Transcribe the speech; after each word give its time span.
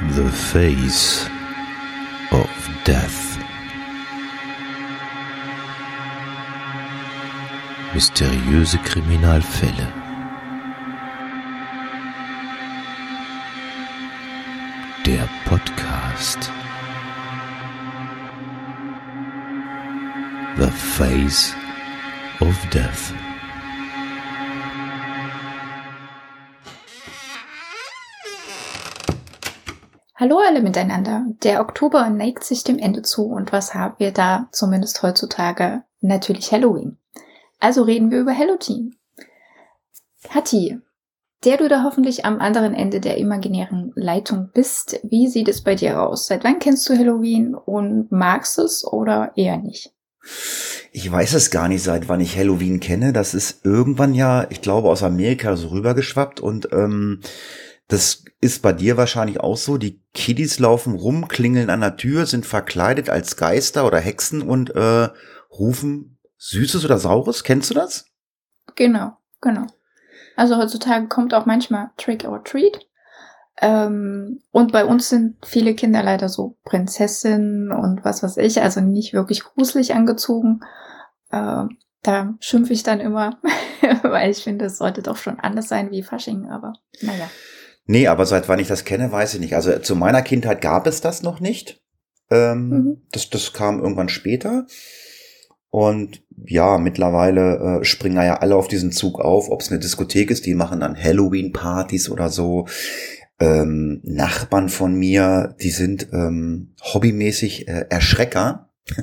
The 0.00 0.30
Face 0.30 1.26
of 2.30 2.70
Death. 2.84 3.36
Mysteriöse 7.92 8.78
Kriminalfälle. 8.78 9.92
Der 15.04 15.28
Podcast. 15.44 16.52
The 20.58 20.70
Face 20.70 21.56
of 22.40 22.56
Death. 22.70 23.27
Hallo 30.20 30.40
alle 30.44 30.62
miteinander. 30.62 31.26
Der 31.44 31.60
Oktober 31.60 32.10
neigt 32.10 32.42
sich 32.42 32.64
dem 32.64 32.80
Ende 32.80 33.02
zu 33.02 33.26
und 33.26 33.52
was 33.52 33.74
haben 33.74 33.94
wir 33.98 34.10
da 34.10 34.48
zumindest 34.50 35.00
heutzutage? 35.04 35.84
Natürlich 36.00 36.50
Halloween. 36.50 36.96
Also 37.60 37.84
reden 37.84 38.10
wir 38.10 38.18
über 38.18 38.36
Halloween. 38.36 38.96
Hatti, 40.28 40.80
der 41.44 41.56
du 41.56 41.68
da 41.68 41.84
hoffentlich 41.84 42.24
am 42.24 42.40
anderen 42.40 42.74
Ende 42.74 42.98
der 42.98 43.18
imaginären 43.18 43.92
Leitung 43.94 44.50
bist, 44.52 44.98
wie 45.04 45.28
sieht 45.28 45.46
es 45.46 45.62
bei 45.62 45.76
dir 45.76 46.02
aus? 46.02 46.26
Seit 46.26 46.42
wann 46.42 46.58
kennst 46.58 46.88
du 46.88 46.98
Halloween 46.98 47.54
und 47.54 48.10
magst 48.10 48.58
es 48.58 48.84
oder 48.84 49.30
eher 49.36 49.58
nicht? 49.58 49.92
Ich 50.90 51.12
weiß 51.12 51.34
es 51.34 51.52
gar 51.52 51.68
nicht, 51.68 51.84
seit 51.84 52.08
wann 52.08 52.20
ich 52.20 52.36
Halloween 52.36 52.80
kenne. 52.80 53.12
Das 53.12 53.34
ist 53.34 53.64
irgendwann 53.64 54.14
ja, 54.14 54.48
ich 54.50 54.62
glaube, 54.62 54.88
aus 54.88 55.04
Amerika 55.04 55.54
so 55.54 55.68
rübergeschwappt 55.68 56.40
und 56.40 56.70
ähm, 56.72 57.20
das 57.86 58.24
ist 58.40 58.62
bei 58.62 58.72
dir 58.72 58.96
wahrscheinlich 58.96 59.40
auch 59.40 59.56
so. 59.56 59.78
Die 59.78 60.00
Kiddies 60.14 60.58
laufen 60.58 60.94
rum, 60.94 61.28
klingeln 61.28 61.70
an 61.70 61.80
der 61.80 61.96
Tür, 61.96 62.26
sind 62.26 62.46
verkleidet 62.46 63.10
als 63.10 63.36
Geister 63.36 63.86
oder 63.86 63.98
Hexen 63.98 64.42
und 64.42 64.74
äh, 64.74 65.08
rufen 65.50 66.18
Süßes 66.36 66.84
oder 66.84 66.98
Saures. 66.98 67.42
Kennst 67.42 67.70
du 67.70 67.74
das? 67.74 68.06
Genau, 68.76 69.16
genau. 69.40 69.66
Also 70.36 70.56
heutzutage 70.56 71.08
kommt 71.08 71.34
auch 71.34 71.46
manchmal 71.46 71.90
Trick 71.96 72.24
or 72.24 72.44
Treat. 72.44 72.86
Ähm, 73.60 74.40
und 74.52 74.70
bei 74.70 74.84
uns 74.84 75.08
sind 75.08 75.44
viele 75.44 75.74
Kinder 75.74 76.04
leider 76.04 76.28
so 76.28 76.56
Prinzessinnen 76.64 77.72
und 77.72 78.04
was 78.04 78.22
weiß 78.22 78.36
ich, 78.36 78.62
also 78.62 78.80
nicht 78.80 79.14
wirklich 79.14 79.42
gruselig 79.42 79.94
angezogen. 79.94 80.60
Äh, 81.30 81.64
da 82.02 82.34
schimpfe 82.38 82.72
ich 82.72 82.84
dann 82.84 83.00
immer, 83.00 83.38
weil 84.02 84.30
ich 84.30 84.44
finde, 84.44 84.66
es 84.66 84.78
sollte 84.78 85.02
doch 85.02 85.16
schon 85.16 85.40
anders 85.40 85.68
sein 85.68 85.90
wie 85.90 86.04
Fasching, 86.04 86.48
aber 86.48 86.74
naja. 87.00 87.28
Nee, 87.90 88.06
aber 88.06 88.26
seit 88.26 88.48
wann 88.48 88.58
ich 88.58 88.68
das 88.68 88.84
kenne, 88.84 89.10
weiß 89.10 89.34
ich 89.34 89.40
nicht. 89.40 89.54
Also 89.54 89.78
zu 89.78 89.96
meiner 89.96 90.20
Kindheit 90.20 90.60
gab 90.60 90.86
es 90.86 91.00
das 91.00 91.22
noch 91.22 91.40
nicht. 91.40 91.82
Ähm, 92.30 92.68
mhm. 92.68 92.96
das, 93.10 93.30
das 93.30 93.54
kam 93.54 93.80
irgendwann 93.80 94.10
später. 94.10 94.66
Und 95.70 96.22
ja, 96.44 96.76
mittlerweile 96.76 97.80
äh, 97.80 97.84
springen 97.84 98.16
ja 98.16 98.36
alle 98.36 98.56
auf 98.56 98.68
diesen 98.68 98.92
Zug 98.92 99.18
auf, 99.20 99.50
ob 99.50 99.62
es 99.62 99.70
eine 99.70 99.80
Diskothek 99.80 100.30
ist, 100.30 100.44
die 100.44 100.54
machen 100.54 100.80
dann 100.80 101.02
Halloween-Partys 101.02 102.10
oder 102.10 102.28
so. 102.28 102.68
Ähm, 103.40 104.00
Nachbarn 104.02 104.68
von 104.68 104.94
mir, 104.94 105.56
die 105.62 105.70
sind 105.70 106.08
ähm, 106.12 106.74
hobbymäßig 106.82 107.68
äh, 107.68 107.86
Erschrecker. 107.88 108.68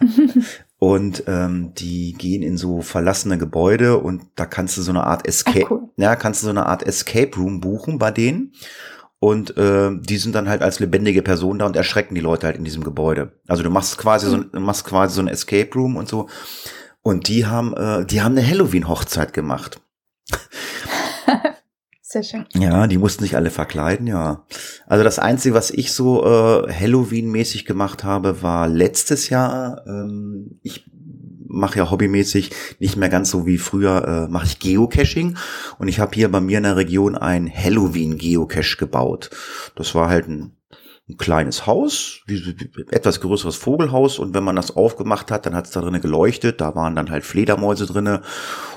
Und 0.80 1.24
ähm, 1.26 1.72
die 1.74 2.12
gehen 2.12 2.42
in 2.42 2.56
so 2.56 2.82
verlassene 2.82 3.36
Gebäude 3.36 3.98
und 3.98 4.22
da 4.36 4.46
kannst 4.46 4.76
du 4.76 4.82
so 4.82 4.92
eine 4.92 5.04
Art 5.04 5.26
Escape, 5.26 5.64
Ach, 5.66 5.70
cool. 5.72 5.88
ja, 5.96 6.14
kannst 6.14 6.42
du 6.42 6.44
so 6.46 6.50
eine 6.50 6.66
Art 6.66 6.84
Escape 6.84 7.36
Room 7.36 7.60
buchen 7.60 7.98
bei 7.98 8.12
denen. 8.12 8.52
Und 9.20 9.56
äh, 9.56 9.90
die 9.98 10.18
sind 10.18 10.36
dann 10.36 10.48
halt 10.48 10.62
als 10.62 10.78
lebendige 10.78 11.22
Person 11.22 11.58
da 11.58 11.66
und 11.66 11.74
erschrecken 11.74 12.14
die 12.14 12.20
Leute 12.20 12.46
halt 12.46 12.56
in 12.56 12.64
diesem 12.64 12.84
Gebäude. 12.84 13.32
Also 13.48 13.64
du 13.64 13.70
machst 13.70 13.98
quasi 13.98 14.28
mhm. 14.28 14.50
so, 14.52 14.60
machst 14.60 14.84
quasi 14.84 15.16
so 15.16 15.20
ein 15.20 15.28
Escape 15.28 15.70
Room 15.74 15.96
und 15.96 16.08
so. 16.08 16.28
Und 17.02 17.26
die 17.26 17.46
haben, 17.46 17.74
äh, 17.74 18.04
die 18.06 18.22
haben 18.22 18.38
eine 18.38 18.46
Halloween-Hochzeit 18.46 19.32
gemacht. 19.32 19.80
Sehr 22.10 22.22
schön. 22.22 22.46
Ja, 22.54 22.86
die 22.86 22.96
mussten 22.96 23.22
sich 23.22 23.36
alle 23.36 23.50
verkleiden, 23.50 24.06
ja. 24.06 24.46
Also 24.86 25.04
das 25.04 25.18
Einzige, 25.18 25.54
was 25.54 25.70
ich 25.70 25.92
so 25.92 26.24
äh, 26.24 26.72
Halloween-mäßig 26.72 27.66
gemacht 27.66 28.02
habe, 28.02 28.40
war 28.40 28.66
letztes 28.66 29.28
Jahr. 29.28 29.82
Ähm, 29.86 30.58
ich 30.62 30.90
mache 31.46 31.80
ja 31.80 31.90
hobbymäßig 31.90 32.50
nicht 32.78 32.96
mehr 32.96 33.10
ganz 33.10 33.28
so 33.28 33.44
wie 33.44 33.58
früher, 33.58 34.26
äh, 34.26 34.32
mache 34.32 34.46
ich 34.46 34.58
Geocaching. 34.58 35.36
Und 35.78 35.88
ich 35.88 36.00
habe 36.00 36.14
hier 36.14 36.30
bei 36.30 36.40
mir 36.40 36.56
in 36.56 36.64
der 36.64 36.76
Region 36.76 37.14
ein 37.14 37.46
Halloween-Geocache 37.54 38.78
gebaut. 38.78 39.28
Das 39.76 39.94
war 39.94 40.08
halt 40.08 40.28
ein 40.28 40.57
ein 41.08 41.16
kleines 41.16 41.66
Haus, 41.66 42.20
etwas 42.90 43.20
größeres 43.20 43.56
Vogelhaus 43.56 44.18
und 44.18 44.34
wenn 44.34 44.44
man 44.44 44.56
das 44.56 44.76
aufgemacht 44.76 45.30
hat, 45.30 45.46
dann 45.46 45.54
hat 45.54 45.66
es 45.66 45.70
da 45.70 45.80
drinnen 45.80 46.02
geleuchtet, 46.02 46.60
da 46.60 46.74
waren 46.74 46.94
dann 46.94 47.10
halt 47.10 47.24
Fledermäuse 47.24 47.86
drinne 47.86 48.20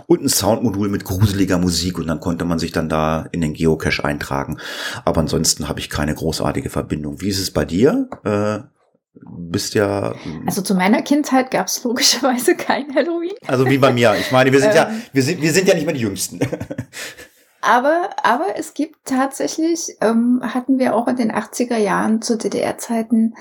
und 0.08 0.24
ein 0.24 0.30
Soundmodul 0.30 0.88
mit 0.88 1.04
gruseliger 1.04 1.58
Musik 1.58 2.00
und 2.00 2.08
dann 2.08 2.22
konnte 2.22 2.46
man 2.46 2.58
sich 2.58 2.72
dann 2.72 2.88
da 2.88 3.28
in 3.32 3.42
den 3.42 3.54
Geocache 3.54 4.06
eintragen. 4.06 4.58
Aber 5.04 5.20
ansonsten 5.20 5.68
habe 5.68 5.80
ich 5.80 5.90
keine 5.90 6.16
großartige 6.16 6.70
Verbindung. 6.70 7.20
Wie 7.20 7.30
ist 7.30 7.40
es 7.40 7.52
bei 7.52 7.66
dir? 7.66 8.08
Äh, 8.24 8.60
bist 9.14 9.74
ja. 9.74 10.16
Also 10.46 10.62
zu 10.62 10.74
meiner 10.74 11.02
Kindheit 11.02 11.52
gab 11.52 11.68
es 11.68 11.84
logischerweise 11.84 12.56
kein 12.56 12.96
Halloween. 12.96 13.36
Also 13.46 13.70
wie 13.70 13.78
bei 13.78 13.92
mir. 13.92 14.16
Ich 14.20 14.32
meine, 14.32 14.52
wir 14.52 14.60
sind 14.62 14.74
ja, 14.74 14.88
ähm. 14.90 15.02
wir 15.12 15.24
sind, 15.24 15.42
wir 15.42 15.52
sind 15.52 15.68
ja 15.68 15.76
nicht 15.76 15.86
mehr 15.86 15.94
die 15.94 16.02
Jüngsten. 16.02 16.40
Aber, 17.62 18.10
aber 18.24 18.58
es 18.58 18.74
gibt 18.74 19.06
tatsächlich, 19.06 19.98
ähm, 20.02 20.42
hatten 20.44 20.80
wir 20.80 20.96
auch 20.96 21.08
in 21.08 21.16
den 21.16 21.32
80er 21.32 21.78
Jahren 21.78 22.22
zu 22.22 22.38
DDR-Zeiten, 22.38 23.36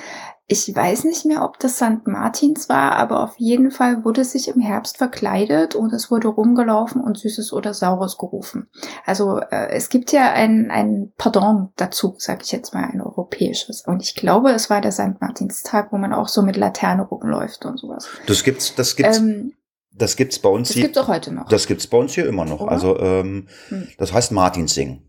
ich 0.52 0.74
weiß 0.74 1.04
nicht 1.04 1.24
mehr, 1.26 1.44
ob 1.44 1.60
das 1.60 1.76
St. 1.76 2.06
Martins 2.06 2.68
war, 2.68 2.96
aber 2.96 3.22
auf 3.22 3.34
jeden 3.36 3.70
Fall 3.70 4.04
wurde 4.04 4.24
sich 4.24 4.48
im 4.48 4.60
Herbst 4.60 4.96
verkleidet 4.96 5.76
und 5.76 5.92
es 5.92 6.10
wurde 6.10 6.26
rumgelaufen 6.26 7.00
und 7.00 7.16
Süßes 7.18 7.52
oder 7.52 7.72
Saures 7.72 8.18
gerufen. 8.18 8.68
Also 9.06 9.38
äh, 9.38 9.68
es 9.70 9.90
gibt 9.90 10.10
ja 10.10 10.32
ein, 10.32 10.72
ein 10.72 11.12
Pardon 11.16 11.68
dazu, 11.76 12.16
sage 12.18 12.40
ich 12.42 12.50
jetzt 12.50 12.74
mal, 12.74 12.82
ein 12.82 13.00
europäisches. 13.00 13.86
Und 13.86 14.02
ich 14.02 14.16
glaube, 14.16 14.50
es 14.50 14.68
war 14.70 14.80
der 14.80 14.90
St. 14.90 15.20
Martinstag, 15.20 15.92
wo 15.92 15.98
man 15.98 16.12
auch 16.12 16.26
so 16.26 16.42
mit 16.42 16.56
Laterne 16.56 17.02
rumläuft 17.02 17.64
und 17.64 17.78
sowas. 17.78 18.08
Das 18.26 18.42
gibt's, 18.42 18.74
das 18.74 18.96
gibt's. 18.96 19.18
Ähm, 19.18 19.52
das 19.92 20.16
gibt's 20.16 20.38
bei 20.38 20.48
uns 20.48 20.68
das 20.68 20.74
hier. 20.74 20.84
Das 20.84 20.88
gibt's 20.88 20.98
auch 20.98 21.08
heute 21.08 21.32
noch. 21.32 21.48
Das 21.48 21.66
gibt's 21.66 21.86
bei 21.86 21.98
uns 21.98 22.14
hier 22.14 22.26
immer 22.26 22.44
noch. 22.44 22.60
Oder? 22.60 22.72
Also 22.72 22.98
ähm, 22.98 23.46
hm. 23.68 23.88
das 23.98 24.12
heißt 24.12 24.32
Martinsing. 24.32 25.02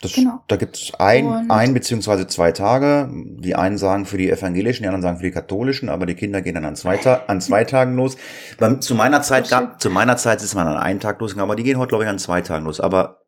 Das, 0.00 0.12
genau. 0.12 0.44
Da 0.46 0.54
gibt's 0.54 0.92
ein, 1.00 1.50
ein 1.50 1.74
beziehungsweise 1.74 2.28
zwei 2.28 2.52
Tage. 2.52 3.10
Die 3.12 3.56
einen 3.56 3.78
sagen 3.78 4.06
für 4.06 4.16
die 4.16 4.30
evangelischen, 4.30 4.84
die 4.84 4.88
anderen 4.88 5.02
sagen 5.02 5.16
für 5.16 5.24
die 5.24 5.32
katholischen, 5.32 5.88
aber 5.88 6.06
die 6.06 6.14
Kinder 6.14 6.40
gehen 6.40 6.54
dann 6.54 6.64
an 6.64 6.76
zwei, 6.76 6.98
Ta 6.98 7.24
an 7.26 7.40
zwei 7.40 7.64
Tagen 7.64 7.96
los. 7.96 8.16
Bei, 8.58 8.74
zu 8.74 8.94
meiner 8.94 9.22
Zeit 9.22 9.50
gab, 9.50 9.80
zu 9.82 9.90
meiner 9.90 10.16
Zeit 10.16 10.40
ist 10.40 10.54
man 10.54 10.68
an 10.68 10.76
einem 10.76 11.00
Tag 11.00 11.20
losgegangen, 11.20 11.50
aber 11.50 11.56
die 11.56 11.64
gehen 11.64 11.78
heute 11.78 11.88
glaube 11.88 12.04
ich 12.04 12.10
an 12.10 12.20
zwei 12.20 12.42
Tagen 12.42 12.66
los. 12.66 12.78
Aber 12.78 13.22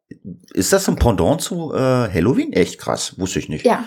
ist 0.53 0.73
das 0.73 0.89
ein 0.89 0.95
Pendant 0.95 1.41
zu 1.41 1.75
äh, 1.75 1.77
Halloween? 1.79 2.53
Echt 2.53 2.79
krass, 2.79 3.19
wusste 3.19 3.41
ich 3.41 3.49
nicht. 3.49 3.65
Ja, 3.65 3.85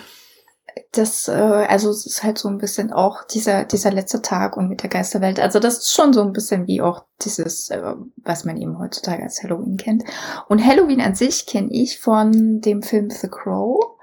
das, 0.92 1.28
äh, 1.28 1.32
also 1.32 1.90
es 1.90 2.06
ist 2.06 2.22
halt 2.22 2.38
so 2.38 2.48
ein 2.48 2.58
bisschen 2.58 2.92
auch 2.92 3.24
dieser, 3.24 3.64
dieser 3.64 3.90
letzte 3.90 4.22
Tag 4.22 4.56
und 4.56 4.68
mit 4.68 4.82
der 4.82 4.90
Geisterwelt. 4.90 5.40
Also 5.40 5.58
das 5.58 5.78
ist 5.78 5.92
schon 5.92 6.12
so 6.12 6.22
ein 6.22 6.32
bisschen 6.32 6.66
wie 6.66 6.80
auch 6.80 7.04
dieses, 7.22 7.70
äh, 7.70 7.94
was 8.16 8.44
man 8.44 8.56
eben 8.56 8.78
heutzutage 8.78 9.22
als 9.22 9.42
Halloween 9.42 9.76
kennt. 9.76 10.04
Und 10.48 10.64
Halloween 10.64 11.00
an 11.00 11.14
sich 11.14 11.46
kenne 11.46 11.68
ich 11.70 12.00
von 12.00 12.60
dem 12.60 12.82
Film 12.82 13.10
The 13.10 13.28
Crow, 13.28 13.96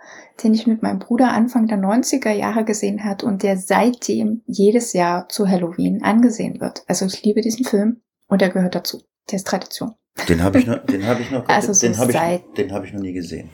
den 0.43 0.53
ich 0.53 0.67
mit 0.67 0.81
meinem 0.81 0.99
Bruder 0.99 1.31
Anfang 1.31 1.67
der 1.67 1.77
90er 1.77 2.31
Jahre 2.31 2.63
gesehen 2.65 3.03
hat 3.03 3.23
und 3.23 3.43
der 3.43 3.57
seitdem 3.57 4.41
jedes 4.45 4.93
Jahr 4.93 5.29
zu 5.29 5.47
Halloween 5.47 6.03
angesehen 6.03 6.59
wird. 6.59 6.83
Also 6.87 7.05
ich 7.05 7.23
liebe 7.23 7.41
diesen 7.41 7.65
Film 7.65 8.01
und 8.27 8.41
er 8.41 8.49
gehört 8.49 8.75
dazu. 8.75 9.01
Der 9.29 9.37
ist 9.37 9.47
Tradition. 9.47 9.93
Den 10.27 10.43
habe 10.43 10.59
ich 10.59 10.67
noch, 10.67 10.85
den 10.85 11.05
habe 11.05 11.21
ich 11.21 11.31
noch, 11.31 11.47
also 11.47 11.67
den, 11.67 11.93
so 11.93 12.05
den 12.05 12.19
habe 12.19 12.35
ich, 12.35 12.53
den 12.55 12.71
habe 12.71 12.85
ich 12.85 12.93
noch 12.93 13.01
nie 13.01 13.13
gesehen. 13.13 13.49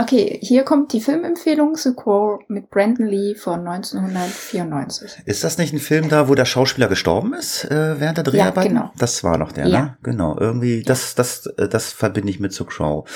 Okay, 0.00 0.38
hier 0.42 0.62
kommt 0.62 0.94
die 0.94 1.00
Filmempfehlung 1.00 1.76
The 1.76 1.92
Crow 1.94 2.40
mit 2.48 2.70
Brandon 2.70 3.06
Lee 3.06 3.34
von 3.34 3.66
1994. 3.66 5.22
Ist 5.26 5.44
das 5.44 5.58
nicht 5.58 5.74
ein 5.74 5.78
Film 5.78 6.08
da, 6.08 6.28
wo 6.28 6.34
der 6.34 6.46
Schauspieler 6.46 6.88
gestorben 6.88 7.34
ist 7.34 7.64
äh, 7.66 8.00
während 8.00 8.16
der 8.16 8.24
Dreharbeiten? 8.24 8.74
Ja, 8.74 8.80
genau. 8.82 8.92
Das 8.96 9.22
war 9.24 9.36
noch 9.36 9.52
der, 9.52 9.66
ja. 9.66 9.80
ne? 9.80 9.96
Genau, 10.02 10.38
irgendwie, 10.38 10.82
das, 10.82 11.14
das, 11.14 11.46
äh, 11.58 11.68
das 11.68 11.92
verbinde 11.92 12.30
ich 12.30 12.40
mit 12.40 12.54
The 12.54 12.64
Crow. 12.64 13.06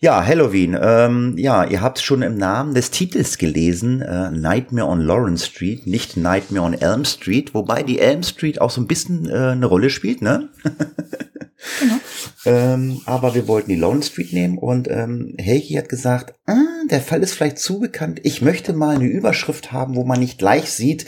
Ja, 0.00 0.24
Halloween. 0.24 0.78
Ähm, 0.80 1.34
ja, 1.38 1.64
ihr 1.64 1.80
habt 1.80 1.98
schon 1.98 2.22
im 2.22 2.36
Namen 2.36 2.72
des 2.72 2.92
Titels 2.92 3.36
gelesen, 3.36 4.00
äh, 4.00 4.30
Nightmare 4.30 4.86
on 4.86 5.00
Lawrence 5.00 5.46
Street, 5.46 5.88
nicht 5.88 6.16
Nightmare 6.16 6.64
on 6.64 6.74
Elm 6.74 7.04
Street, 7.04 7.52
wobei 7.52 7.82
die 7.82 7.98
Elm 7.98 8.22
Street 8.22 8.60
auch 8.60 8.70
so 8.70 8.80
ein 8.80 8.86
bisschen 8.86 9.28
äh, 9.28 9.32
eine 9.32 9.66
Rolle 9.66 9.90
spielt, 9.90 10.22
ne? 10.22 10.50
genau. 11.80 11.96
ähm, 12.44 13.00
aber 13.06 13.34
wir 13.34 13.48
wollten 13.48 13.70
die 13.70 13.76
Lawrence 13.76 14.10
Street 14.10 14.32
nehmen 14.32 14.56
und 14.56 14.86
ähm, 14.88 15.34
Helgi 15.36 15.74
hat 15.74 15.88
gesagt, 15.88 16.34
ah, 16.46 16.54
der 16.88 17.00
Fall 17.00 17.24
ist 17.24 17.34
vielleicht 17.34 17.58
zu 17.58 17.80
bekannt. 17.80 18.20
Ich 18.22 18.40
möchte 18.40 18.74
mal 18.74 18.94
eine 18.94 19.06
Überschrift 19.08 19.72
haben, 19.72 19.96
wo 19.96 20.04
man 20.04 20.20
nicht 20.20 20.38
gleich 20.38 20.70
sieht, 20.70 21.06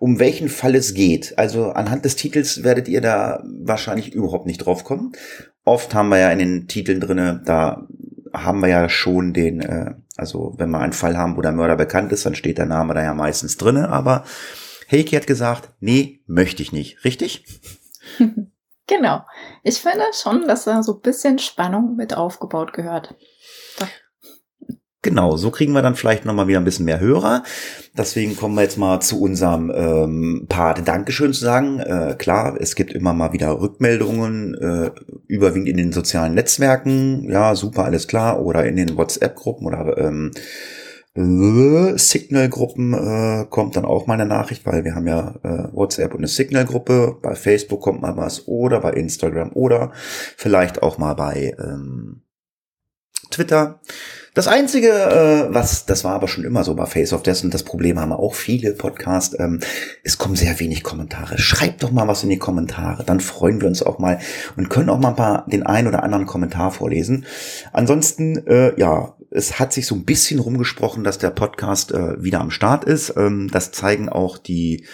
um 0.00 0.18
welchen 0.18 0.48
Fall 0.48 0.74
es 0.74 0.94
geht. 0.94 1.38
Also 1.38 1.70
anhand 1.70 2.04
des 2.04 2.16
Titels 2.16 2.64
werdet 2.64 2.88
ihr 2.88 3.00
da 3.02 3.44
wahrscheinlich 3.44 4.12
überhaupt 4.12 4.46
nicht 4.46 4.58
drauf 4.58 4.82
kommen. 4.82 5.12
Oft 5.64 5.94
haben 5.94 6.08
wir 6.08 6.18
ja 6.18 6.32
in 6.32 6.40
den 6.40 6.66
Titeln 6.66 6.98
drinne, 6.98 7.40
da 7.44 7.86
haben 8.32 8.60
wir 8.60 8.68
ja 8.68 8.88
schon 8.88 9.32
den, 9.32 9.60
äh, 9.60 9.94
Also 10.16 10.54
wenn 10.58 10.70
wir 10.70 10.80
einen 10.80 10.92
Fall 10.92 11.16
haben, 11.16 11.36
wo 11.36 11.42
der 11.42 11.52
Mörder 11.52 11.76
bekannt 11.76 12.12
ist, 12.12 12.26
dann 12.26 12.34
steht 12.34 12.58
der 12.58 12.66
Name 12.66 12.94
da 12.94 13.02
ja 13.02 13.14
meistens 13.14 13.56
drinne. 13.56 13.88
Aber 13.88 14.24
Heike 14.90 15.16
hat 15.16 15.26
gesagt, 15.26 15.70
nee, 15.80 16.20
möchte 16.26 16.62
ich 16.62 16.72
nicht. 16.72 17.04
Richtig? 17.04 17.44
genau. 18.86 19.24
Ich 19.62 19.80
finde 19.80 20.04
schon, 20.12 20.46
dass 20.46 20.64
da 20.64 20.82
so 20.82 20.94
ein 20.94 21.00
bisschen 21.00 21.38
Spannung 21.38 21.96
mit 21.96 22.14
aufgebaut 22.14 22.72
gehört. 22.72 23.14
Genau, 25.04 25.36
so 25.36 25.50
kriegen 25.50 25.72
wir 25.72 25.82
dann 25.82 25.96
vielleicht 25.96 26.24
nochmal 26.24 26.46
wieder 26.46 26.60
ein 26.60 26.64
bisschen 26.64 26.84
mehr 26.84 27.00
Hörer. 27.00 27.42
Deswegen 27.98 28.36
kommen 28.36 28.54
wir 28.54 28.62
jetzt 28.62 28.78
mal 28.78 29.00
zu 29.00 29.20
unserem 29.20 29.72
ähm, 29.74 30.46
Part 30.48 30.86
Dankeschön 30.86 31.32
zu 31.32 31.40
sagen. 31.44 31.80
Äh, 31.80 32.14
klar, 32.16 32.56
es 32.60 32.76
gibt 32.76 32.92
immer 32.92 33.12
mal 33.12 33.32
wieder 33.32 33.60
Rückmeldungen, 33.60 34.54
äh, 34.54 34.90
überwiegend 35.26 35.68
in 35.68 35.76
den 35.76 35.92
sozialen 35.92 36.34
Netzwerken. 36.34 37.28
Ja, 37.28 37.56
super, 37.56 37.84
alles 37.84 38.06
klar. 38.06 38.40
Oder 38.44 38.64
in 38.64 38.76
den 38.76 38.96
WhatsApp-Gruppen 38.96 39.66
oder 39.66 39.98
ähm, 39.98 40.30
äh, 41.14 41.98
Signal-Gruppen 41.98 42.94
äh, 42.94 43.46
kommt 43.50 43.74
dann 43.74 43.84
auch 43.84 44.06
mal 44.06 44.14
eine 44.14 44.26
Nachricht, 44.26 44.64
weil 44.66 44.84
wir 44.84 44.94
haben 44.94 45.08
ja 45.08 45.34
äh, 45.42 45.74
WhatsApp 45.74 46.12
und 46.12 46.20
eine 46.20 46.28
Signal-Gruppe. 46.28 47.18
Bei 47.20 47.34
Facebook 47.34 47.82
kommt 47.82 48.02
mal 48.02 48.16
was 48.16 48.46
oder 48.46 48.80
bei 48.80 48.92
Instagram 48.92 49.50
oder 49.54 49.90
vielleicht 50.36 50.80
auch 50.80 50.98
mal 50.98 51.14
bei 51.14 51.56
ähm, 51.58 52.22
Twitter. 53.32 53.80
Das 54.34 54.48
Einzige, 54.48 54.88
äh, 54.88 55.54
was, 55.54 55.84
das 55.84 56.04
war 56.04 56.14
aber 56.14 56.26
schon 56.26 56.44
immer 56.44 56.64
so 56.64 56.74
bei 56.74 56.86
Face 56.86 57.12
of 57.12 57.22
Death 57.22 57.44
und 57.44 57.52
das 57.52 57.64
Problem 57.64 58.00
haben 58.00 58.12
auch 58.12 58.34
viele 58.34 58.72
Podcasts, 58.72 59.38
ähm, 59.38 59.60
es 60.04 60.16
kommen 60.16 60.36
sehr 60.36 60.58
wenig 60.58 60.82
Kommentare. 60.82 61.36
Schreibt 61.36 61.82
doch 61.82 61.90
mal 61.90 62.08
was 62.08 62.22
in 62.22 62.30
die 62.30 62.38
Kommentare, 62.38 63.04
dann 63.04 63.20
freuen 63.20 63.60
wir 63.60 63.68
uns 63.68 63.82
auch 63.82 63.98
mal 63.98 64.20
und 64.56 64.70
können 64.70 64.88
auch 64.88 64.98
mal 64.98 65.10
ein 65.10 65.16
paar, 65.16 65.46
den 65.48 65.64
einen 65.64 65.86
oder 65.86 66.02
anderen 66.02 66.24
Kommentar 66.24 66.70
vorlesen. 66.70 67.26
Ansonsten, 67.74 68.46
äh, 68.46 68.78
ja, 68.80 69.14
es 69.30 69.58
hat 69.58 69.74
sich 69.74 69.86
so 69.86 69.94
ein 69.94 70.06
bisschen 70.06 70.40
rumgesprochen, 70.40 71.04
dass 71.04 71.18
der 71.18 71.30
Podcast 71.30 71.92
äh, 71.92 72.22
wieder 72.22 72.40
am 72.40 72.50
Start 72.50 72.84
ist. 72.84 73.14
Ähm, 73.18 73.50
das 73.52 73.70
zeigen 73.70 74.08
auch 74.08 74.38
die 74.38 74.86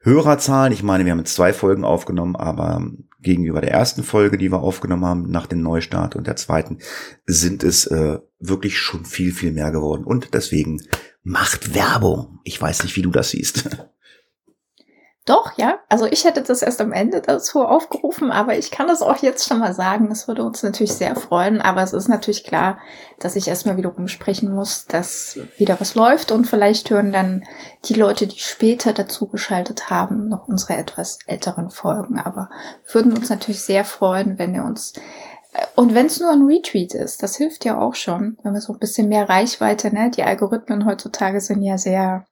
Hörerzahlen. 0.00 0.72
Ich 0.72 0.82
meine, 0.82 1.04
wir 1.04 1.12
haben 1.12 1.20
jetzt 1.20 1.34
zwei 1.34 1.52
Folgen 1.52 1.84
aufgenommen, 1.84 2.34
aber 2.34 2.82
gegenüber 3.24 3.60
der 3.60 3.72
ersten 3.72 4.04
Folge, 4.04 4.38
die 4.38 4.52
wir 4.52 4.60
aufgenommen 4.60 5.04
haben 5.04 5.30
nach 5.30 5.46
dem 5.46 5.62
Neustart 5.62 6.14
und 6.14 6.26
der 6.26 6.36
zweiten, 6.36 6.78
sind 7.26 7.64
es 7.64 7.86
äh, 7.86 8.18
wirklich 8.38 8.78
schon 8.78 9.04
viel, 9.04 9.32
viel 9.32 9.52
mehr 9.52 9.72
geworden. 9.72 10.04
Und 10.04 10.34
deswegen 10.34 10.82
macht 11.22 11.74
Werbung. 11.74 12.38
Ich 12.44 12.60
weiß 12.60 12.84
nicht, 12.84 12.94
wie 12.96 13.02
du 13.02 13.10
das 13.10 13.30
siehst. 13.30 13.68
Doch, 15.26 15.56
ja. 15.56 15.78
Also 15.88 16.04
ich 16.04 16.24
hätte 16.24 16.42
das 16.42 16.60
erst 16.60 16.82
am 16.82 16.92
Ende 16.92 17.22
dazu 17.22 17.64
aufgerufen, 17.64 18.30
aber 18.30 18.58
ich 18.58 18.70
kann 18.70 18.88
das 18.88 19.00
auch 19.00 19.16
jetzt 19.22 19.48
schon 19.48 19.58
mal 19.58 19.72
sagen. 19.72 20.10
Das 20.10 20.28
würde 20.28 20.44
uns 20.44 20.62
natürlich 20.62 20.92
sehr 20.92 21.16
freuen. 21.16 21.62
Aber 21.62 21.82
es 21.82 21.94
ist 21.94 22.08
natürlich 22.08 22.44
klar, 22.44 22.78
dass 23.20 23.34
ich 23.34 23.48
erstmal 23.48 23.78
wiederum 23.78 24.06
sprechen 24.08 24.54
muss, 24.54 24.84
dass 24.84 25.38
wieder 25.56 25.80
was 25.80 25.94
läuft 25.94 26.30
und 26.30 26.46
vielleicht 26.46 26.90
hören 26.90 27.10
dann 27.10 27.44
die 27.86 27.94
Leute, 27.94 28.26
die 28.26 28.38
später 28.38 28.92
dazu 28.92 29.26
geschaltet 29.26 29.88
haben, 29.88 30.28
noch 30.28 30.46
unsere 30.46 30.76
etwas 30.76 31.18
älteren 31.26 31.70
Folgen. 31.70 32.18
Aber 32.18 32.50
würden 32.92 33.16
uns 33.16 33.30
natürlich 33.30 33.62
sehr 33.62 33.86
freuen, 33.86 34.38
wenn 34.38 34.54
ihr 34.54 34.64
uns 34.64 34.92
äh, 35.54 35.64
und 35.74 35.94
wenn 35.94 36.06
es 36.06 36.20
nur 36.20 36.32
ein 36.32 36.44
Retweet 36.44 36.92
ist, 36.92 37.22
das 37.22 37.36
hilft 37.36 37.64
ja 37.64 37.78
auch 37.78 37.94
schon, 37.94 38.36
wenn 38.42 38.52
wir 38.52 38.60
so 38.60 38.74
ein 38.74 38.78
bisschen 38.78 39.08
mehr 39.08 39.26
Reichweite, 39.26 39.94
ne? 39.94 40.10
Die 40.10 40.22
Algorithmen 40.22 40.84
heutzutage 40.84 41.40
sind 41.40 41.62
ja 41.62 41.78
sehr 41.78 42.26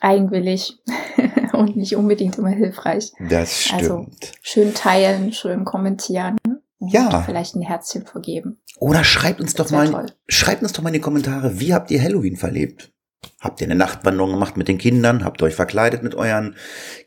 eigenwillig 0.00 0.78
und 1.58 1.76
nicht 1.76 1.96
unbedingt 1.96 2.38
immer 2.38 2.50
hilfreich. 2.50 3.12
Das 3.28 3.70
Also 3.72 4.06
stimmt. 4.08 4.32
schön 4.42 4.74
teilen, 4.74 5.32
schön 5.32 5.64
kommentieren. 5.64 6.36
Und 6.78 6.92
Ja. 6.92 7.22
Vielleicht 7.22 7.54
ein 7.56 7.62
Herzchen 7.62 8.04
vergeben. 8.04 8.58
Oder 8.78 9.02
schreibt 9.04 9.40
uns 9.40 9.54
doch 9.54 9.64
Das 9.64 9.72
wär 9.72 9.78
mal, 9.78 9.90
toll. 9.90 10.06
schreibt 10.28 10.62
uns 10.62 10.72
doch 10.72 10.82
mal 10.82 10.90
in 10.90 10.94
die 10.94 11.00
Kommentare, 11.00 11.58
wie 11.58 11.72
habt 11.72 11.90
ihr 11.90 12.02
Halloween 12.02 12.36
verlebt? 12.36 12.92
Habt 13.40 13.60
ihr 13.60 13.66
eine 13.66 13.74
Nachtwanderung 13.74 14.32
gemacht 14.32 14.56
mit 14.56 14.68
den 14.68 14.78
Kindern? 14.78 15.24
Habt 15.24 15.40
ihr 15.42 15.46
euch 15.46 15.54
verkleidet 15.54 16.02
mit 16.02 16.14
euren 16.14 16.54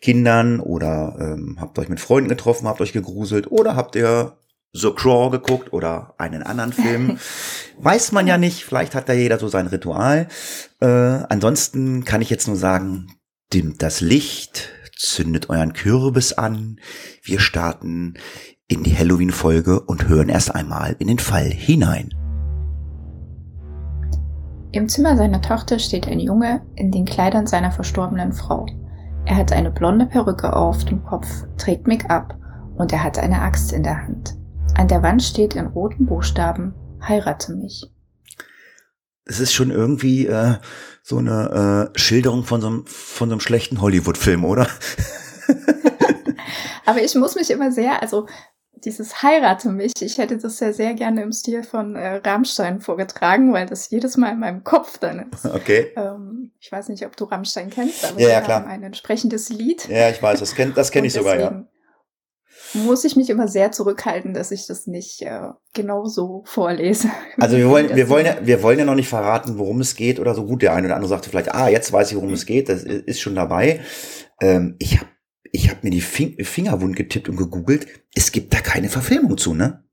Kindern? 0.01 0.60
Oder 0.60 1.16
ähm, 1.19 1.57
habt 1.60 1.78
ihr 1.78 1.81
euch 1.84 1.90
mit 1.90 2.00
Freunden 2.00 2.30
getroffen, 2.30 2.68
habt 2.68 2.81
euch 2.81 2.94
gegruselt? 2.94 3.52
Oder 3.52 3.75
habt 3.75 3.95
ihr 3.95 4.38
The 4.74 4.92
Crawl 4.92 5.30
geguckt 5.31 5.72
oder 5.74 6.13
einen 6.18 6.44
anderen 6.44 6.74
Film? 6.74 7.18
Weiß 7.78 8.12
man 8.12 8.28
ja 8.28 8.38
nicht. 8.38 8.63
Vielleicht 8.66 8.95
hat 8.95 9.07
da 9.07 9.13
jeder 9.13 9.40
so 9.40 9.48
sein 9.48 9.68
Ritual. 9.68 10.28
Äh, 10.81 10.86
ansonsten 10.88 12.04
kann 12.06 12.22
ich 12.22 12.30
jetzt 12.30 12.48
nur 12.48 12.57
sagen, 12.57 13.07
dimmt 13.54 13.81
das 13.81 14.01
Licht, 14.01 14.69
zündet 14.96 15.50
euren 15.50 15.74
Kürbis 15.74 16.34
an. 16.34 16.80
Wir 17.24 17.40
starten 17.40 18.16
in 18.68 18.84
die 18.84 18.96
Halloween-Folge 18.96 19.80
und 19.80 20.07
hören 20.07 20.30
erst 20.30 20.54
einmal 20.54 20.96
in 21.00 21.07
den 21.07 21.19
Fall 21.19 21.50
hinein. 21.50 22.13
Im 24.72 24.88
Zimmer 24.88 25.18
seiner 25.18 25.42
Tochter 25.42 25.80
steht 25.80 26.07
ein 26.07 26.19
Junge 26.19 26.62
in 26.75 26.92
den 26.92 27.06
Kleidern 27.06 27.48
seiner 27.48 27.72
verstorbenen 27.72 28.34
Frau. 28.34 28.68
Er 29.25 29.36
hat 29.36 29.52
eine 29.52 29.72
blonde 29.72 30.06
Perücke 30.06 30.56
auf 30.56 30.86
dem 30.86 31.04
Kopf, 31.04 31.28
trägt 31.57 31.88
Make-up 31.88 32.38
und 32.75 32.94
er 32.94 33.04
hat 33.04 33.18
eine 33.18 33.42
Axt 33.42 33.74
in 33.74 33.81
der 33.81 34.06
Hand. 34.06 34.36
An 34.75 34.88
der 34.88 35.02
Wand 35.02 35.24
steht 35.24 35.56
in 35.56 35.66
roten 35.66 36.06
Buchstaben 36.06 36.74
Heirate 37.02 37.54
mich. 37.54 37.90
Es 39.30 39.40
ist 39.40 39.54
schon 39.54 39.70
irgendwie 39.70 40.26
äh, 40.26 40.56
so 41.04 41.18
eine 41.18 41.92
äh, 41.94 42.00
Schilderung 42.00 42.44
von 42.44 42.62
so 42.62 42.68
einem, 42.68 42.86
von 42.88 43.30
so 43.30 43.34
einem 43.34 43.40
schlechten 43.40 43.80
Hollywood-Film, 43.80 44.44
oder? 44.44 44.68
Aber 46.86 47.02
ich 47.04 47.14
muss 47.14 47.36
mich 47.36 47.52
immer 47.52 47.72
sehr, 47.72 48.02
also 48.02 48.26
dieses 48.84 49.22
Heirate 49.22 49.70
mich, 49.70 49.92
ich 50.00 50.18
hätte 50.18 50.38
das 50.38 50.60
ja 50.60 50.74
sehr 50.74 50.94
gerne 50.94 51.22
im 51.22 51.31
Stil 51.31 51.64
von 51.64 51.96
äh, 51.96 52.22
Rammstein 52.26 52.80
vorgetragen, 52.80 53.54
weil 53.54 53.66
das 53.68 53.90
jedes 53.90 54.18
Mal 54.18 54.31
in 54.31 54.40
meinem 54.40 54.64
Kopf 54.64 54.98
dann 54.98 55.30
ist. 55.31 55.46
Okay. 55.46 55.92
Ähm, 55.96 56.52
ich 56.60 56.72
weiß 56.72 56.90
nicht, 56.90 57.06
ob 57.06 57.16
du 57.16 57.26
Rammstein 57.26 57.70
kennst, 57.70 58.06
aber 58.06 58.20
Ja, 58.20 58.30
ja, 58.30 58.42
klar. 58.42 58.62
haben 58.62 58.70
ein 58.70 58.84
entsprechendes 58.84 59.50
Lied. 59.50 59.88
Ja, 59.90 60.10
ich 60.10 60.24
weiß, 60.24 60.40
das 60.40 60.56
kenne 60.56 60.72
das 60.74 60.92
kenn 60.92 61.06
ich 61.06 61.14
sogar, 61.14 61.38
ja. 61.38 61.64
Muss 62.74 63.04
ich 63.04 63.16
mich 63.16 63.30
immer 63.30 63.48
sehr 63.48 63.71
zurückhalten, 63.71 64.33
dass 64.33 64.51
ich 64.51 64.68
das 64.68 64.88
nicht 64.88 65.21
äh, 65.21 65.50
genau 65.74 66.06
so 66.06 66.44
vorlese. 66.45 67.10
Also 67.39 67.57
wir 67.57 67.69
wollen, 67.69 67.95
wir 67.95 68.10
wollen 68.10 68.25
ja, 68.25 68.38
wir 68.42 68.62
wollen 68.62 68.80
ja 68.80 68.86
noch 68.86 68.95
nicht 68.95 69.07
verraten, 69.07 69.57
worum 69.57 69.81
es 69.81 69.95
geht 69.95 70.19
oder 70.19 70.36
so. 70.36 70.45
Gut, 70.45 70.62
der 70.62 70.74
eine 70.74 70.88
oder 70.88 70.95
andere 70.95 71.10
sagte 71.10 71.30
vielleicht, 71.30 71.54
ah, 71.54 71.69
jetzt 71.69 71.92
weiß 71.92 72.12
ich, 72.12 72.18
worum 72.18 72.33
es 72.33 72.45
geht, 72.45 72.69
das 72.69 72.83
ist 72.83 73.21
schon 73.21 73.36
dabei. 73.36 73.81
Ähm, 74.42 74.75
ich 74.80 75.00
habe 75.00 75.10
ich 75.51 75.69
hab 75.69 75.83
mir 75.83 75.89
die 75.89 76.01
Fing 76.01 76.44
Finger 76.44 76.81
wund 76.81 76.95
getippt 76.95 77.30
und 77.30 77.38
gegoogelt. 77.38 77.88
Es 78.13 78.31
gibt 78.31 78.54
da 78.54 78.60
keine 78.60 78.89
Verfilmung 78.89 79.38
zu, 79.38 79.54
ne? 79.54 79.83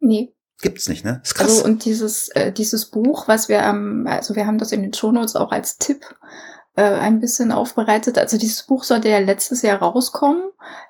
Nee. 0.00 0.34
Gibt's 0.60 0.88
nicht, 0.88 1.04
ne? 1.04 1.20
Ist 1.22 1.34
krass. 1.34 1.48
Also 1.48 1.64
und 1.64 1.84
dieses, 1.84 2.28
äh, 2.30 2.52
dieses 2.52 2.86
Buch, 2.90 3.28
was 3.28 3.48
wir 3.48 3.64
am, 3.64 4.06
also 4.06 4.36
wir 4.36 4.46
haben 4.46 4.58
das 4.58 4.72
in 4.72 4.82
den 4.82 4.92
Shownotes 4.92 5.36
auch 5.36 5.52
als 5.52 5.76
Tipp 5.78 6.04
äh, 6.76 6.82
ein 6.82 7.20
bisschen 7.20 7.52
aufbereitet. 7.52 8.18
Also 8.18 8.38
dieses 8.38 8.62
Buch 8.62 8.84
sollte 8.84 9.08
ja 9.08 9.18
letztes 9.18 9.62
Jahr 9.62 9.78
rauskommen. 9.78 10.42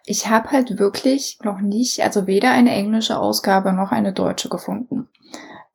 Ich 0.04 0.28
habe 0.28 0.50
halt 0.50 0.78
wirklich 0.78 1.38
noch 1.42 1.60
nicht, 1.60 2.02
also 2.02 2.26
weder 2.26 2.50
eine 2.50 2.72
englische 2.72 3.18
Ausgabe 3.18 3.72
noch 3.72 3.92
eine 3.92 4.12
deutsche 4.12 4.48
gefunden. 4.48 5.08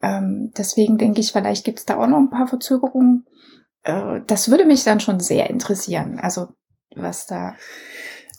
Ähm, 0.01 0.51
deswegen 0.57 0.97
denke 0.97 1.21
ich, 1.21 1.31
vielleicht 1.31 1.63
gibt 1.63 1.79
es 1.79 1.85
da 1.85 1.97
auch 1.97 2.07
noch 2.07 2.17
ein 2.17 2.29
paar 2.29 2.47
Verzögerungen. 2.47 3.25
Äh, 3.83 4.21
das 4.27 4.51
würde 4.51 4.65
mich 4.65 4.83
dann 4.83 4.99
schon 4.99 5.19
sehr 5.19 5.49
interessieren. 5.49 6.19
Also 6.19 6.49
was 6.95 7.25
da, 7.25 7.55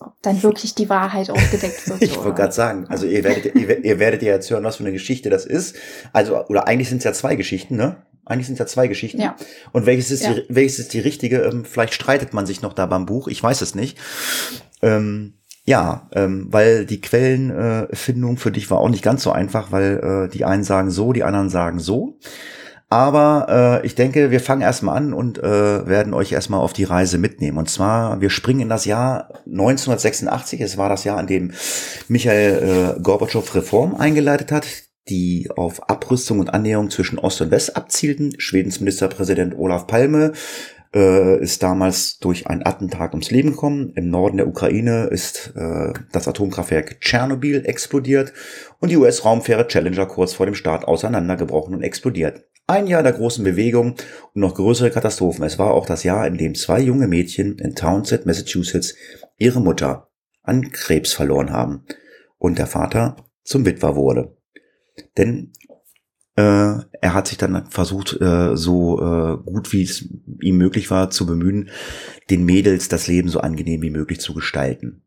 ob 0.00 0.12
dann 0.20 0.42
wirklich 0.42 0.74
die 0.74 0.90
Wahrheit 0.90 1.30
aufgedeckt 1.30 1.88
wird. 1.88 2.02
Ich 2.02 2.16
wollte 2.16 2.34
gerade 2.34 2.52
sagen, 2.52 2.86
also 2.88 3.06
ihr 3.06 3.24
werdet, 3.24 3.54
ihr, 3.54 3.82
ihr 3.82 3.98
werdet 3.98 4.22
ja 4.22 4.34
jetzt 4.34 4.50
hören, 4.50 4.64
was 4.64 4.76
für 4.76 4.84
eine 4.84 4.92
Geschichte 4.92 5.30
das 5.30 5.46
ist. 5.46 5.76
Also, 6.12 6.44
oder 6.46 6.68
eigentlich 6.68 6.90
sind 6.90 6.98
es 6.98 7.04
ja 7.04 7.14
zwei 7.14 7.36
Geschichten, 7.36 7.76
ne? 7.76 8.04
Eigentlich 8.24 8.46
sind 8.46 8.54
es 8.54 8.60
ja 8.60 8.66
zwei 8.66 8.88
Geschichten. 8.88 9.20
Ja. 9.20 9.36
Und 9.72 9.86
welches 9.86 10.10
ist, 10.10 10.22
Ja. 10.24 10.34
die, 10.34 10.44
welches 10.48 10.78
ist 10.78 10.94
die 10.94 11.00
richtige? 11.00 11.40
Ähm, 11.42 11.64
vielleicht 11.64 11.94
streitet 11.94 12.32
man 12.34 12.46
sich 12.46 12.62
noch 12.62 12.72
da 12.72 12.86
beim 12.86 13.06
Buch, 13.06 13.28
ich 13.28 13.42
weiß 13.42 13.60
es 13.62 13.74
nicht. 13.74 13.98
Ähm, 14.80 15.34
ja, 15.64 16.08
ähm, 16.12 16.48
weil 16.50 16.86
die 16.86 17.00
Quellenfindung 17.00 18.34
äh, 18.34 18.38
für 18.38 18.50
dich 18.50 18.70
war 18.70 18.78
auch 18.78 18.88
nicht 18.88 19.04
ganz 19.04 19.22
so 19.22 19.30
einfach, 19.30 19.70
weil 19.70 20.26
äh, 20.26 20.32
die 20.32 20.44
einen 20.44 20.64
sagen 20.64 20.90
so, 20.90 21.12
die 21.12 21.22
anderen 21.24 21.50
sagen 21.50 21.78
so. 21.78 22.18
Aber 22.88 23.80
äh, 23.82 23.86
ich 23.86 23.94
denke, 23.94 24.30
wir 24.30 24.40
fangen 24.40 24.60
erstmal 24.60 24.98
an 24.98 25.14
und 25.14 25.38
äh, 25.38 25.86
werden 25.86 26.12
euch 26.12 26.30
erstmal 26.32 26.60
auf 26.60 26.74
die 26.74 26.84
Reise 26.84 27.16
mitnehmen. 27.16 27.56
Und 27.56 27.70
zwar, 27.70 28.20
wir 28.20 28.28
springen 28.28 28.60
in 28.60 28.68
das 28.68 28.84
Jahr 28.84 29.28
1986. 29.46 30.60
Es 30.60 30.76
war 30.76 30.90
das 30.90 31.04
Jahr, 31.04 31.16
an 31.16 31.26
dem 31.26 31.52
Michael 32.08 32.96
äh, 32.98 33.00
Gorbatschow 33.00 33.54
Reform 33.54 33.94
eingeleitet 33.94 34.52
hat, 34.52 34.66
die 35.08 35.48
auf 35.54 35.88
Abrüstung 35.88 36.38
und 36.38 36.54
Annäherung 36.54 36.90
zwischen 36.90 37.18
Ost 37.18 37.40
und 37.40 37.50
West 37.50 37.76
abzielten. 37.76 38.34
Schwedens 38.38 38.80
Ministerpräsident 38.80 39.56
Olaf 39.58 39.86
Palme 39.86 40.32
äh, 40.94 41.40
ist 41.40 41.62
damals 41.62 42.18
durch 42.18 42.46
ein 42.46 42.64
Attentat 42.64 43.12
ums 43.12 43.30
Leben 43.30 43.52
gekommen. 43.52 43.92
Im 43.96 44.10
Norden 44.10 44.36
der 44.36 44.48
Ukraine 44.48 45.08
ist 45.10 45.52
äh, 45.56 45.92
das 46.12 46.28
Atomkraftwerk 46.28 47.00
Tschernobyl 47.00 47.64
explodiert 47.66 48.32
und 48.78 48.90
die 48.90 48.96
US-Raumfähre 48.96 49.66
Challenger 49.66 50.06
kurz 50.06 50.34
vor 50.34 50.46
dem 50.46 50.54
Start 50.54 50.84
auseinandergebrochen 50.84 51.74
und 51.74 51.82
explodiert. 51.82 52.44
Ein 52.68 52.86
Jahr 52.86 53.02
der 53.02 53.12
großen 53.12 53.42
Bewegung 53.42 53.96
und 54.34 54.40
noch 54.40 54.54
größere 54.54 54.90
Katastrophen. 54.90 55.44
Es 55.44 55.58
war 55.58 55.72
auch 55.72 55.86
das 55.86 56.04
Jahr, 56.04 56.26
in 56.26 56.38
dem 56.38 56.54
zwei 56.54 56.80
junge 56.80 57.08
Mädchen 57.08 57.58
in 57.58 57.74
Townsend, 57.74 58.24
Massachusetts, 58.24 58.94
ihre 59.36 59.60
Mutter 59.60 60.08
an 60.42 60.70
Krebs 60.70 61.12
verloren 61.12 61.50
haben 61.50 61.84
und 62.38 62.58
der 62.58 62.66
Vater 62.66 63.16
zum 63.42 63.66
Witwer 63.66 63.96
wurde. 63.96 64.36
Denn 65.16 65.52
Äh, 66.34 66.40
er 67.02 67.12
hat 67.12 67.28
sich 67.28 67.36
dann 67.36 67.66
versucht, 67.70 68.18
äh, 68.18 68.56
so 68.56 68.98
äh, 69.02 69.36
gut 69.44 69.70
wie 69.74 69.82
es 69.82 70.08
ihm 70.40 70.56
möglich 70.56 70.90
war, 70.90 71.10
zu 71.10 71.26
bemühen, 71.26 71.68
den 72.30 72.46
Mädels 72.46 72.88
das 72.88 73.06
Leben 73.06 73.28
so 73.28 73.40
angenehm 73.40 73.82
wie 73.82 73.90
möglich 73.90 74.18
zu 74.18 74.32
gestalten. 74.32 75.02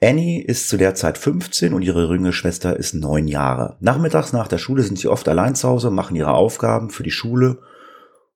Annie 0.00 0.44
ist 0.44 0.68
zu 0.68 0.76
der 0.76 0.94
Zeit 0.94 1.18
15 1.18 1.74
und 1.74 1.82
ihre 1.82 2.06
jüngere 2.06 2.32
Schwester 2.32 2.76
ist 2.76 2.94
neun 2.94 3.26
Jahre. 3.26 3.78
Nachmittags 3.80 4.32
nach 4.32 4.46
der 4.46 4.58
Schule 4.58 4.84
sind 4.84 4.96
sie 4.96 5.08
oft 5.08 5.26
allein 5.26 5.56
zu 5.56 5.68
Hause, 5.68 5.90
machen 5.90 6.14
ihre 6.14 6.34
Aufgaben 6.34 6.90
für 6.90 7.02
die 7.02 7.10
Schule 7.10 7.58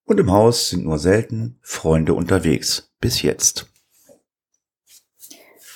und 0.05 0.19
im 0.19 0.33
Haus 0.33 0.71
sind 0.71 0.83
nur 0.83 0.99
selten 0.99 1.61
Freunde 1.63 2.15
unterwegs. 2.15 2.93
Bis 3.01 3.23
jetzt. 3.23 3.72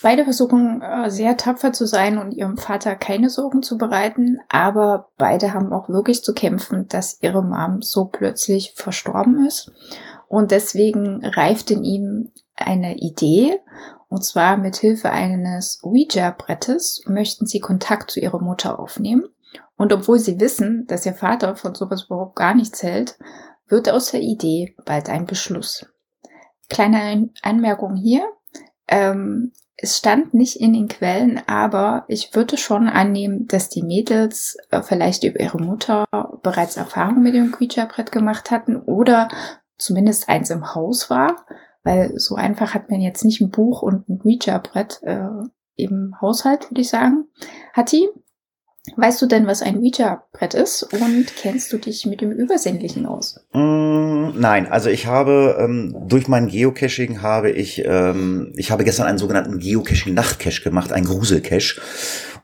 Beide 0.06 0.22
versuchen 0.22 0.82
äh, 0.82 1.10
sehr 1.10 1.36
tapfer 1.36 1.72
zu 1.72 1.84
sein 1.84 2.18
und 2.18 2.30
ihrem 2.30 2.58
Vater 2.58 2.94
keine 2.94 3.28
Sorgen 3.28 3.64
zu 3.64 3.76
bereiten, 3.76 4.38
aber 4.48 5.08
beide 5.18 5.52
haben 5.52 5.72
auch 5.72 5.88
wirklich 5.88 6.22
zu 6.22 6.32
kämpfen, 6.32 6.86
dass 6.86 7.20
ihre 7.22 7.42
Mom 7.42 7.82
so 7.82 8.04
plötzlich 8.04 8.74
verstorben 8.76 9.44
ist. 9.44 9.72
Und 10.28 10.52
deswegen 10.52 11.26
reift 11.26 11.72
in 11.72 11.82
ihm 11.82 12.30
eine 12.54 12.98
Idee, 12.98 13.58
und 14.06 14.24
zwar 14.24 14.56
mit 14.56 14.76
Hilfe 14.76 15.10
eines 15.10 15.80
Ouija-Brettes 15.82 17.02
möchten 17.08 17.46
sie 17.46 17.58
Kontakt 17.58 18.12
zu 18.12 18.20
ihrer 18.20 18.40
Mutter 18.40 18.78
aufnehmen. 18.78 19.24
Und 19.76 19.92
obwohl 19.92 20.20
sie 20.20 20.38
wissen, 20.38 20.86
dass 20.86 21.04
ihr 21.04 21.14
Vater 21.14 21.56
von 21.56 21.74
sowas 21.74 22.04
überhaupt 22.04 22.36
gar 22.36 22.54
nichts 22.54 22.80
hält, 22.80 23.18
wird 23.66 23.90
aus 23.90 24.12
der 24.12 24.20
Idee 24.20 24.76
bald 24.84 25.08
ein 25.08 25.26
Beschluss. 25.26 25.84
Kleine 26.68 27.30
Anmerkung 27.42 27.96
hier. 27.96 28.24
Ähm, 28.86 29.50
es 29.78 29.98
stand 29.98 30.32
nicht 30.32 30.56
in 30.56 30.72
den 30.72 30.88
Quellen, 30.88 31.40
aber 31.46 32.04
ich 32.08 32.34
würde 32.34 32.56
schon 32.56 32.88
annehmen, 32.88 33.46
dass 33.46 33.68
die 33.68 33.82
Mädels 33.82 34.56
äh, 34.70 34.82
vielleicht 34.82 35.24
über 35.24 35.40
ihre 35.40 35.58
Mutter 35.58 36.06
bereits 36.42 36.76
Erfahrung 36.76 37.22
mit 37.22 37.34
dem 37.34 37.54
Ouija-Brett 37.54 38.10
gemacht 38.10 38.50
hatten 38.50 38.76
oder 38.76 39.28
zumindest 39.76 40.28
eins 40.28 40.48
im 40.50 40.74
Haus 40.74 41.10
war, 41.10 41.44
weil 41.82 42.18
so 42.18 42.36
einfach 42.36 42.72
hat 42.72 42.90
man 42.90 43.00
jetzt 43.00 43.24
nicht 43.24 43.40
ein 43.40 43.50
Buch 43.50 43.82
und 43.82 44.08
ein 44.08 44.20
Ouija-Brett 44.24 45.02
äh, 45.02 45.28
im 45.76 46.14
Haushalt, 46.22 46.70
würde 46.70 46.80
ich 46.80 46.88
sagen. 46.88 47.28
Hatti, 47.74 48.08
Weißt 48.94 49.20
du 49.20 49.26
denn, 49.26 49.46
was 49.46 49.62
ein 49.62 49.78
Ouija-Brett 49.78 50.54
ist? 50.54 50.84
Und 50.84 51.26
kennst 51.36 51.72
du 51.72 51.78
dich 51.78 52.06
mit 52.06 52.20
dem 52.20 52.30
Übersinnlichen 52.30 53.06
aus? 53.06 53.40
Mm, 53.52 54.38
nein, 54.38 54.68
also 54.70 54.88
ich 54.88 55.06
habe 55.06 55.56
ähm, 55.58 55.96
durch 56.06 56.28
mein 56.28 56.46
Geocaching 56.46 57.20
habe 57.22 57.50
ich 57.50 57.84
ähm, 57.84 58.52
ich 58.56 58.70
habe 58.70 58.84
gestern 58.84 59.06
einen 59.06 59.18
sogenannten 59.18 59.58
Geocaching-Nachtcache 59.58 60.62
gemacht, 60.62 60.92
ein 60.92 61.04
Gruselcache 61.04 61.80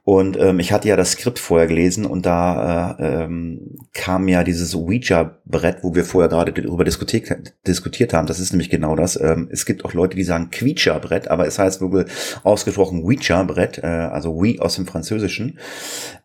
und 0.05 0.37
ähm, 0.37 0.59
ich 0.59 0.73
hatte 0.73 0.89
ja 0.89 0.97
das 0.97 1.13
Skript 1.13 1.39
vorher 1.39 1.69
gelesen 1.69 2.07
und 2.07 2.27
da 2.27 2.97
äh, 2.99 3.25
ähm, 3.25 3.79
kam 3.95 4.27
ja 4.27 4.43
dieses 4.43 4.75
Ouija-Brett, 4.75 5.79
wo 5.83 5.95
wir 5.95 6.05
vorher 6.05 6.29
gerade 6.29 6.53
darüber 6.53 6.83
diskutiert, 6.83 7.55
diskutiert 7.69 8.13
haben. 8.13 8.27
Das 8.27 8.41
ist 8.41 8.53
nämlich 8.53 8.69
genau 8.69 8.97
das. 8.97 9.15
Ähm, 9.21 9.49
es 9.53 9.65
gibt 9.65 9.85
auch 9.85 9.95
Leute, 9.95 10.17
die 10.17 10.25
sagen 10.25 10.51
Quietscher-Brett, 10.51 11.29
aber 11.29 11.47
es 11.47 11.61
heißt 11.61 11.81
wohl 11.81 12.07
ausgesprochen 12.43 13.05
Ouija-Brett, 13.05 13.79
äh, 13.79 13.87
also 13.87 14.35
Oui 14.35 14.59
aus 14.59 14.75
dem 14.75 14.87
Französischen. 14.87 15.61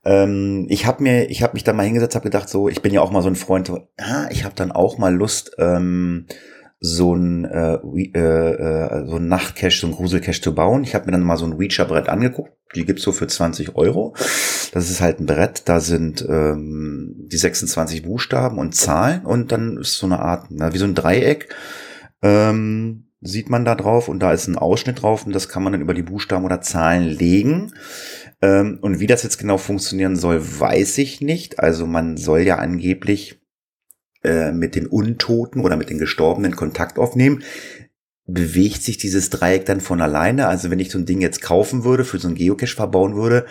Ähm, 0.04 0.66
ich 0.70 0.88
habe 0.88 1.04
mir, 1.04 1.30
ich 1.30 1.44
habe 1.44 1.54
mich 1.54 1.64
da 1.64 1.74
mal 1.74 1.84
hingesetzt, 1.84 2.16
habe 2.16 2.24
gedacht, 2.24 2.50
so, 2.50 2.70
ich 2.70 2.82
bin 2.82 2.94
ja 2.94 3.02
auch 3.02 3.12
mal 3.12 3.22
so 3.22 3.30
ein 3.30 3.36
Freund, 3.36 3.68
so, 3.68 3.88
ah, 3.98 4.28
ich 4.32 4.44
habe 4.44 4.56
dann 4.56 4.72
auch 4.72 4.98
mal 4.98 5.14
Lust. 5.14 5.52
Ähm, 5.60 6.26
so 6.80 7.16
ein, 7.16 7.46
äh, 7.46 7.76
äh, 7.76 8.18
äh, 8.18 9.08
so 9.08 9.16
ein 9.16 9.28
Nachtcache, 9.28 9.72
so 9.72 9.88
ein 9.88 9.94
Gruselcache 9.94 10.42
zu 10.42 10.54
bauen. 10.54 10.84
Ich 10.84 10.94
habe 10.94 11.06
mir 11.06 11.14
dann 11.14 11.24
mal 11.24 11.38
so 11.38 11.46
ein 11.46 11.54
Ouija-Brett 11.54 12.10
angeguckt. 12.10 12.52
Die 12.76 12.86
gibt's 12.86 13.04
so 13.04 13.12
für 13.12 13.28
20 13.28 13.76
Euro. 13.76 14.16
Das 14.74 14.90
ist 14.90 15.02
halt 15.02 15.20
ein 15.20 15.26
Brett, 15.26 15.64
da 15.66 15.80
sind 15.80 16.26
ähm, 16.28 17.16
die 17.32 17.38
26 17.38 18.04
Buchstaben 18.04 18.60
und 18.60 18.76
Zahlen 18.76 19.26
und 19.26 19.52
dann 19.52 19.78
ist 19.78 19.94
so 19.94 20.06
eine 20.06 20.20
Art, 20.20 20.48
na, 20.50 20.74
wie 20.74 20.78
so 20.78 20.86
ein 20.86 20.94
Dreieck. 20.94 21.50
Ähm, 22.22 23.06
sieht 23.22 23.50
man 23.50 23.66
da 23.66 23.74
drauf 23.74 24.10
und 24.10 24.20
da 24.20 24.32
ist 24.32 24.48
ein 24.48 24.58
Ausschnitt 24.58 25.02
drauf 25.02 25.26
und 25.26 25.34
das 25.34 25.50
kann 25.50 25.64
man 25.64 25.74
dann 25.74 25.82
über 25.82 25.94
die 25.94 26.04
Buchstaben 26.04 26.46
oder 26.46 26.62
Zahlen 26.62 27.04
legen. 27.04 27.74
Ähm, 28.42 28.78
und 28.82 29.00
wie 29.00 29.08
das 29.08 29.24
jetzt 29.24 29.40
genau 29.40 29.58
funktionieren 29.58 30.16
soll, 30.16 30.42
weiß 30.60 31.00
ich 31.00 31.22
nicht. 31.22 31.60
Also 31.60 31.88
man 31.88 32.18
soll 32.18 32.42
ja 32.42 32.58
angeblich 32.58 33.42
äh, 34.28 34.52
mit 34.52 34.76
den 34.76 34.88
Untoten 34.88 35.62
oder 35.62 35.78
mit 35.78 35.90
den 35.90 35.98
Gestorbenen 35.98 36.56
Kontakt 36.56 37.00
aufnehmen, 37.00 37.44
bewegt 38.28 38.84
sich 38.84 38.98
dieses 38.98 39.30
Dreieck 39.30 39.66
dann 39.66 39.80
von 39.80 40.02
alleine. 40.02 40.48
Also 40.48 40.70
wenn 40.70 40.80
ich 40.80 40.92
so 40.92 40.98
ein 40.98 41.06
Ding 41.06 41.22
jetzt 41.22 41.42
kaufen 41.42 41.86
würde, 41.86 42.04
für 42.04 42.20
so 42.20 42.28
ein 42.28 42.36
Geocache 42.36 42.76
verbauen 42.76 43.16
würde 43.16 43.46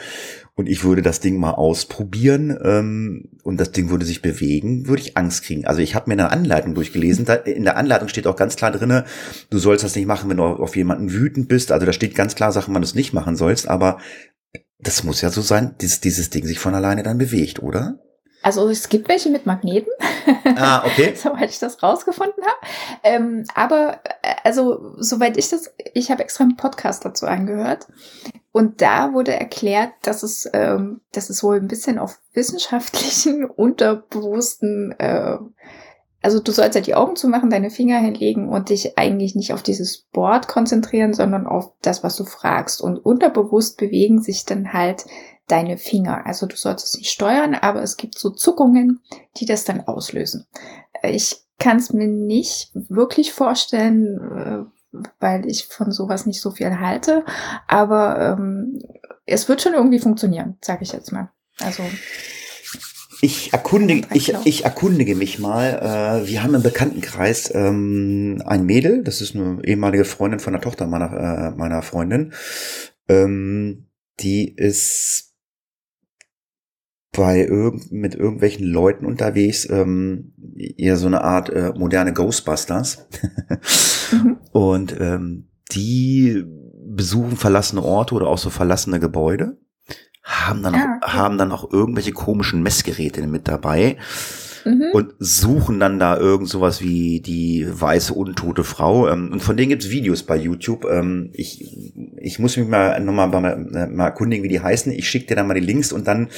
und 0.55 0.69
ich 0.69 0.85
würde 0.85 1.01
das 1.01 1.21
Ding 1.21 1.39
mal 1.39 1.53
ausprobieren 1.53 2.57
ähm, 2.63 3.31
und 3.43 3.59
das 3.59 3.73
Ding 3.73 3.89
würde 3.89 4.05
sich 4.05 4.21
bewegen, 4.21 4.87
würde 4.87 5.01
ich 5.01 5.17
Angst 5.17 5.45
kriegen. 5.45 5.67
Also 5.67 5.81
ich 5.81 5.95
habe 5.95 6.11
mir 6.11 6.13
eine 6.13 6.31
Anleitung 6.31 6.75
durchgelesen. 6.75 7.25
Da, 7.25 7.35
in 7.35 7.65
der 7.65 7.79
Anleitung 7.79 8.09
steht 8.09 8.27
auch 8.27 8.37
ganz 8.37 8.57
klar 8.57 8.71
drinne, 8.71 9.07
du 9.49 9.59
sollst 9.59 9.83
das 9.83 9.97
nicht 9.97 10.07
machen, 10.07 10.29
wenn 10.29 10.37
du 10.37 10.45
auf 10.45 10.77
jemanden 10.77 11.11
wütend 11.11 11.49
bist. 11.49 11.73
Also 11.73 11.87
da 11.87 11.95
steht 11.95 12.15
ganz 12.15 12.35
klar 12.35 12.53
Sachen, 12.53 12.75
wann 12.75 12.83
du 12.83 12.87
es 12.87 12.95
nicht 12.95 13.15
machen 13.15 13.37
sollst. 13.37 13.67
Aber 13.67 13.99
das 14.79 15.05
muss 15.05 15.23
ja 15.23 15.31
so 15.31 15.41
sein, 15.41 15.75
dass 15.79 16.01
dieses 16.01 16.29
Ding 16.29 16.47
sich 16.47 16.59
von 16.59 16.75
alleine 16.75 17.03
dann 17.03 17.17
bewegt, 17.17 17.63
oder? 17.63 17.99
Also 18.47 18.69
es 18.69 18.89
gibt 18.89 19.09
welche 19.09 19.29
mit 19.29 19.45
Magneten. 19.45 19.91
Ah, 20.55 20.87
okay. 20.87 21.15
soweit 21.21 21.51
ich 21.51 21.59
das 21.59 21.83
rausgefunden 21.83 22.45
habe. 22.45 22.73
Ähm, 23.03 23.45
aber 23.57 23.99
äh, 24.23 24.37
also 24.45 24.95
soweit 24.99 25.37
ich 25.37 25.49
das, 25.49 25.75
ich 25.95 26.13
habe 26.13 26.23
extra 26.23 26.45
einen 26.45 26.57
Podcast 26.57 27.05
dazu 27.05 27.27
angehört. 27.27 27.89
Und 28.53 28.83
da 28.83 29.13
wurde 29.13 29.35
erklärt, 29.35 29.91
dass 30.03 30.23
es, 30.23 30.49
ähm, 30.53 31.01
dass 31.11 31.29
es 31.29 31.43
wohl 31.43 31.57
ein 31.57 31.67
bisschen 31.67 31.99
auf 31.99 32.21
wissenschaftlichen, 32.35 33.45
unterbewussten, 33.51 34.95
äh, 35.01 35.39
also 36.23 36.39
du 36.39 36.53
sollst 36.53 36.77
ja 36.77 36.81
die 36.81 36.95
Augen 36.95 37.17
zumachen, 37.17 37.51
deine 37.51 37.71
Finger 37.71 37.99
hinlegen 37.99 38.49
und 38.49 38.69
dich 38.69 38.97
eigentlich 38.97 39.35
nicht 39.35 39.55
auf 39.55 39.65
dieses 39.65 40.03
Board 40.13 40.47
konzentrieren, 40.47 41.15
sondern 41.15 41.49
auf 41.49 41.73
das, 41.83 42.05
was 42.05 42.15
du 42.15 42.25
fragst. 42.25 42.81
Und 42.81 42.99
unterbewusst 42.99 43.77
bewegen 43.77 44.23
sich 44.23 44.45
dann 44.45 44.73
halt 44.73 45.05
deine 45.49 45.79
Finger. 45.79 46.27
Also 46.27 46.47
du 46.47 46.57
solltest 46.57 46.93
sie 46.93 47.05
steuern, 47.05 47.55
aber 47.55 47.83
es 47.83 47.97
gibt 47.97 48.19
so 48.19 48.31
Zuckungen, 48.31 49.01
die 49.37 49.47
das 49.47 49.65
dann 49.65 49.81
auslösen. 49.87 50.47
Äh, 51.03 51.13
ich 51.13 51.37
kann 51.59 51.79
es 51.79 51.93
mir 51.93 52.09
nicht 52.09 52.71
wirklich 52.75 53.33
vorstellen, 53.33 54.21
äh, 54.21 54.99
weil 55.21 55.47
ich 55.47 55.67
von 55.67 55.93
sowas 55.93 56.27
nicht 56.27 56.41
so 56.41 56.51
viel 56.51 56.79
halte, 56.81 57.25
aber 57.67 58.37
ähm, 58.39 58.83
es 59.27 59.49
wird 59.49 59.63
schon 59.63 59.75
irgendwie 59.75 59.99
funktionieren, 59.99 60.57
sage 60.61 60.85
ich 60.85 60.93
jetzt 60.93 61.13
mal. 61.13 61.31
Also 61.61 61.83
ich 63.23 63.53
erkundige, 63.53 64.07
ich, 64.15 64.35
ich 64.45 64.65
erkundige 64.65 65.15
mich 65.15 65.39
mal. 65.39 66.23
Äh, 66.23 66.29
wir 66.29 66.43
haben 66.43 66.55
im 66.55 66.63
Bekanntenkreis 66.63 67.51
ähm, 67.55 68.43
ein 68.45 68.65
Mädel, 68.65 69.03
das 69.03 69.21
ist 69.21 69.35
eine 69.35 69.65
ehemalige 69.65 70.05
Freundin 70.05 70.41
von 70.41 70.53
der 70.53 70.63
Tochter 70.63 70.87
meiner, 70.87 71.13
äh, 71.13 71.51
meiner 71.57 71.83
Freundin. 71.83 72.33
Ähm, 73.09 73.87
die 74.21 74.55
ist 74.55 75.26
bei 77.17 77.45
irgend, 77.45 77.91
mit 77.91 78.15
irgendwelchen 78.15 78.67
Leuten 78.67 79.07
unterwegs, 79.07 79.69
ähm, 79.69 80.33
eher 80.57 80.97
so 80.97 81.07
eine 81.07 81.23
Art 81.23 81.51
äh, 81.51 81.73
moderne 81.77 82.13
Ghostbusters. 82.13 83.09
mhm. 84.13 84.39
Und 84.53 84.97
ähm, 85.01 85.49
die 85.73 86.45
besuchen 86.89 87.37
verlassene 87.37 87.83
Orte 87.83 88.15
oder 88.15 88.29
auch 88.29 88.39
so 88.39 88.51
verlassene 88.51 89.01
Gebäude, 89.01 89.59
haben 90.23 90.63
dann, 90.63 90.75
ah, 90.75 90.79
okay. 90.79 91.07
auch, 91.07 91.13
haben 91.15 91.39
dann 91.39 91.53
auch 91.53 91.73
irgendwelche 91.73 92.13
komischen 92.13 92.63
Messgeräte 92.63 93.27
mit 93.27 93.49
dabei 93.49 93.97
mhm. 94.65 94.91
und 94.93 95.15
suchen 95.19 95.81
dann 95.81 95.99
da 95.99 96.17
irgend 96.17 96.49
sowas 96.49 96.83
wie 96.83 97.21
die 97.21 97.67
weiße 97.69 98.13
untote 98.13 98.65
Frau. 98.65 99.09
Ähm, 99.09 99.31
und 99.33 99.43
von 99.43 99.57
denen 99.57 99.71
gibt's 99.71 99.91
Videos 99.91 100.25
bei 100.25 100.37
YouTube. 100.37 100.85
Ähm, 100.91 101.31
ich, 101.33 101.95
ich 102.19 102.39
muss 102.39 102.57
mich 102.57 102.69
mal 102.69 103.01
nochmal 103.01 103.29
mal, 103.29 103.89
mal 103.89 104.05
erkundigen, 104.07 104.45
wie 104.45 104.49
die 104.49 104.61
heißen. 104.61 104.93
Ich 104.93 105.09
schicke 105.09 105.27
dir 105.27 105.37
dann 105.37 105.47
mal 105.47 105.55
die 105.55 105.61
Links 105.61 105.93
und 105.93 106.07
dann 106.07 106.29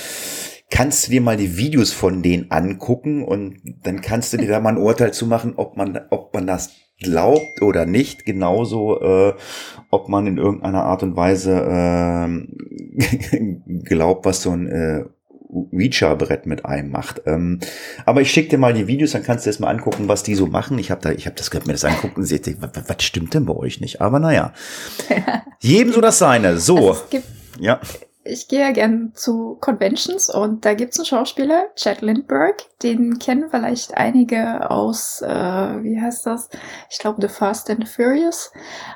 kannst 0.70 1.06
du 1.06 1.10
dir 1.10 1.20
mal 1.20 1.36
die 1.36 1.56
Videos 1.56 1.92
von 1.92 2.22
denen 2.22 2.50
angucken 2.50 3.24
und 3.24 3.60
dann 3.82 4.00
kannst 4.00 4.32
du 4.32 4.36
dir 4.36 4.48
da 4.48 4.60
mal 4.60 4.70
ein 4.70 4.78
Urteil 4.78 5.12
zu 5.12 5.26
machen, 5.26 5.54
ob 5.56 5.76
man, 5.76 5.98
ob 6.10 6.34
man 6.34 6.46
das 6.46 6.70
glaubt 7.00 7.62
oder 7.62 7.86
nicht. 7.86 8.24
Genauso, 8.24 9.00
äh, 9.00 9.34
ob 9.90 10.08
man 10.08 10.26
in 10.26 10.36
irgendeiner 10.36 10.84
Art 10.84 11.02
und 11.02 11.16
Weise 11.16 11.52
äh, 11.52 13.48
glaubt, 13.84 14.26
was 14.26 14.42
so 14.42 14.50
ein 14.50 14.66
äh, 14.66 15.04
Ouija-Brett 15.50 16.44
mit 16.44 16.66
einem 16.66 16.90
macht. 16.90 17.22
Ähm, 17.24 17.60
aber 18.04 18.20
ich 18.20 18.30
schicke 18.30 18.50
dir 18.50 18.58
mal 18.58 18.74
die 18.74 18.86
Videos, 18.86 19.12
dann 19.12 19.22
kannst 19.22 19.46
du 19.46 19.50
jetzt 19.50 19.60
mal 19.60 19.70
angucken, 19.70 20.06
was 20.06 20.22
die 20.22 20.34
so 20.34 20.46
machen. 20.46 20.78
Ich 20.78 20.90
habe 20.90 21.00
da, 21.00 21.12
ich 21.12 21.24
habe 21.24 21.36
das 21.36 21.50
mir 21.52 21.72
das 21.72 21.86
angucken 21.86 22.16
und 22.20 22.26
seht, 22.26 22.60
was, 22.60 22.70
was 22.74 23.02
stimmt 23.02 23.32
denn 23.32 23.46
bei 23.46 23.54
euch 23.54 23.80
nicht? 23.80 24.02
Aber 24.02 24.18
naja, 24.18 24.52
jedem 25.60 25.94
so 25.94 26.02
das 26.02 26.18
seine. 26.18 26.58
So, 26.58 26.90
also 26.90 27.02
ja 27.58 27.80
ich 28.28 28.48
gehe 28.48 28.60
ja 28.60 28.70
gern 28.72 29.12
zu 29.14 29.56
Conventions 29.60 30.28
und 30.28 30.64
da 30.64 30.74
gibt's 30.74 30.98
einen 30.98 31.06
Schauspieler, 31.06 31.66
Chad 31.74 32.02
Lindbergh, 32.02 32.62
den 32.82 33.18
kennen 33.18 33.48
vielleicht 33.50 33.96
einige 33.96 34.70
aus, 34.70 35.22
äh, 35.22 35.28
wie 35.28 36.00
heißt 36.00 36.26
das? 36.26 36.48
Ich 36.90 36.98
glaube 36.98 37.20
The 37.20 37.28
Fast 37.28 37.70
and 37.70 37.86
the 37.86 37.92
Furious. 37.92 38.52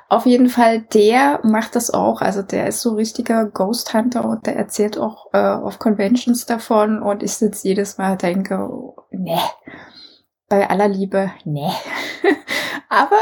Auf 0.09 0.27
jeden 0.27 0.49
Fall, 0.49 0.83
der 0.83 1.41
macht 1.43 1.75
das 1.75 1.91
auch. 1.91 2.21
Also 2.21 2.43
der 2.43 2.69
ist 2.69 2.81
so 2.81 2.95
richtiger 2.95 3.47
Ghost 3.47 3.95
Hunter 3.95 4.25
und 4.25 4.47
der 4.47 4.57
erzählt 4.57 4.99
auch 4.99 5.33
äh, 5.33 5.39
auf 5.39 5.79
Conventions 5.79 6.47
davon 6.47 7.03
und 7.03 7.23
ich 7.23 7.33
sitze 7.33 7.69
jedes 7.69 7.99
Mal 7.99 8.17
denke, 8.17 8.69
nee, 9.11 9.41
bei 10.49 10.69
aller 10.69 10.89
Liebe, 10.89 11.33
nee. 11.45 11.71
Aber 12.93 13.17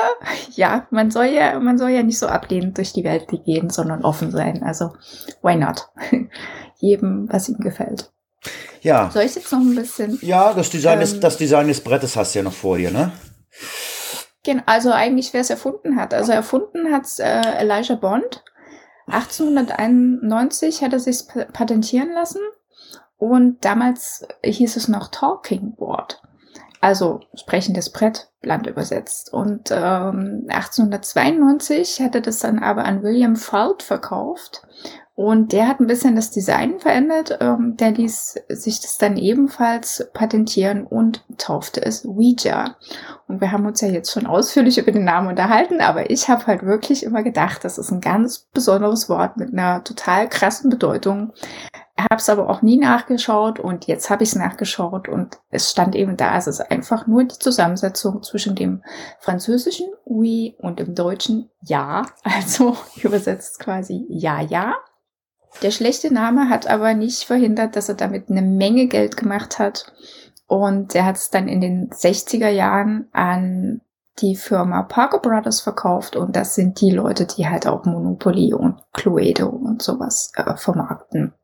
ja, 0.56 0.88
man 0.90 1.12
soll 1.12 1.26
ja, 1.26 1.60
man 1.60 1.78
soll 1.78 1.90
ja 1.90 2.02
nicht 2.02 2.18
so 2.18 2.26
ablehnend 2.26 2.76
durch 2.76 2.92
die 2.92 3.04
Welt 3.04 3.28
gehen, 3.28 3.70
sondern 3.70 4.04
offen 4.04 4.32
sein. 4.32 4.64
Also, 4.64 4.94
why 5.42 5.54
not? 5.54 5.88
Jedem, 6.78 7.28
was 7.30 7.48
ihm 7.48 7.58
gefällt. 7.58 8.10
Ja. 8.80 9.12
Soll 9.12 9.22
ich 9.22 9.36
jetzt 9.36 9.52
noch 9.52 9.60
ein 9.60 9.76
bisschen? 9.76 10.18
Ja, 10.22 10.54
das 10.54 10.70
Design, 10.70 10.98
ähm, 10.98 11.04
ist, 11.04 11.20
das 11.20 11.36
Design 11.36 11.68
des 11.68 11.84
Brettes 11.84 12.16
hast 12.16 12.34
du 12.34 12.40
ja 12.40 12.42
noch 12.42 12.52
vor 12.52 12.78
dir, 12.78 12.90
ne? 12.90 13.12
Genau, 14.42 14.64
also 14.66 14.90
eigentlich, 14.90 15.32
wer 15.34 15.42
es 15.42 15.50
erfunden 15.50 15.94
hat. 15.94 16.14
Also 16.14 16.32
erfunden 16.32 16.92
hat 16.92 17.06
äh, 17.20 17.60
Elijah 17.60 17.94
Bond. 17.94 18.42
1891 19.06 20.82
hat 20.82 20.94
er 20.94 20.98
sich 20.98 21.28
patentieren 21.52 22.10
lassen 22.12 22.40
und 23.18 23.64
damals 23.64 24.26
hieß 24.44 24.76
es 24.76 24.88
noch 24.88 25.12
Talking 25.12 25.76
Board 25.76 26.20
also 26.80 27.20
sprechendes 27.34 27.90
Brett, 27.90 28.29
bland 28.40 28.66
übersetzt. 28.66 29.32
Und 29.32 29.70
ähm, 29.70 30.46
1892 30.48 32.00
hat 32.00 32.14
er 32.14 32.20
das 32.20 32.38
dann 32.38 32.58
aber 32.58 32.84
an 32.84 33.02
William 33.02 33.36
Fult 33.36 33.82
verkauft. 33.82 34.62
Und 35.14 35.52
der 35.52 35.68
hat 35.68 35.80
ein 35.80 35.86
bisschen 35.86 36.16
das 36.16 36.30
Design 36.30 36.80
verändert. 36.80 37.36
Ähm, 37.42 37.76
der 37.76 37.90
ließ 37.90 38.40
sich 38.48 38.80
das 38.80 38.96
dann 38.96 39.18
ebenfalls 39.18 40.08
patentieren 40.14 40.86
und 40.86 41.22
taufte 41.36 41.84
es 41.84 42.06
Ouija. 42.06 42.76
Und 43.28 43.42
wir 43.42 43.52
haben 43.52 43.66
uns 43.66 43.82
ja 43.82 43.88
jetzt 43.88 44.10
schon 44.12 44.26
ausführlich 44.26 44.78
über 44.78 44.92
den 44.92 45.04
Namen 45.04 45.28
unterhalten, 45.28 45.82
aber 45.82 46.08
ich 46.08 46.30
habe 46.30 46.46
halt 46.46 46.62
wirklich 46.62 47.02
immer 47.04 47.22
gedacht, 47.22 47.64
das 47.64 47.76
ist 47.76 47.90
ein 47.90 48.00
ganz 48.00 48.38
besonderes 48.54 49.10
Wort 49.10 49.36
mit 49.36 49.52
einer 49.52 49.84
total 49.84 50.26
krassen 50.26 50.70
Bedeutung 50.70 51.32
habe 52.04 52.16
es 52.16 52.28
aber 52.28 52.48
auch 52.48 52.62
nie 52.62 52.78
nachgeschaut 52.78 53.58
und 53.58 53.86
jetzt 53.86 54.10
habe 54.10 54.22
ich 54.22 54.30
es 54.30 54.36
nachgeschaut 54.36 55.08
und 55.08 55.38
es 55.50 55.70
stand 55.70 55.94
eben 55.96 56.16
da, 56.16 56.36
es 56.36 56.46
ist 56.46 56.60
einfach 56.60 57.06
nur 57.06 57.24
die 57.24 57.38
Zusammensetzung 57.38 58.22
zwischen 58.22 58.54
dem 58.54 58.82
französischen 59.18 59.88
oui 60.04 60.56
und 60.58 60.78
dem 60.78 60.94
deutschen 60.94 61.50
ja, 61.62 62.06
also 62.22 62.76
übersetzt 63.02 63.58
quasi 63.58 64.06
ja, 64.08 64.40
ja. 64.40 64.74
Der 65.62 65.72
schlechte 65.72 66.14
Name 66.14 66.48
hat 66.48 66.68
aber 66.68 66.94
nicht 66.94 67.24
verhindert, 67.24 67.74
dass 67.74 67.88
er 67.88 67.96
damit 67.96 68.30
eine 68.30 68.42
Menge 68.42 68.86
Geld 68.86 69.16
gemacht 69.16 69.58
hat 69.58 69.92
und 70.46 70.94
er 70.94 71.06
hat 71.06 71.16
es 71.16 71.30
dann 71.30 71.48
in 71.48 71.60
den 71.60 71.90
60er 71.90 72.48
Jahren 72.48 73.08
an 73.12 73.80
die 74.20 74.36
Firma 74.36 74.82
Parker 74.82 75.18
Brothers 75.18 75.60
verkauft 75.60 76.14
und 76.14 76.36
das 76.36 76.54
sind 76.54 76.80
die 76.80 76.90
Leute, 76.90 77.26
die 77.26 77.48
halt 77.48 77.66
auch 77.66 77.84
Monopoly 77.84 78.54
und 78.54 78.80
Cluedo 78.92 79.48
und 79.48 79.82
sowas 79.82 80.32
äh, 80.36 80.56
vermarkten. 80.56 81.34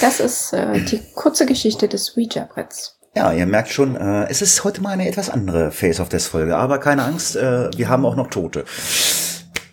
Das 0.00 0.20
ist 0.20 0.52
äh, 0.52 0.80
die 0.80 1.00
kurze 1.14 1.46
Geschichte 1.46 1.88
des 1.88 2.16
Ouija-Bretts. 2.16 2.98
Ja, 3.16 3.32
ihr 3.32 3.46
merkt 3.46 3.70
schon, 3.70 3.96
äh, 3.96 4.28
es 4.28 4.40
ist 4.40 4.62
heute 4.62 4.80
mal 4.80 4.90
eine 4.90 5.08
etwas 5.08 5.30
andere 5.30 5.72
Face 5.72 5.98
of 5.98 6.08
Death 6.08 6.22
Folge, 6.22 6.56
aber 6.56 6.78
keine 6.78 7.02
Angst, 7.02 7.36
äh, 7.36 7.70
wir 7.76 7.88
haben 7.88 8.06
auch 8.06 8.14
noch 8.14 8.28
Tote. 8.28 8.64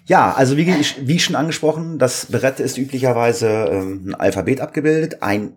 Ja, 0.05 0.33
also 0.33 0.57
wie, 0.57 0.65
wie 0.65 1.19
schon 1.19 1.35
angesprochen, 1.35 1.99
das 1.99 2.27
Brett 2.27 2.59
ist 2.59 2.77
üblicherweise 2.77 3.47
ähm, 3.47 4.07
ein 4.07 4.15
Alphabet 4.15 4.61
abgebildet, 4.61 5.21
ein 5.21 5.53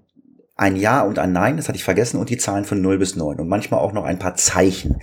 ein 0.60 0.76
Ja 0.76 1.00
und 1.00 1.18
ein 1.18 1.32
Nein, 1.32 1.56
das 1.56 1.68
hatte 1.68 1.76
ich 1.76 1.84
vergessen, 1.84 2.18
und 2.18 2.28
die 2.28 2.36
Zahlen 2.36 2.66
von 2.66 2.82
0 2.82 2.98
bis 2.98 3.16
9 3.16 3.40
und 3.40 3.48
manchmal 3.48 3.80
auch 3.80 3.94
noch 3.94 4.04
ein 4.04 4.18
paar 4.18 4.34
Zeichen. 4.34 5.00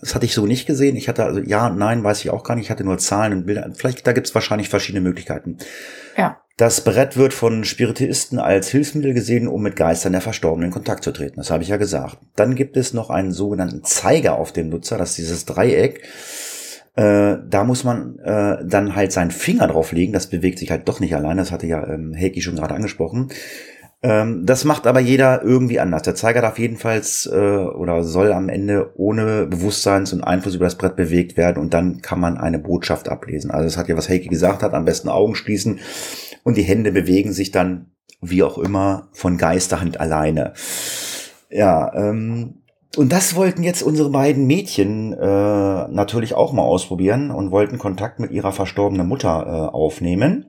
Das 0.00 0.14
hatte 0.14 0.26
ich 0.26 0.34
so 0.34 0.44
nicht 0.44 0.66
gesehen. 0.66 0.96
Ich 0.96 1.08
hatte 1.08 1.24
also 1.24 1.40
Ja 1.40 1.68
und 1.68 1.78
Nein, 1.78 2.04
weiß 2.04 2.20
ich 2.20 2.28
auch 2.30 2.44
gar 2.44 2.56
nicht. 2.56 2.66
Ich 2.66 2.70
hatte 2.70 2.84
nur 2.84 2.98
Zahlen 2.98 3.32
und 3.32 3.46
Bilder. 3.46 3.70
Vielleicht, 3.74 4.06
da 4.06 4.12
gibt 4.12 4.26
es 4.26 4.34
wahrscheinlich 4.34 4.68
verschiedene 4.68 5.00
Möglichkeiten. 5.00 5.56
Ja. 6.14 6.42
Das 6.58 6.80
Brett 6.80 7.16
wird 7.16 7.34
von 7.34 7.62
Spiritisten 7.62 8.40
als 8.40 8.68
Hilfsmittel 8.68 9.14
gesehen, 9.14 9.46
um 9.46 9.62
mit 9.62 9.76
Geistern 9.76 10.10
der 10.10 10.20
Verstorbenen 10.20 10.66
in 10.66 10.72
Kontakt 10.72 11.04
zu 11.04 11.12
treten. 11.12 11.36
Das 11.36 11.52
habe 11.52 11.62
ich 11.62 11.68
ja 11.68 11.76
gesagt. 11.76 12.18
Dann 12.34 12.56
gibt 12.56 12.76
es 12.76 12.92
noch 12.92 13.10
einen 13.10 13.30
sogenannten 13.30 13.84
Zeiger 13.84 14.36
auf 14.36 14.50
dem 14.50 14.68
Nutzer, 14.68 14.98
das 14.98 15.10
ist 15.10 15.18
dieses 15.18 15.44
Dreieck. 15.44 16.02
Äh, 16.96 17.36
da 17.48 17.62
muss 17.62 17.84
man 17.84 18.18
äh, 18.18 18.56
dann 18.66 18.96
halt 18.96 19.12
seinen 19.12 19.30
Finger 19.30 19.68
drauf 19.68 19.92
legen. 19.92 20.12
Das 20.12 20.26
bewegt 20.26 20.58
sich 20.58 20.72
halt 20.72 20.88
doch 20.88 20.98
nicht 20.98 21.14
allein. 21.14 21.36
Das 21.36 21.52
hatte 21.52 21.68
ja 21.68 21.86
ähm, 21.86 22.12
Heiki 22.12 22.42
schon 22.42 22.56
gerade 22.56 22.74
angesprochen. 22.74 23.28
Ähm, 24.02 24.44
das 24.44 24.64
macht 24.64 24.88
aber 24.88 24.98
jeder 24.98 25.44
irgendwie 25.44 25.78
anders. 25.78 26.02
Der 26.02 26.16
Zeiger 26.16 26.40
darf 26.40 26.58
jedenfalls 26.58 27.30
äh, 27.32 27.36
oder 27.36 28.02
soll 28.02 28.32
am 28.32 28.48
Ende 28.48 28.90
ohne 28.96 29.46
Bewusstseins- 29.46 30.12
und 30.12 30.24
Einfluss 30.24 30.56
über 30.56 30.64
das 30.64 30.74
Brett 30.74 30.96
bewegt 30.96 31.36
werden 31.36 31.58
und 31.58 31.72
dann 31.72 32.02
kann 32.02 32.18
man 32.18 32.36
eine 32.36 32.58
Botschaft 32.58 33.08
ablesen. 33.08 33.52
Also 33.52 33.64
das 33.66 33.76
hat 33.76 33.86
ja, 33.86 33.96
was 33.96 34.08
Heiki 34.08 34.28
gesagt 34.28 34.64
hat, 34.64 34.74
am 34.74 34.84
besten 34.84 35.08
Augen 35.08 35.36
schließen 35.36 35.78
und 36.48 36.56
die 36.56 36.62
Hände 36.62 36.92
bewegen 36.92 37.34
sich 37.34 37.50
dann, 37.50 37.90
wie 38.22 38.42
auch 38.42 38.56
immer, 38.56 39.08
von 39.12 39.36
Geisterhand 39.36 40.00
alleine. 40.00 40.54
Ja, 41.50 41.92
ähm, 41.92 42.62
und 42.96 43.12
das 43.12 43.36
wollten 43.36 43.62
jetzt 43.62 43.82
unsere 43.82 44.08
beiden 44.08 44.46
Mädchen 44.46 45.12
äh, 45.12 45.88
natürlich 45.88 46.32
auch 46.32 46.54
mal 46.54 46.62
ausprobieren 46.62 47.30
und 47.30 47.50
wollten 47.50 47.76
Kontakt 47.76 48.18
mit 48.18 48.30
ihrer 48.30 48.52
verstorbenen 48.52 49.06
Mutter 49.06 49.44
äh, 49.46 49.74
aufnehmen. 49.74 50.46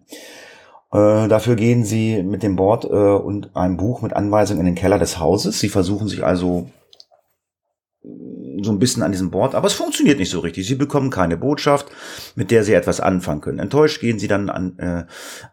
Äh, 0.94 1.28
dafür 1.28 1.58
gehen 1.58 1.84
sie 1.84 2.24
mit 2.24 2.44
dem 2.44 2.56
Board 2.56 2.86
äh, 2.86 2.88
und 2.88 3.54
einem 3.58 3.76
Buch 3.76 4.02
mit 4.02 4.14
Anweisungen 4.14 4.62
in 4.62 4.68
den 4.68 4.76
Keller 4.76 5.00
des 5.00 5.20
Hauses. 5.20 5.60
Sie 5.60 5.68
versuchen 5.68 6.08
sich 6.08 6.24
also 6.24 6.70
so 8.64 8.72
ein 8.72 8.80
bisschen 8.80 9.04
an 9.04 9.12
diesem 9.12 9.32
Board, 9.32 9.56
aber 9.56 9.68
es 9.68 9.74
funktioniert 9.74 10.20
nicht 10.20 10.30
so 10.30 10.40
richtig. 10.40 10.68
Sie 10.68 10.76
bekommen 10.76 11.10
keine 11.10 11.38
Botschaft, 11.38 11.88
mit 12.36 12.52
der 12.52 12.64
sie 12.64 12.74
etwas 12.74 13.00
anfangen 13.00 13.42
können. 13.42 13.60
Enttäuscht 13.60 14.02
gehen 14.02 14.20
sie 14.20 14.28
dann 14.28 14.50
an, 14.50 14.78
äh, 14.78 15.04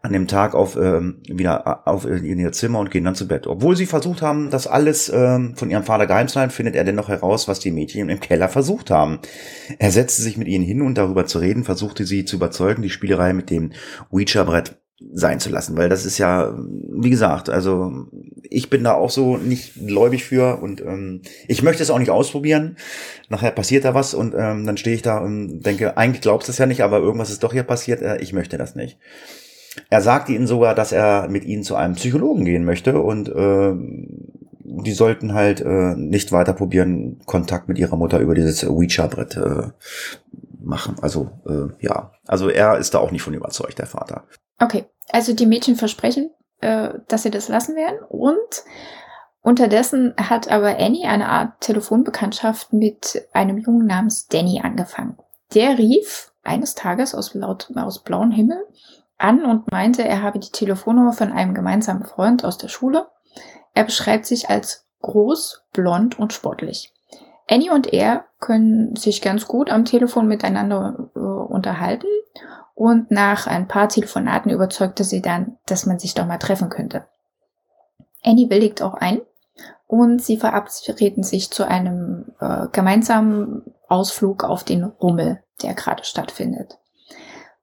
an 0.03 0.13
dem 0.13 0.27
Tag 0.27 0.55
auf, 0.55 0.77
äh, 0.77 1.01
wieder 1.29 1.87
auf 1.87 2.07
in 2.07 2.39
ihr 2.39 2.53
Zimmer 2.53 2.79
und 2.79 2.91
gehen 2.91 3.05
dann 3.05 3.15
zu 3.15 3.29
Bett. 3.29 3.47
Obwohl 3.47 3.77
sie 3.77 3.87
versucht 3.87 4.23
haben, 4.23 4.51
das 4.51 4.67
alles 4.67 5.09
äh, 5.09 5.39
von 5.55 5.71
ihrem 5.71 5.85
Vater 5.85 6.07
geheim 6.07 6.29
zu 6.29 6.39
halten, 6.39 6.53
findet 6.53 6.77
er 6.77 6.85
dennoch 6.85 7.09
heraus, 7.09 7.49
was 7.49 7.61
die 7.61 7.71
Mädchen 7.71 8.09
im 8.09 8.21
Keller 8.21 8.49
versucht 8.49 8.91
haben. 8.91 9.21
Er 9.79 9.91
setzte 9.91 10.23
sich 10.23 10.37
mit 10.37 10.49
ihnen 10.49 10.65
hin 10.65 10.83
und 10.83 10.97
darüber 10.99 11.27
zu 11.27 11.39
reden, 11.39 11.65
versuchte 11.65 12.05
sie 12.05 12.25
zu 12.25 12.37
überzeugen, 12.37 12.83
die 12.83 12.91
Spielerei 12.91 13.33
mit 13.33 13.51
dem 13.51 13.73
Ouija-Brett 14.11 14.77
sein 14.99 15.41
zu 15.41 15.51
lassen, 15.51 15.77
weil 15.77 15.91
das 15.91 16.07
ist 16.07 16.17
ja, 16.17 16.57
wie 16.57 17.11
gesagt, 17.11 17.51
also 17.51 18.07
ich 18.43 18.71
bin 18.71 18.83
da 18.85 18.95
auch 18.95 19.11
so 19.11 19.37
nicht 19.37 19.75
gläubig 19.87 20.25
für 20.25 20.63
und 20.63 20.81
ähm, 20.81 21.21
ich 21.49 21.63
möchte 21.63 21.83
es 21.83 21.91
auch 21.91 21.99
nicht 21.99 22.11
ausprobieren. 22.11 22.77
Nachher 23.29 23.51
passiert 23.51 23.85
da 23.85 23.95
was 23.95 24.15
und 24.15 24.35
ähm, 24.37 24.65
dann 24.65 24.79
stehe 24.79 24.97
ich 24.97 25.03
da 25.03 25.19
und 25.19 25.61
denke, 25.61 25.99
eigentlich 25.99 26.23
glaubst 26.23 26.49
du 26.49 26.53
es 26.53 26.59
ja 26.59 26.67
nicht, 26.67 26.83
aber 26.83 26.99
irgendwas 26.99 27.31
ist 27.31 27.43
doch 27.43 27.53
hier 27.53 27.65
passiert, 27.65 28.01
äh, 28.01 28.17
ich 28.19 28.33
möchte 28.33 28.57
das 28.57 28.75
nicht. 28.75 28.99
Er 29.91 30.01
sagte 30.01 30.33
ihnen 30.33 30.47
sogar, 30.47 30.75
dass 30.75 30.93
er 30.93 31.29
mit 31.29 31.45
ihnen 31.45 31.63
zu 31.63 31.77
einem 31.77 31.97
Psychologen 31.97 32.47
gehen 32.47 32.65
möchte 32.65 32.99
und 32.99 33.29
äh, 33.29 33.75
die 34.65 34.93
sollten 34.93 35.35
halt 35.35 35.61
äh, 35.61 35.95
nicht 35.95 36.33
weiter 36.33 36.55
probieren, 36.55 37.21
Kontakt 37.27 37.69
mit 37.69 37.79
ihrer 37.79 37.97
Mutter 37.97 38.19
über 38.19 38.35
dieses 38.35 38.65
Ouija-Brett 38.65 39.37
äh, 39.37 39.69
machen. 40.59 40.97
Also 41.03 41.31
äh, 41.47 41.85
ja, 41.85 42.13
also 42.27 42.49
er 42.49 42.79
ist 42.79 42.95
da 42.95 42.99
auch 42.99 43.13
nicht 43.13 43.23
von 43.23 43.35
überzeugt, 43.35 43.79
der 43.79 43.87
Vater. 43.87 44.25
Okay, 44.59 44.87
also 45.11 45.35
die 45.35 45.47
Mädchen 45.47 45.77
versprechen, 45.77 46.31
äh, 46.61 46.91
dass 47.09 47.23
sie 47.23 47.31
das 47.31 47.49
lassen 47.49 47.77
werden 47.77 47.99
und 48.09 48.65
unterdessen 49.43 50.15
hat 50.17 50.51
aber 50.51 50.79
Annie 50.79 51.09
eine 51.09 51.29
Art 51.29 51.61
Telefonbekanntschaft 51.61 52.73
mit 52.73 53.29
einem 53.33 53.59
Jungen 53.59 53.87
namens 53.87 54.27
Danny 54.27 54.61
angefangen. 54.63 55.17
Der 55.55 55.79
rief 55.79 56.33
eines 56.43 56.75
Tages 56.75 57.15
aus, 57.15 57.35
laut, 57.35 57.71
aus 57.77 58.03
blauem 58.03 58.31
Himmel 58.31 58.65
an 59.19 59.45
und 59.45 59.71
meinte, 59.71 60.05
er 60.05 60.23
habe 60.23 60.39
die 60.39 60.51
Telefonnummer 60.51 61.13
von 61.13 61.33
einem 61.33 61.55
gemeinsamen 61.55 62.05
Freund 62.05 62.45
aus 62.45 62.59
der 62.59 62.69
Schule. 62.69 63.07
Er 63.75 63.85
beschreibt 63.85 64.27
sich 64.27 64.51
als 64.51 64.87
groß, 65.03 65.63
blond 65.73 66.19
und 66.19 66.33
sportlich. 66.33 66.93
Annie 67.49 67.73
und 67.73 67.93
er 67.93 68.25
können 68.41 68.97
sich 68.97 69.23
ganz 69.23 69.47
gut 69.47 69.71
am 69.71 69.85
Telefon 69.85 70.27
miteinander 70.27 71.11
äh, 71.15 71.19
unterhalten 71.19 72.09
und 72.77 73.11
nach 73.11 73.47
ein 73.47 73.67
paar 73.67 73.89
Telefonaten 73.89 74.53
überzeugte 74.53 75.03
sie 75.03 75.23
dann, 75.23 75.57
dass 75.65 75.87
man 75.87 75.99
sich 75.99 76.15
doch 76.15 76.27
mal 76.27 76.37
treffen 76.37 76.69
könnte. 76.69 77.07
Annie 78.23 78.51
willigt 78.51 78.83
auch 78.83 78.95
ein 78.95 79.23
und 79.87 80.23
sie 80.23 80.37
verabreden 80.37 81.25
sich 81.25 81.51
zu 81.51 81.67
einem 81.67 82.27
äh, 82.39 82.67
gemeinsamen 82.73 83.63
Ausflug 83.89 84.45
auf 84.45 84.63
den 84.63 84.85
Rummel, 84.85 85.43
der 85.63 85.73
gerade 85.73 86.05
stattfindet. 86.05 86.79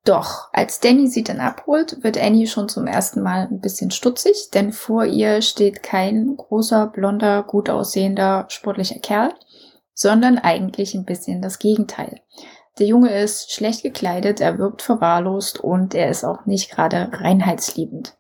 Doch 0.04 0.50
als 0.52 0.80
Danny 0.80 1.08
sie 1.08 1.24
dann 1.24 1.40
abholt, 1.40 2.04
wird 2.04 2.18
Annie 2.18 2.48
schon 2.48 2.68
zum 2.68 2.88
ersten 2.88 3.22
Mal 3.22 3.48
ein 3.52 3.62
bisschen 3.62 3.92
stutzig, 3.92 4.50
denn 4.52 4.74
vor 4.74 5.06
ihr 5.06 5.44
steht 5.44 5.84
kein 5.84 6.36
großer, 6.36 6.88
blonder, 6.88 7.44
gut 7.44 7.70
aussehender, 7.70 8.46
sportlicher 8.50 9.00
Kerl, 9.00 9.32
sondern 9.94 10.40
eigentlich 10.40 10.96
ein 10.96 11.06
bisschen 11.06 11.44
das 11.44 11.60
Gegenteil. 11.60 12.20
Der 12.80 12.88
Junge 12.88 13.14
ist 13.14 13.52
schlecht 13.52 13.84
gekleidet, 13.84 14.42
er 14.42 14.58
wirkt 14.58 14.82
verwahrlost 14.82 15.60
und 15.60 15.94
er 15.94 16.10
ist 16.10 16.24
auch 16.24 16.46
nicht 16.46 16.72
gerade 16.72 17.10
reinheitsliebend. 17.12 18.18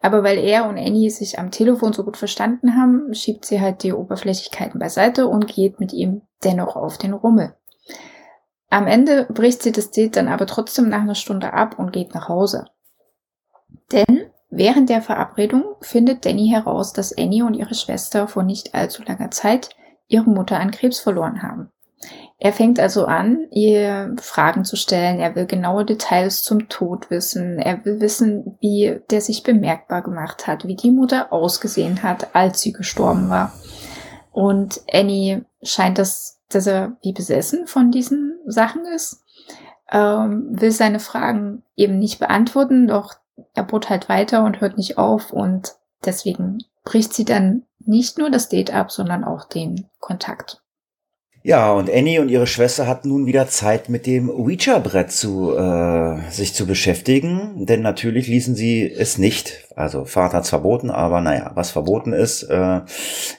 Aber 0.00 0.24
weil 0.24 0.38
er 0.38 0.68
und 0.68 0.76
Annie 0.76 1.10
sich 1.10 1.38
am 1.38 1.52
Telefon 1.52 1.92
so 1.92 2.02
gut 2.02 2.16
verstanden 2.16 2.76
haben, 2.76 3.14
schiebt 3.14 3.44
sie 3.44 3.60
halt 3.60 3.84
die 3.84 3.92
Oberflächlichkeiten 3.92 4.80
beiseite 4.80 5.28
und 5.28 5.46
geht 5.46 5.78
mit 5.78 5.92
ihm 5.92 6.22
dennoch 6.42 6.74
auf 6.74 6.98
den 6.98 7.12
Rummel. 7.12 7.54
Am 8.68 8.88
Ende 8.88 9.26
bricht 9.26 9.62
sie 9.62 9.70
das 9.70 9.92
Date 9.92 10.16
dann 10.16 10.28
aber 10.28 10.46
trotzdem 10.46 10.88
nach 10.88 11.02
einer 11.02 11.14
Stunde 11.14 11.52
ab 11.52 11.78
und 11.78 11.92
geht 11.92 12.14
nach 12.14 12.28
Hause. 12.28 12.64
Denn 13.92 14.22
während 14.50 14.88
der 14.88 15.02
Verabredung 15.02 15.76
findet 15.80 16.26
Danny 16.26 16.48
heraus, 16.48 16.92
dass 16.92 17.16
Annie 17.16 17.44
und 17.44 17.54
ihre 17.54 17.74
Schwester 17.74 18.26
vor 18.26 18.42
nicht 18.42 18.74
allzu 18.74 19.02
langer 19.04 19.30
Zeit 19.30 19.70
ihre 20.08 20.28
Mutter 20.28 20.58
an 20.58 20.72
Krebs 20.72 20.98
verloren 20.98 21.42
haben. 21.42 21.71
Er 22.38 22.52
fängt 22.52 22.80
also 22.80 23.04
an, 23.04 23.46
ihr 23.50 24.16
Fragen 24.20 24.64
zu 24.64 24.74
stellen. 24.74 25.20
Er 25.20 25.36
will 25.36 25.46
genaue 25.46 25.84
Details 25.84 26.42
zum 26.42 26.68
Tod 26.68 27.08
wissen. 27.10 27.58
Er 27.58 27.84
will 27.84 28.00
wissen, 28.00 28.58
wie 28.60 29.00
der 29.10 29.20
sich 29.20 29.44
bemerkbar 29.44 30.02
gemacht 30.02 30.48
hat, 30.48 30.66
wie 30.66 30.74
die 30.74 30.90
Mutter 30.90 31.32
ausgesehen 31.32 32.02
hat, 32.02 32.34
als 32.34 32.60
sie 32.60 32.72
gestorben 32.72 33.30
war. 33.30 33.52
Und 34.32 34.80
Annie 34.92 35.44
scheint 35.62 35.98
das, 35.98 36.40
dass 36.48 36.66
er 36.66 36.96
wie 37.02 37.12
besessen 37.12 37.66
von 37.66 37.90
diesen 37.90 38.40
Sachen 38.46 38.86
ist, 38.86 39.22
ähm, 39.90 40.48
will 40.50 40.72
seine 40.72 41.00
Fragen 41.00 41.62
eben 41.76 41.98
nicht 41.98 42.18
beantworten, 42.18 42.88
doch 42.88 43.14
er 43.54 43.62
bohrt 43.62 43.90
halt 43.90 44.08
weiter 44.08 44.44
und 44.44 44.60
hört 44.60 44.76
nicht 44.76 44.98
auf 44.98 45.32
und 45.32 45.76
deswegen 46.04 46.64
bricht 46.84 47.12
sie 47.14 47.24
dann 47.24 47.64
nicht 47.78 48.18
nur 48.18 48.30
das 48.30 48.48
Date 48.48 48.74
ab, 48.74 48.90
sondern 48.90 49.24
auch 49.24 49.44
den 49.44 49.88
Kontakt. 50.00 50.61
Ja, 51.44 51.72
und 51.72 51.90
Annie 51.90 52.20
und 52.20 52.28
ihre 52.28 52.46
Schwester 52.46 52.86
hatten 52.86 53.08
nun 53.08 53.26
wieder 53.26 53.48
Zeit, 53.48 53.88
mit 53.88 54.06
dem 54.06 54.30
Ouija-Brett 54.30 55.10
zu 55.10 55.56
äh, 55.56 56.30
sich 56.30 56.54
zu 56.54 56.68
beschäftigen, 56.68 57.66
denn 57.66 57.82
natürlich 57.82 58.28
ließen 58.28 58.54
sie 58.54 58.88
es 58.88 59.18
nicht. 59.18 59.64
Also 59.74 60.04
Vater 60.04 60.36
hat's 60.36 60.50
verboten, 60.50 60.88
aber 60.88 61.20
naja, 61.20 61.50
was 61.56 61.72
verboten 61.72 62.12
ist, 62.12 62.44
äh, 62.44 62.82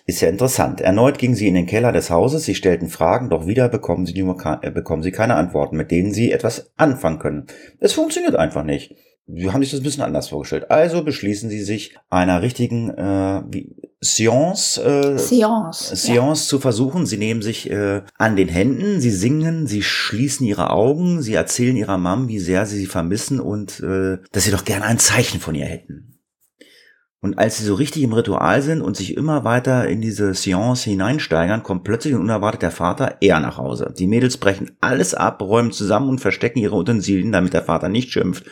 ist 0.05 0.19
ja 0.19 0.27
interessant. 0.27 0.81
Erneut 0.81 1.17
gingen 1.17 1.35
sie 1.35 1.47
in 1.47 1.53
den 1.53 1.65
Keller 1.65 1.93
des 1.93 2.09
Hauses, 2.09 2.43
sie 2.43 2.55
stellten 2.55 2.89
Fragen, 2.89 3.29
doch 3.29 3.47
wieder 3.47 3.69
bekommen 3.69 4.05
sie, 4.05 4.21
nur, 4.21 4.35
äh, 4.61 4.69
bekommen 4.69 5.01
sie 5.01 5.11
keine 5.11 5.35
Antworten, 5.35 5.77
mit 5.77 5.89
denen 5.89 6.11
sie 6.11 6.33
etwas 6.33 6.71
anfangen 6.75 7.19
können. 7.19 7.47
Es 7.79 7.93
funktioniert 7.93 8.35
einfach 8.35 8.65
nicht. 8.65 8.95
Sie 9.27 9.51
haben 9.51 9.61
sich 9.61 9.71
das 9.71 9.79
ein 9.79 9.83
bisschen 9.83 10.03
anders 10.03 10.27
vorgestellt. 10.27 10.69
Also 10.69 11.03
beschließen 11.03 11.49
sie 11.49 11.61
sich 11.61 11.95
einer 12.09 12.41
richtigen 12.41 12.89
äh, 12.89 13.43
wie, 13.49 13.75
Seance, 14.01 14.83
äh, 14.83 15.17
Seance, 15.17 15.95
Seance 15.95 16.43
ja. 16.43 16.49
zu 16.49 16.59
versuchen. 16.59 17.05
Sie 17.05 17.17
nehmen 17.17 17.41
sich 17.41 17.69
äh, 17.71 18.01
an 18.17 18.35
den 18.35 18.49
Händen, 18.49 18.99
sie 18.99 19.11
singen, 19.11 19.65
sie 19.65 19.81
schließen 19.81 20.45
ihre 20.45 20.71
Augen, 20.71 21.21
sie 21.21 21.33
erzählen 21.33 21.77
ihrer 21.77 21.97
Mom, 21.97 22.27
wie 22.27 22.39
sehr 22.39 22.65
sie 22.65 22.77
sie 22.77 22.85
vermissen 22.85 23.39
und 23.39 23.79
äh, 23.79 24.17
dass 24.31 24.43
sie 24.43 24.51
doch 24.51 24.65
gerne 24.65 24.85
ein 24.85 24.99
Zeichen 24.99 25.39
von 25.39 25.55
ihr 25.55 25.65
hätten. 25.65 26.12
Und 27.23 27.39
als 27.39 27.57
sie 27.57 27.63
so 27.63 27.75
richtig 27.75 28.03
im 28.03 28.11
Ritual 28.11 28.61
sind 28.61 28.81
und 28.81 28.97
sich 28.97 29.15
immer 29.15 29.45
weiter 29.45 29.87
in 29.87 30.01
diese 30.01 30.33
Seance 30.33 30.89
hineinsteigern, 30.89 31.63
kommt 31.63 31.85
plötzlich 31.85 32.13
und 32.13 32.19
unerwartet 32.19 32.63
der 32.63 32.71
Vater 32.71 33.15
eher 33.21 33.39
nach 33.39 33.57
Hause. 33.57 33.93
Die 33.97 34.07
Mädels 34.07 34.35
brechen 34.35 34.71
alles 34.81 35.13
ab, 35.13 35.41
räumen 35.41 35.71
zusammen 35.71 36.09
und 36.09 36.19
verstecken 36.19 36.59
ihre 36.59 36.75
Utensilien, 36.75 37.31
damit 37.31 37.53
der 37.53 37.63
Vater 37.63 37.87
nicht 37.87 38.11
schimpft 38.11 38.45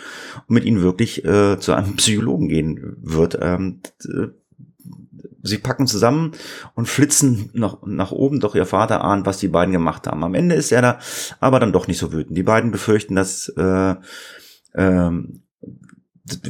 und 0.48 0.54
mit 0.54 0.64
ihnen 0.64 0.82
wirklich 0.82 1.26
äh, 1.26 1.60
zu 1.60 1.74
einem 1.74 1.98
Psychologen 1.98 2.48
gehen 2.48 2.96
wird. 3.02 3.38
Ähm, 3.42 3.82
sie 5.44 5.58
packen 5.58 5.86
zusammen 5.86 6.32
und 6.74 6.88
flitzen 6.88 7.50
nach, 7.52 7.80
nach 7.86 8.14
oben, 8.14 8.40
doch 8.40 8.56
ihr 8.56 8.66
Vater 8.66 9.04
ahnt, 9.04 9.26
was 9.26 9.40
die 9.40 9.50
beiden 9.50 9.74
gemacht 9.74 10.08
haben. 10.08 10.24
Am 10.24 10.34
Ende 10.34 10.56
ist 10.56 10.72
er 10.72 10.82
da 10.82 11.00
aber 11.42 11.60
dann 11.60 11.74
doch 11.74 11.88
nicht 11.88 11.98
so 11.98 12.14
wütend. 12.14 12.38
Die 12.38 12.44
beiden 12.44 12.72
befürchten, 12.72 13.16
dass 13.16 13.50
äh, 13.50 13.96
ähm, 14.76 15.42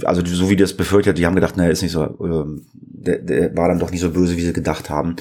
also 0.04 0.26
so 0.26 0.50
wie 0.50 0.56
das 0.56 0.76
befürchtet, 0.76 1.18
die 1.18 1.26
haben 1.26 1.36
gedacht, 1.36 1.58
naja, 1.58 1.70
ist 1.70 1.82
nicht 1.82 1.92
so, 1.92 2.04
ähm, 2.04 2.68
der, 2.74 3.20
der 3.20 3.56
war 3.56 3.68
dann 3.68 3.80
doch 3.80 3.92
nicht 3.92 4.02
so 4.02 4.12
böse, 4.12 4.38
wie 4.38 4.42
sie 4.42 4.54
gedacht 4.54 4.90
haben. 4.90 5.16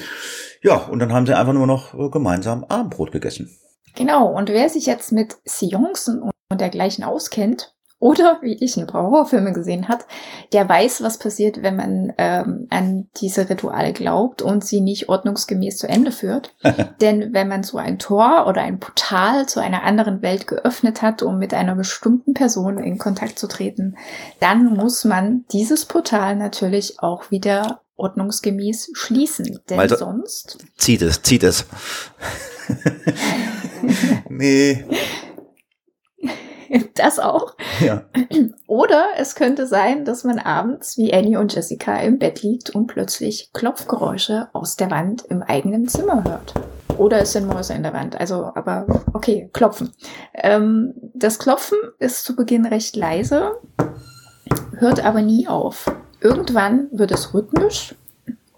Ja, 0.61 0.75
und 0.75 0.99
dann 0.99 1.13
haben 1.13 1.25
sie 1.25 1.37
einfach 1.37 1.53
nur 1.53 1.67
noch 1.67 1.93
äh, 1.93 2.09
gemeinsam 2.09 2.63
Abendbrot 2.65 3.11
gegessen. 3.11 3.49
Genau, 3.95 4.27
und 4.27 4.49
wer 4.49 4.69
sich 4.69 4.85
jetzt 4.85 5.11
mit 5.11 5.37
Seancen 5.45 6.21
und 6.21 6.61
dergleichen 6.61 7.03
auskennt, 7.03 7.73
oder 8.01 8.39
wie 8.41 8.55
ich 8.55 8.75
ein 8.77 8.87
paar 8.87 9.03
Horrorfilme 9.03 9.53
gesehen 9.53 9.87
hat, 9.87 10.05
der 10.53 10.67
weiß, 10.67 11.03
was 11.03 11.19
passiert, 11.19 11.61
wenn 11.61 11.75
man 11.75 12.13
ähm, 12.17 12.65
an 12.71 13.07
diese 13.17 13.47
Rituale 13.47 13.93
glaubt 13.93 14.41
und 14.41 14.65
sie 14.65 14.81
nicht 14.81 15.07
ordnungsgemäß 15.07 15.77
zu 15.77 15.87
Ende 15.87 16.11
führt. 16.11 16.53
Denn 17.01 17.31
wenn 17.31 17.47
man 17.47 17.63
so 17.63 17.77
ein 17.77 17.99
Tor 17.99 18.47
oder 18.47 18.61
ein 18.61 18.79
Portal 18.79 19.45
zu 19.45 19.61
einer 19.61 19.83
anderen 19.83 20.23
Welt 20.23 20.47
geöffnet 20.47 21.03
hat, 21.03 21.21
um 21.21 21.37
mit 21.37 21.53
einer 21.53 21.75
bestimmten 21.75 22.33
Person 22.33 22.79
in 22.79 22.97
Kontakt 22.97 23.37
zu 23.37 23.47
treten, 23.47 23.95
dann 24.39 24.65
muss 24.75 25.05
man 25.05 25.45
dieses 25.51 25.85
Portal 25.85 26.35
natürlich 26.35 26.99
auch 26.99 27.29
wieder 27.29 27.81
ordnungsgemäß 27.97 28.89
schließen. 28.93 29.59
Denn 29.69 29.79
also, 29.79 29.95
sonst. 29.95 30.57
Zieht 30.75 31.03
es, 31.03 31.21
zieht 31.21 31.43
es. 31.43 31.65
nee. 34.27 34.85
Das 36.95 37.19
auch. 37.19 37.55
Ja. 37.79 38.03
Oder 38.67 39.05
es 39.17 39.35
könnte 39.35 39.67
sein, 39.67 40.05
dass 40.05 40.23
man 40.23 40.39
abends 40.39 40.97
wie 40.97 41.13
Annie 41.13 41.39
und 41.39 41.53
Jessica 41.53 41.97
im 41.97 42.19
Bett 42.19 42.41
liegt 42.41 42.69
und 42.69 42.87
plötzlich 42.87 43.51
Klopfgeräusche 43.53 44.49
aus 44.53 44.75
der 44.75 44.91
Wand 44.91 45.23
im 45.29 45.41
eigenen 45.41 45.87
Zimmer 45.87 46.23
hört. 46.23 46.53
Oder 46.97 47.21
es 47.21 47.33
sind 47.33 47.47
Mäuse 47.47 47.73
in 47.73 47.83
der 47.83 47.93
Wand. 47.93 48.19
Also, 48.19 48.51
aber 48.53 48.85
okay, 49.13 49.49
klopfen. 49.53 49.93
Ähm, 50.33 50.93
das 51.13 51.39
Klopfen 51.39 51.77
ist 51.99 52.23
zu 52.23 52.35
Beginn 52.35 52.65
recht 52.65 52.95
leise, 52.95 53.53
hört 54.77 55.03
aber 55.03 55.21
nie 55.21 55.47
auf. 55.47 55.91
Irgendwann 56.19 56.89
wird 56.91 57.11
es 57.11 57.33
rhythmisch 57.33 57.95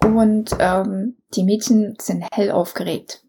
und 0.04 0.52
ähm, 0.60 1.16
die 1.36 1.44
Mädchen 1.44 1.96
sind 2.02 2.26
hell 2.34 2.52
aufgeregt 2.52 3.24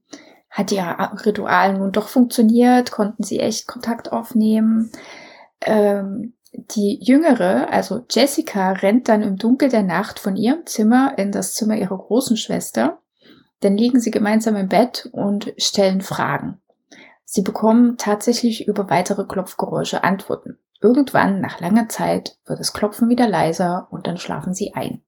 hat 0.54 0.70
ihr 0.70 0.84
Ritual 1.26 1.76
nun 1.76 1.90
doch 1.90 2.06
funktioniert, 2.06 2.92
konnten 2.92 3.24
sie 3.24 3.40
echt 3.40 3.66
Kontakt 3.66 4.12
aufnehmen. 4.12 4.92
Ähm, 5.60 6.34
die 6.52 7.00
Jüngere, 7.02 7.72
also 7.72 8.06
Jessica, 8.08 8.70
rennt 8.70 9.08
dann 9.08 9.22
im 9.22 9.36
Dunkel 9.36 9.68
der 9.68 9.82
Nacht 9.82 10.20
von 10.20 10.36
ihrem 10.36 10.64
Zimmer 10.64 11.14
in 11.18 11.32
das 11.32 11.54
Zimmer 11.54 11.76
ihrer 11.76 11.98
großen 11.98 12.36
Schwester. 12.36 13.00
Dann 13.60 13.76
liegen 13.76 13.98
sie 13.98 14.12
gemeinsam 14.12 14.54
im 14.54 14.68
Bett 14.68 15.08
und 15.10 15.52
stellen 15.58 16.02
Fragen. 16.02 16.60
Sie 17.24 17.42
bekommen 17.42 17.96
tatsächlich 17.96 18.68
über 18.68 18.88
weitere 18.88 19.24
Klopfgeräusche 19.24 20.04
Antworten. 20.04 20.56
Irgendwann, 20.84 21.40
nach 21.40 21.60
langer 21.60 21.88
Zeit, 21.88 22.36
wird 22.44 22.60
das 22.60 22.74
Klopfen 22.74 23.08
wieder 23.08 23.26
leiser 23.26 23.88
und 23.90 24.06
dann 24.06 24.18
schlafen 24.18 24.52
sie 24.52 24.74
ein. 24.74 25.00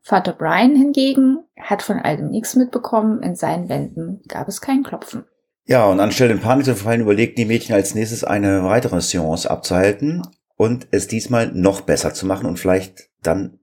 Vater 0.00 0.32
Brian 0.32 0.76
hingegen 0.76 1.40
hat 1.60 1.82
von 1.82 1.98
all 1.98 2.16
dem 2.16 2.30
nichts 2.30 2.54
mitbekommen. 2.54 3.24
In 3.24 3.34
seinen 3.34 3.68
Wänden 3.68 4.22
gab 4.28 4.46
es 4.46 4.60
kein 4.60 4.84
Klopfen. 4.84 5.24
Ja, 5.64 5.84
und 5.86 5.98
anstelle 5.98 6.32
in 6.32 6.38
Panik 6.38 6.64
zu 6.64 6.76
fallen, 6.76 7.00
überlegten 7.00 7.38
die 7.38 7.44
Mädchen 7.44 7.74
als 7.74 7.96
nächstes 7.96 8.22
eine 8.22 8.62
weitere 8.62 9.00
Seance 9.00 9.50
abzuhalten 9.50 10.22
und 10.56 10.86
es 10.92 11.08
diesmal 11.08 11.50
noch 11.52 11.80
besser 11.80 12.14
zu 12.14 12.24
machen 12.24 12.46
und 12.46 12.60
vielleicht 12.60 13.08
dann 13.24 13.58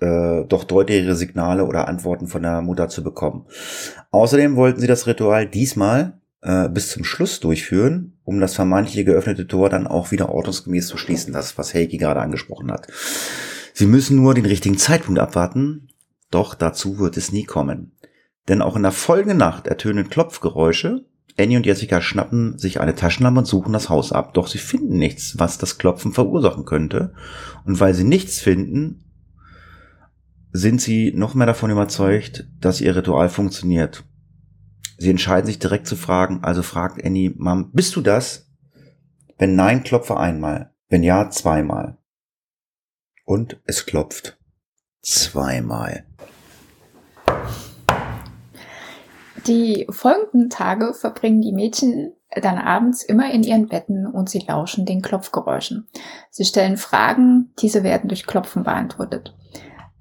äh, 0.00 0.46
doch 0.46 0.64
deutlichere 0.64 1.14
Signale 1.14 1.66
oder 1.66 1.88
Antworten 1.88 2.26
von 2.26 2.40
der 2.40 2.62
Mutter 2.62 2.88
zu 2.88 3.04
bekommen. 3.04 3.44
Außerdem 4.12 4.56
wollten 4.56 4.80
sie 4.80 4.86
das 4.86 5.06
Ritual 5.06 5.46
diesmal 5.46 6.21
äh, 6.42 6.68
bis 6.68 6.90
zum 6.90 7.04
Schluss 7.04 7.40
durchführen, 7.40 8.18
um 8.24 8.40
das 8.40 8.54
vermeintliche 8.54 9.04
geöffnete 9.04 9.46
Tor 9.46 9.70
dann 9.70 9.86
auch 9.86 10.10
wieder 10.10 10.28
ordnungsgemäß 10.28 10.88
zu 10.88 10.96
schließen, 10.96 11.32
das 11.32 11.56
was 11.56 11.72
Heike 11.72 11.96
gerade 11.96 12.20
angesprochen 12.20 12.70
hat. 12.70 12.88
Sie 13.72 13.86
müssen 13.86 14.16
nur 14.16 14.34
den 14.34 14.46
richtigen 14.46 14.76
Zeitpunkt 14.76 15.20
abwarten, 15.20 15.88
doch 16.30 16.54
dazu 16.54 16.98
wird 16.98 17.16
es 17.16 17.32
nie 17.32 17.44
kommen. 17.44 17.92
Denn 18.48 18.60
auch 18.60 18.76
in 18.76 18.82
der 18.82 18.92
folgenden 18.92 19.38
Nacht 19.38 19.66
ertönen 19.66 20.10
Klopfgeräusche. 20.10 21.04
Annie 21.38 21.56
und 21.56 21.64
Jessica 21.64 22.02
schnappen 22.02 22.58
sich 22.58 22.80
eine 22.80 22.94
Taschenlampe 22.94 23.40
und 23.40 23.46
suchen 23.46 23.72
das 23.72 23.88
Haus 23.88 24.12
ab, 24.12 24.34
doch 24.34 24.48
sie 24.48 24.58
finden 24.58 24.98
nichts, 24.98 25.38
was 25.38 25.58
das 25.58 25.78
Klopfen 25.78 26.12
verursachen 26.12 26.64
könnte. 26.64 27.14
Und 27.64 27.80
weil 27.80 27.94
sie 27.94 28.04
nichts 28.04 28.40
finden, 28.40 29.04
sind 30.52 30.82
sie 30.82 31.12
noch 31.14 31.34
mehr 31.34 31.46
davon 31.46 31.70
überzeugt, 31.70 32.46
dass 32.60 32.80
ihr 32.80 32.94
Ritual 32.94 33.30
funktioniert. 33.30 34.04
Sie 35.02 35.10
entscheiden 35.10 35.46
sich 35.46 35.58
direkt 35.58 35.88
zu 35.88 35.96
fragen, 35.96 36.44
also 36.44 36.62
fragt 36.62 37.04
Annie, 37.04 37.34
Mom, 37.36 37.72
bist 37.72 37.96
du 37.96 38.02
das? 38.02 38.46
Wenn 39.36 39.56
nein, 39.56 39.82
klopfe 39.82 40.16
einmal. 40.16 40.72
Wenn 40.88 41.02
ja, 41.02 41.28
zweimal. 41.28 41.98
Und 43.24 43.60
es 43.66 43.84
klopft. 43.84 44.38
Zweimal. 45.02 46.06
Die 49.48 49.88
folgenden 49.90 50.50
Tage 50.50 50.94
verbringen 50.94 51.40
die 51.40 51.50
Mädchen 51.50 52.12
dann 52.40 52.58
abends 52.58 53.02
immer 53.02 53.28
in 53.32 53.42
ihren 53.42 53.66
Betten 53.66 54.06
und 54.06 54.30
sie 54.30 54.44
lauschen 54.46 54.86
den 54.86 55.02
Klopfgeräuschen. 55.02 55.88
Sie 56.30 56.44
stellen 56.44 56.76
Fragen, 56.76 57.52
diese 57.58 57.82
werden 57.82 58.06
durch 58.06 58.24
Klopfen 58.24 58.62
beantwortet. 58.62 59.34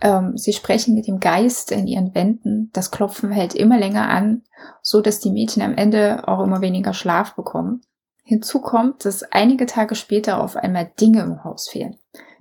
Ähm, 0.01 0.37
sie 0.37 0.53
sprechen 0.53 0.95
mit 0.95 1.07
dem 1.07 1.19
Geist 1.19 1.71
in 1.71 1.87
ihren 1.87 2.13
Wänden. 2.15 2.69
Das 2.73 2.91
Klopfen 2.91 3.31
hält 3.31 3.53
immer 3.53 3.77
länger 3.77 4.09
an, 4.09 4.41
so 4.81 5.01
dass 5.01 5.19
die 5.19 5.31
Mädchen 5.31 5.61
am 5.61 5.75
Ende 5.75 6.27
auch 6.27 6.43
immer 6.43 6.61
weniger 6.61 6.93
Schlaf 6.93 7.35
bekommen. 7.35 7.81
Hinzu 8.23 8.61
kommt, 8.61 9.05
dass 9.05 9.23
einige 9.23 9.65
Tage 9.65 9.95
später 9.95 10.41
auf 10.41 10.55
einmal 10.55 10.91
Dinge 10.99 11.21
im 11.21 11.43
Haus 11.43 11.69
fehlen. 11.69 11.97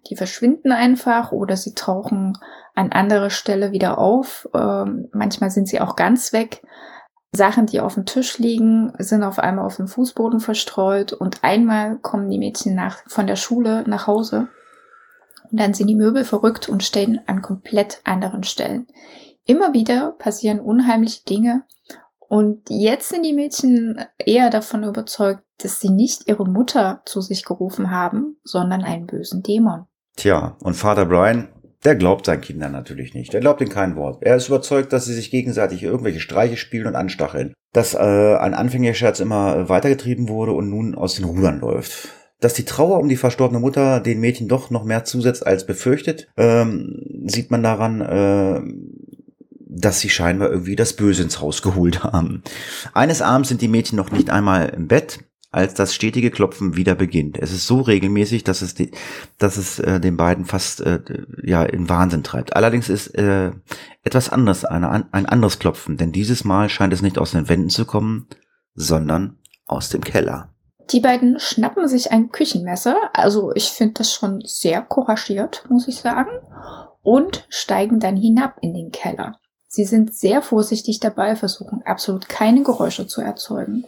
Die 0.07 0.16
verschwinden 0.16 0.73
einfach 0.73 1.33
oder 1.33 1.57
sie 1.57 1.75
tauchen 1.75 2.38
an 2.75 2.92
anderer 2.92 3.31
Stelle 3.31 3.73
wieder 3.73 3.99
auf. 3.99 4.49
Ähm, 4.55 5.09
manchmal 5.12 5.51
sind 5.51 5.68
sie 5.68 5.81
auch 5.81 5.96
ganz 5.96 6.33
weg. 6.33 6.62
Sachen, 7.33 7.66
die 7.66 7.81
auf 7.81 7.94
dem 7.94 8.07
Tisch 8.07 8.38
liegen, 8.38 8.92
sind 8.99 9.23
auf 9.23 9.38
einmal 9.38 9.66
auf 9.66 9.77
dem 9.77 9.87
Fußboden 9.87 10.40
verstreut 10.40 11.12
und 11.12 11.44
einmal 11.44 11.99
kommen 11.99 12.29
die 12.31 12.38
Mädchen 12.38 12.75
nach, 12.75 12.99
von 13.07 13.27
der 13.27 13.37
Schule 13.37 13.85
nach 13.87 14.07
Hause 14.07 14.49
und 15.51 15.61
dann 15.61 15.75
sind 15.75 15.87
die 15.89 15.97
Möbel 15.97 16.25
verrückt 16.25 16.69
und 16.69 16.83
stehen 16.83 17.21
an 17.27 17.43
komplett 17.43 18.01
anderen 18.05 18.45
Stellen. 18.45 18.87
Immer 19.47 19.73
wieder 19.73 20.13
passieren 20.19 20.61
unheimliche 20.61 21.25
Dinge 21.25 21.65
und 22.31 22.71
jetzt 22.71 23.09
sind 23.09 23.25
die 23.25 23.33
Mädchen 23.33 24.01
eher 24.19 24.51
davon 24.51 24.85
überzeugt, 24.85 25.43
dass 25.59 25.81
sie 25.81 25.91
nicht 25.91 26.29
ihre 26.29 26.47
Mutter 26.47 27.03
zu 27.05 27.21
sich 27.21 27.45
gerufen 27.45 27.91
haben, 27.91 28.37
sondern 28.45 28.83
einen 28.83 29.07
bösen 29.07 29.43
Dämon. 29.43 29.87
Tja, 30.17 30.57
und 30.63 30.75
Vater 30.75 31.07
Brian, 31.07 31.49
der 31.85 31.97
glaubt 31.97 32.27
seinen 32.27 32.41
Kindern 32.41 32.71
natürlich 32.71 33.15
nicht. 33.15 33.35
Er 33.35 33.41
glaubt 33.41 33.61
ihnen 33.61 33.71
kein 33.71 33.97
Wort. 33.97 34.23
Er 34.23 34.37
ist 34.37 34.47
überzeugt, 34.47 34.93
dass 34.93 35.07
sie 35.07 35.15
sich 35.15 35.33
gegenseitig 35.33 35.83
irgendwelche 35.83 36.21
Streiche 36.21 36.57
spielen 36.57 36.87
und 36.87 36.95
anstacheln. 36.95 37.53
Dass 37.73 37.95
äh, 37.95 37.99
ein 37.99 38.55
Anfängerscherz 38.55 39.19
immer 39.19 39.69
weitergetrieben 39.69 40.29
wurde 40.29 40.53
und 40.53 40.71
nun 40.71 40.95
aus 40.95 41.17
den 41.17 41.25
Rudern 41.25 41.59
läuft. 41.59 42.11
Dass 42.40 42.55
die 42.55 42.64
Trauer 42.64 42.98
um 43.00 43.09
die 43.09 43.16
verstorbene 43.16 43.61
Mutter 43.61 44.00
den 44.00 44.20
Mädchen 44.20 44.48
doch 44.48 44.70
noch 44.70 44.85
mehr 44.85 45.05
zusetzt 45.05 45.46
als 45.46 45.66
befürchtet, 45.66 46.29
ähm, 46.37 47.03
sieht 47.26 47.50
man 47.50 47.62
daran, 47.62 48.00
äh, 48.00 48.61
dass 49.72 50.00
sie 50.00 50.11
scheinbar 50.11 50.50
irgendwie 50.50 50.76
das 50.76 50.94
Böse 50.94 51.22
ins 51.22 51.40
Haus 51.40 51.62
geholt 51.62 52.03
haben. 52.03 52.42
Eines 52.92 53.22
Abends 53.22 53.50
sind 53.50 53.62
die 53.62 53.68
Mädchen 53.68 53.96
noch 53.96 54.11
nicht 54.11 54.31
einmal 54.31 54.70
im 54.70 54.88
Bett 54.88 55.20
als 55.53 55.74
das 55.74 55.94
stetige 55.94 56.31
Klopfen 56.31 56.76
wieder 56.76 56.94
beginnt. 56.94 57.37
Es 57.38 57.53
ist 57.53 57.66
so 57.66 57.81
regelmäßig, 57.81 58.44
dass 58.44 58.62
es, 58.62 58.74
die, 58.74 58.92
dass 59.38 59.57
es 59.57 59.81
äh, 59.81 60.00
den 60.00 60.16
beiden 60.16 60.44
fast 60.44 60.81
äh, 60.81 61.00
ja 61.42 61.64
in 61.64 61.88
Wahnsinn 61.88 62.22
treibt. 62.22 62.55
Allerdings 62.55 62.88
ist 62.88 63.09
äh, 63.18 63.50
etwas 64.05 64.29
anderes, 64.29 64.64
eine, 64.64 65.12
ein 65.12 65.26
anderes 65.26 65.59
Klopfen, 65.59 65.96
denn 65.96 66.12
dieses 66.12 66.44
Mal 66.44 66.68
scheint 66.68 66.92
es 66.92 67.03
nicht 67.03 67.18
aus 67.18 67.33
den 67.33 67.48
Wänden 67.48 67.68
zu 67.68 67.85
kommen, 67.85 68.29
sondern 68.74 69.38
aus 69.66 69.88
dem 69.88 70.03
Keller. 70.03 70.55
Die 70.92 71.00
beiden 71.00 71.38
schnappen 71.38 71.87
sich 71.87 72.11
ein 72.11 72.31
Küchenmesser, 72.31 72.96
also 73.12 73.53
ich 73.55 73.70
finde 73.70 73.94
das 73.94 74.12
schon 74.12 74.42
sehr 74.44 74.83
couragiert, 74.83 75.64
muss 75.68 75.87
ich 75.87 76.00
sagen, 76.00 76.31
und 77.03 77.46
steigen 77.48 78.00
dann 78.00 78.16
hinab 78.16 78.57
in 78.61 78.74
den 78.74 78.90
Keller. 78.90 79.38
Sie 79.68 79.85
sind 79.85 80.12
sehr 80.12 80.42
vorsichtig 80.42 80.98
dabei, 80.98 81.37
versuchen 81.37 81.83
absolut 81.85 82.29
keine 82.29 82.64
Geräusche 82.64 83.07
zu 83.07 83.20
erzeugen. 83.20 83.85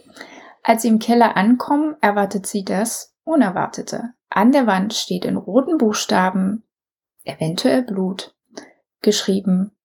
Als 0.63 0.83
sie 0.83 0.87
im 0.87 0.99
Keller 0.99 1.35
ankommen, 1.35 1.97
erwartet 1.99 2.47
sie 2.47 2.63
das 2.63 3.13
Unerwartete. 3.25 4.13
An 4.29 4.53
der 4.53 4.65
Wand 4.65 4.93
steht 4.93 5.25
in 5.25 5.35
roten 5.35 5.77
Buchstaben, 5.77 6.63
eventuell 7.25 7.83
Blut, 7.83 8.33
geschrieben, 9.01 9.75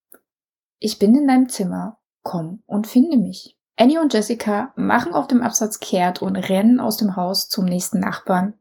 ich 0.77 0.97
bin 0.97 1.13
in 1.15 1.27
deinem 1.27 1.49
Zimmer, 1.49 1.99
komm 2.23 2.63
und 2.65 2.87
finde 2.87 3.17
mich. 3.17 3.58
Annie 3.79 4.01
und 4.01 4.13
Jessica 4.13 4.73
machen 4.75 5.13
auf 5.13 5.27
dem 5.27 5.41
Absatz 5.41 5.79
kehrt 5.79 6.21
und 6.21 6.35
rennen 6.35 6.81
aus 6.81 6.97
dem 6.97 7.15
Haus 7.15 7.47
zum 7.47 7.63
nächsten 7.63 8.01
Nachbarn. 8.01 8.53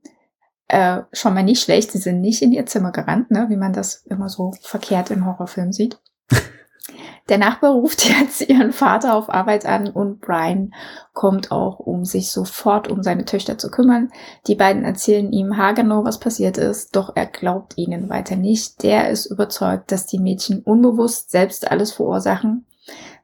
Äh, 0.69 1.01
schon 1.13 1.35
mal 1.35 1.43
nicht 1.43 1.61
schlecht, 1.61 1.91
sie 1.91 1.99
sind 1.99 2.21
nicht 2.21 2.41
in 2.41 2.53
ihr 2.53 2.67
Zimmer 2.67 2.93
gerannt, 2.93 3.33
ne, 3.33 3.47
wie 3.49 3.57
man 3.57 3.73
das 3.73 4.05
immer 4.07 4.29
so 4.29 4.53
verkehrt 4.63 5.11
in 5.11 5.27
Horrorfilmen 5.27 5.73
sieht. 5.73 5.99
Der 7.29 7.39
Nachbar 7.39 7.73
ruft 7.73 8.09
jetzt 8.09 8.49
ihren 8.49 8.73
Vater 8.73 9.17
auf 9.17 9.29
Arbeit 9.29 9.67
an 9.67 9.89
und 9.89 10.21
Brian 10.21 10.73
kommt 11.15 11.51
auch, 11.51 11.81
um 11.81 12.05
sich 12.05 12.31
sofort 12.31 12.87
um 12.87 13.03
seine 13.03 13.25
Töchter 13.25 13.59
zu 13.59 13.73
kümmern. 13.73 14.13
Die 14.47 14.55
beiden 14.55 14.85
erzählen 14.85 15.33
ihm 15.33 15.57
haargenau, 15.57 16.05
was 16.05 16.21
passiert 16.21 16.59
ist, 16.59 16.95
doch 16.95 17.17
er 17.17 17.27
glaubt 17.27 17.77
ihnen 17.77 18.09
weiter 18.09 18.37
nicht. 18.37 18.85
Der 18.85 19.11
ist 19.11 19.27
überzeugt, 19.27 19.91
dass 19.91 20.07
die 20.07 20.21
Mädchen 20.21 20.63
unbewusst 20.63 21.33
selbst 21.33 21.69
alles 21.69 21.91
verursachen, 21.91 22.67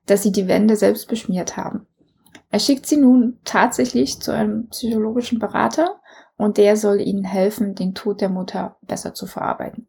dass 0.07 0.23
sie 0.23 0.33
die 0.33 0.49
Wände 0.49 0.77
selbst 0.77 1.09
beschmiert 1.09 1.57
haben. 1.57 1.87
Er 2.51 2.61
schickt 2.61 2.87
sie 2.87 2.97
nun 2.97 3.38
tatsächlich 3.45 4.21
zu 4.21 4.33
einem 4.33 4.69
psychologischen 4.69 5.38
Berater 5.38 6.01
und 6.37 6.57
der 6.57 6.77
soll 6.77 7.01
ihnen 7.01 7.25
helfen, 7.25 7.75
den 7.75 7.95
Tod 7.95 8.21
der 8.21 8.29
Mutter 8.29 8.77
besser 8.83 9.14
zu 9.14 9.27
verarbeiten. 9.27 9.88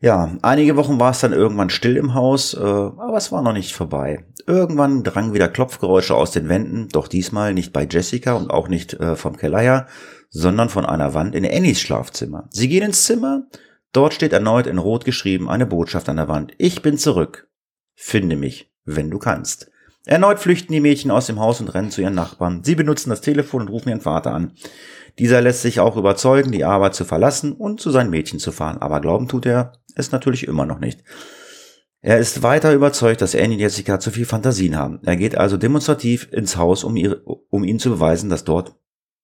Ja, 0.00 0.36
einige 0.42 0.76
Wochen 0.76 0.98
war 0.98 1.12
es 1.12 1.20
dann 1.20 1.32
irgendwann 1.32 1.70
still 1.70 1.96
im 1.96 2.14
Haus, 2.14 2.54
äh, 2.54 2.60
aber 2.60 3.16
es 3.16 3.32
war 3.32 3.40
noch 3.42 3.52
nicht 3.52 3.72
vorbei. 3.72 4.26
Irgendwann 4.46 5.04
drangen 5.04 5.32
wieder 5.32 5.48
Klopfgeräusche 5.48 6.14
aus 6.14 6.32
den 6.32 6.48
Wänden, 6.48 6.88
doch 6.88 7.08
diesmal 7.08 7.54
nicht 7.54 7.72
bei 7.72 7.86
Jessica 7.90 8.34
und 8.34 8.50
auch 8.50 8.68
nicht 8.68 8.94
äh, 8.94 9.16
vom 9.16 9.36
Keller 9.36 9.86
sondern 10.28 10.68
von 10.68 10.84
einer 10.84 11.14
Wand 11.14 11.34
in 11.34 11.46
Annies 11.46 11.80
Schlafzimmer. 11.80 12.48
Sie 12.50 12.68
gehen 12.68 12.82
ins 12.82 13.04
Zimmer, 13.04 13.46
dort 13.92 14.12
steht 14.12 14.32
erneut 14.32 14.66
in 14.66 14.78
Rot 14.78 15.04
geschrieben 15.04 15.48
eine 15.48 15.66
Botschaft 15.66 16.08
an 16.08 16.16
der 16.16 16.28
Wand. 16.28 16.52
Ich 16.58 16.82
bin 16.82 16.98
zurück. 16.98 17.48
Finde 17.94 18.36
mich, 18.36 18.70
wenn 18.86 19.10
du 19.10 19.18
kannst. 19.18 19.70
Erneut 20.06 20.38
flüchten 20.38 20.72
die 20.72 20.80
Mädchen 20.80 21.10
aus 21.10 21.26
dem 21.26 21.40
Haus 21.40 21.60
und 21.60 21.68
rennen 21.68 21.90
zu 21.90 22.00
ihren 22.00 22.14
Nachbarn. 22.14 22.62
Sie 22.62 22.76
benutzen 22.76 23.10
das 23.10 23.20
Telefon 23.20 23.62
und 23.62 23.68
rufen 23.68 23.88
ihren 23.88 24.00
Vater 24.00 24.32
an. 24.32 24.52
Dieser 25.18 25.40
lässt 25.40 25.62
sich 25.62 25.80
auch 25.80 25.96
überzeugen, 25.96 26.52
die 26.52 26.64
Arbeit 26.64 26.94
zu 26.94 27.04
verlassen 27.04 27.52
und 27.52 27.80
zu 27.80 27.90
seinen 27.90 28.10
Mädchen 28.10 28.38
zu 28.38 28.52
fahren, 28.52 28.78
aber 28.78 29.00
glauben 29.00 29.28
tut 29.28 29.46
er 29.46 29.72
es 29.96 30.12
natürlich 30.12 30.46
immer 30.46 30.64
noch 30.64 30.78
nicht. 30.78 31.02
Er 32.02 32.18
ist 32.18 32.42
weiter 32.42 32.72
überzeugt, 32.72 33.20
dass 33.20 33.34
Annie 33.34 33.54
und 33.54 33.60
Jessica 33.60 33.98
zu 33.98 34.12
viel 34.12 34.26
Fantasien 34.26 34.76
haben. 34.76 35.00
Er 35.04 35.16
geht 35.16 35.36
also 35.36 35.56
demonstrativ 35.56 36.28
ins 36.32 36.56
Haus, 36.56 36.84
um, 36.84 36.94
ihre, 36.94 37.22
um 37.24 37.64
ihnen 37.64 37.80
zu 37.80 37.90
beweisen, 37.90 38.30
dass 38.30 38.44
dort 38.44 38.76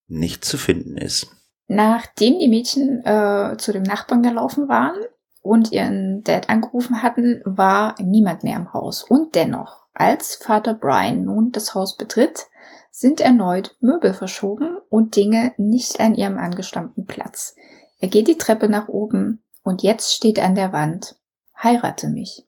nichts 0.08 0.48
zu 0.48 0.58
finden 0.58 0.96
ist. 0.96 1.28
Nachdem 1.68 2.38
die 2.40 2.48
Mädchen 2.48 3.04
äh, 3.04 3.56
zu 3.56 3.72
dem 3.72 3.84
Nachbarn 3.84 4.22
gelaufen 4.22 4.68
waren 4.68 4.96
und 5.42 5.72
ihren 5.72 6.22
Dad 6.22 6.48
angerufen 6.48 7.02
hatten, 7.02 7.42
war 7.44 7.94
niemand 8.00 8.44
mehr 8.44 8.56
im 8.56 8.72
Haus. 8.72 9.02
Und 9.02 9.34
dennoch, 9.34 9.84
als 9.92 10.36
Vater 10.36 10.74
Brian 10.74 11.24
nun 11.24 11.52
das 11.52 11.74
Haus 11.74 11.96
betritt, 11.96 12.46
sind 12.90 13.20
erneut 13.20 13.76
Möbel 13.80 14.14
verschoben 14.14 14.78
und 14.88 15.16
Dinge 15.16 15.52
nicht 15.56 16.00
an 16.00 16.14
ihrem 16.14 16.38
angestammten 16.38 17.06
Platz. 17.06 17.56
Er 17.98 18.08
geht 18.08 18.28
die 18.28 18.38
Treppe 18.38 18.68
nach 18.68 18.88
oben 18.88 19.42
und 19.62 19.82
jetzt 19.82 20.14
steht 20.14 20.38
an 20.38 20.54
der 20.54 20.72
Wand, 20.72 21.16
heirate 21.60 22.08
mich. 22.08 22.46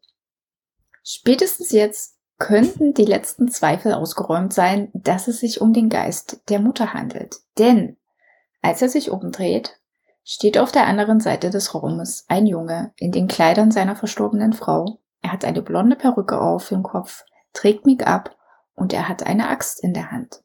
Spätestens 1.02 1.70
jetzt 1.70 2.18
könnten 2.38 2.94
die 2.94 3.04
letzten 3.04 3.48
Zweifel 3.48 3.94
ausgeräumt 3.94 4.52
sein, 4.52 4.90
dass 4.92 5.28
es 5.28 5.40
sich 5.40 5.60
um 5.60 5.72
den 5.72 5.88
Geist 5.88 6.40
der 6.48 6.60
Mutter 6.60 6.92
handelt. 6.92 7.36
Denn 7.58 7.96
als 8.62 8.82
er 8.82 8.88
sich 8.88 9.10
umdreht, 9.10 9.78
steht 10.24 10.58
auf 10.58 10.72
der 10.72 10.86
anderen 10.86 11.20
Seite 11.20 11.50
des 11.50 11.74
Raumes 11.74 12.24
ein 12.28 12.46
Junge 12.46 12.92
in 12.96 13.12
den 13.12 13.28
Kleidern 13.28 13.70
seiner 13.70 13.94
verstorbenen 13.94 14.54
Frau. 14.54 15.00
Er 15.20 15.32
hat 15.32 15.44
eine 15.44 15.62
blonde 15.62 15.96
Perücke 15.96 16.40
auf 16.40 16.68
dem 16.68 16.82
Kopf, 16.82 17.24
trägt 17.52 17.86
Make-up 17.86 18.36
und 18.74 18.92
er 18.92 19.08
hat 19.08 19.24
eine 19.24 19.48
Axt 19.48 19.82
in 19.82 19.94
der 19.94 20.10
Hand. 20.10 20.42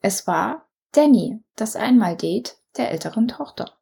Es 0.00 0.26
war 0.26 0.66
Danny, 0.92 1.40
das 1.56 1.76
Einmal-Date 1.76 2.58
der 2.76 2.90
älteren 2.90 3.28
Tochter. 3.28 3.72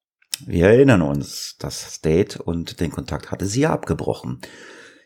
Wir 0.46 0.68
erinnern 0.68 1.02
uns, 1.02 1.56
das 1.58 2.00
Date 2.00 2.36
und 2.36 2.80
den 2.80 2.90
Kontakt 2.90 3.30
hatte 3.30 3.46
sie 3.46 3.62
ja 3.62 3.72
abgebrochen. 3.72 4.40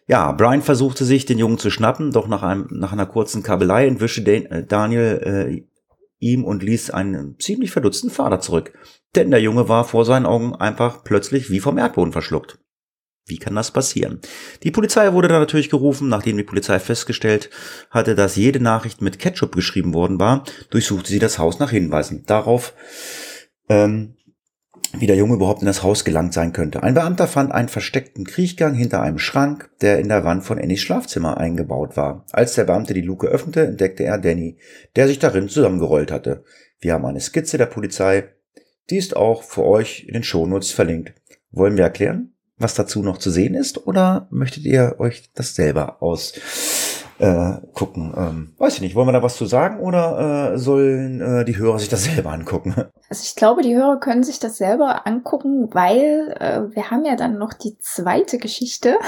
Ja, 0.07 0.31
Brian 0.33 0.63
versuchte 0.63 1.05
sich, 1.05 1.27
den 1.27 1.39
Jungen 1.39 1.59
zu 1.59 1.71
schnappen, 1.71 2.13
doch 2.13 2.29
nach, 2.29 2.43
einem, 2.43 2.69
nach 2.71 2.93
einer 2.93 3.07
kurzen 3.07 3.43
Kabelei 3.43 3.87
entwischte 3.87 4.23
äh, 4.31 4.65
Daniel 4.65 5.21
äh, 5.25 5.76
ihm 6.19 6.45
und 6.45 6.63
ließ 6.63 6.91
einen 6.91 7.39
ziemlich 7.39 7.71
verdutzten 7.71 8.11
Vater 8.11 8.41
zurück. 8.41 8.73
Denn 9.15 9.31
der 9.31 9.41
Junge 9.41 9.69
war 9.69 9.85
vor 9.85 10.05
seinen 10.05 10.27
Augen 10.27 10.55
einfach 10.55 11.05
plötzlich 11.05 11.51
wie 11.51 11.61
vom 11.61 11.79
Erdboden 11.79 12.13
verschluckt. 12.13 12.59
Wie 13.29 13.39
kann 13.39 13.57
das 13.57 13.73
passieren? 13.73 14.21
Die 14.63 14.71
Polizei 14.71 15.13
wurde 15.13 15.27
dann 15.27 15.41
natürlich 15.41 15.69
gerufen, 15.69 16.09
nachdem 16.09 16.37
die 16.37 16.45
Polizei 16.45 16.79
festgestellt 16.79 17.51
hatte, 17.91 18.15
dass 18.15 18.37
jede 18.37 18.61
Nachricht 18.61 19.03
mit 19.03 19.19
Ketchup 19.19 19.55
geschrieben 19.55 19.95
worden 19.95 20.21
war, 20.21 20.45
durchsuchte 20.71 21.11
sie 21.11 21.19
das 21.19 21.39
Haus 21.39 21.59
nach 21.59 21.71
Hinweisen 21.71 22.25
darauf, 22.27 22.73
ähm, 23.69 24.16
wie 24.99 25.07
der 25.07 25.17
Junge 25.17 25.35
überhaupt 25.35 25.63
in 25.63 25.67
das 25.67 25.83
Haus 25.83 26.05
gelangt 26.05 26.33
sein 26.33 26.53
könnte. 26.53 26.83
Ein 26.83 26.95
Beamter 26.95 27.27
fand 27.27 27.53
einen 27.53 27.69
versteckten 27.69 28.25
Kriechgang 28.25 28.75
hinter 28.75 29.03
einem 29.03 29.19
Schrank, 29.19 29.71
der 29.81 29.99
in 29.99 30.09
der 30.09 30.25
Wand 30.25 30.45
von 30.45 30.59
Annies 30.59 30.81
Schlafzimmer 30.81 31.39
eingebaut 31.39 31.97
war. 31.97 32.25
Als 32.33 32.55
der 32.55 32.65
Beamte 32.65 32.95
die 32.95 33.03
Luke 33.03 33.27
öffnete, 33.27 33.67
entdeckte 33.67 34.05
er 34.05 34.19
Danny, 34.19 34.59
der 34.97 35.09
sich 35.09 35.19
darin 35.19 35.49
zusammengerollt 35.49 36.11
hatte. 36.11 36.45
Wir 36.81 36.95
haben 36.95 37.07
eine 37.07 37.21
Skizze 37.21 37.59
der 37.59 37.67
Polizei. 37.67 38.29
Die 38.91 38.97
ist 38.97 39.17
auch 39.17 39.43
für 39.43 39.65
euch 39.65 40.05
in 40.07 40.15
den 40.15 40.23
Shownotes 40.23 40.71
verlinkt. 40.71 41.15
Wollen 41.51 41.77
wir 41.77 41.85
erklären? 41.85 42.33
was 42.59 42.75
dazu 42.75 43.03
noch 43.03 43.19
zu 43.19 43.31
sehen 43.31 43.55
ist? 43.55 43.87
Oder 43.87 44.29
möchtet 44.31 44.65
ihr 44.65 44.97
euch 44.99 45.31
das 45.35 45.55
selber 45.55 46.03
aus 46.03 46.33
äh, 47.19 47.55
gucken? 47.73 48.13
Ähm, 48.17 48.55
weiß 48.59 48.75
ich 48.75 48.81
nicht. 48.81 48.95
Wollen 48.95 49.09
wir 49.09 49.13
da 49.13 49.23
was 49.23 49.37
zu 49.37 49.47
sagen 49.47 49.81
oder 49.81 50.53
äh, 50.53 50.59
sollen 50.59 51.21
äh, 51.21 51.45
die 51.45 51.57
Hörer 51.57 51.79
sich 51.79 51.89
das 51.89 52.05
selber 52.05 52.33
angucken? 52.33 52.75
Also 53.09 53.23
ich 53.23 53.37
glaube, 53.37 53.63
die 53.63 53.77
Hörer 53.77 54.01
können 54.01 54.25
sich 54.25 54.41
das 54.41 54.57
selber 54.57 55.07
angucken, 55.07 55.69
weil 55.73 56.35
äh, 56.41 56.75
wir 56.75 56.91
haben 56.91 57.05
ja 57.05 57.15
dann 57.15 57.39
noch 57.39 57.53
die 57.53 57.79
zweite 57.79 58.39
Geschichte. 58.39 58.99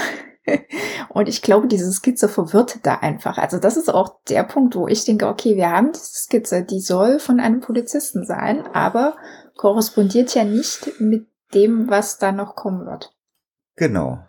Und 1.09 1.27
ich 1.27 1.41
glaube, 1.41 1.67
diese 1.67 1.91
Skizze 1.91 2.29
verwirrt 2.29 2.79
da 2.83 2.95
einfach. 2.95 3.37
Also 3.37 3.57
das 3.57 3.75
ist 3.75 3.93
auch 3.93 4.21
der 4.29 4.43
Punkt, 4.43 4.77
wo 4.77 4.87
ich 4.87 5.03
denke, 5.03 5.27
okay, 5.27 5.57
wir 5.57 5.69
haben 5.69 5.91
diese 5.91 6.13
Skizze, 6.13 6.63
die 6.63 6.79
soll 6.79 7.19
von 7.19 7.41
einem 7.41 7.59
Polizisten 7.59 8.25
sein, 8.25 8.65
aber 8.73 9.17
korrespondiert 9.57 10.33
ja 10.33 10.45
nicht 10.45 11.01
mit 11.01 11.27
dem, 11.53 11.89
was 11.89 12.19
da 12.19 12.31
noch 12.31 12.55
kommen 12.55 12.85
wird. 12.85 13.13
Genau. 13.75 14.19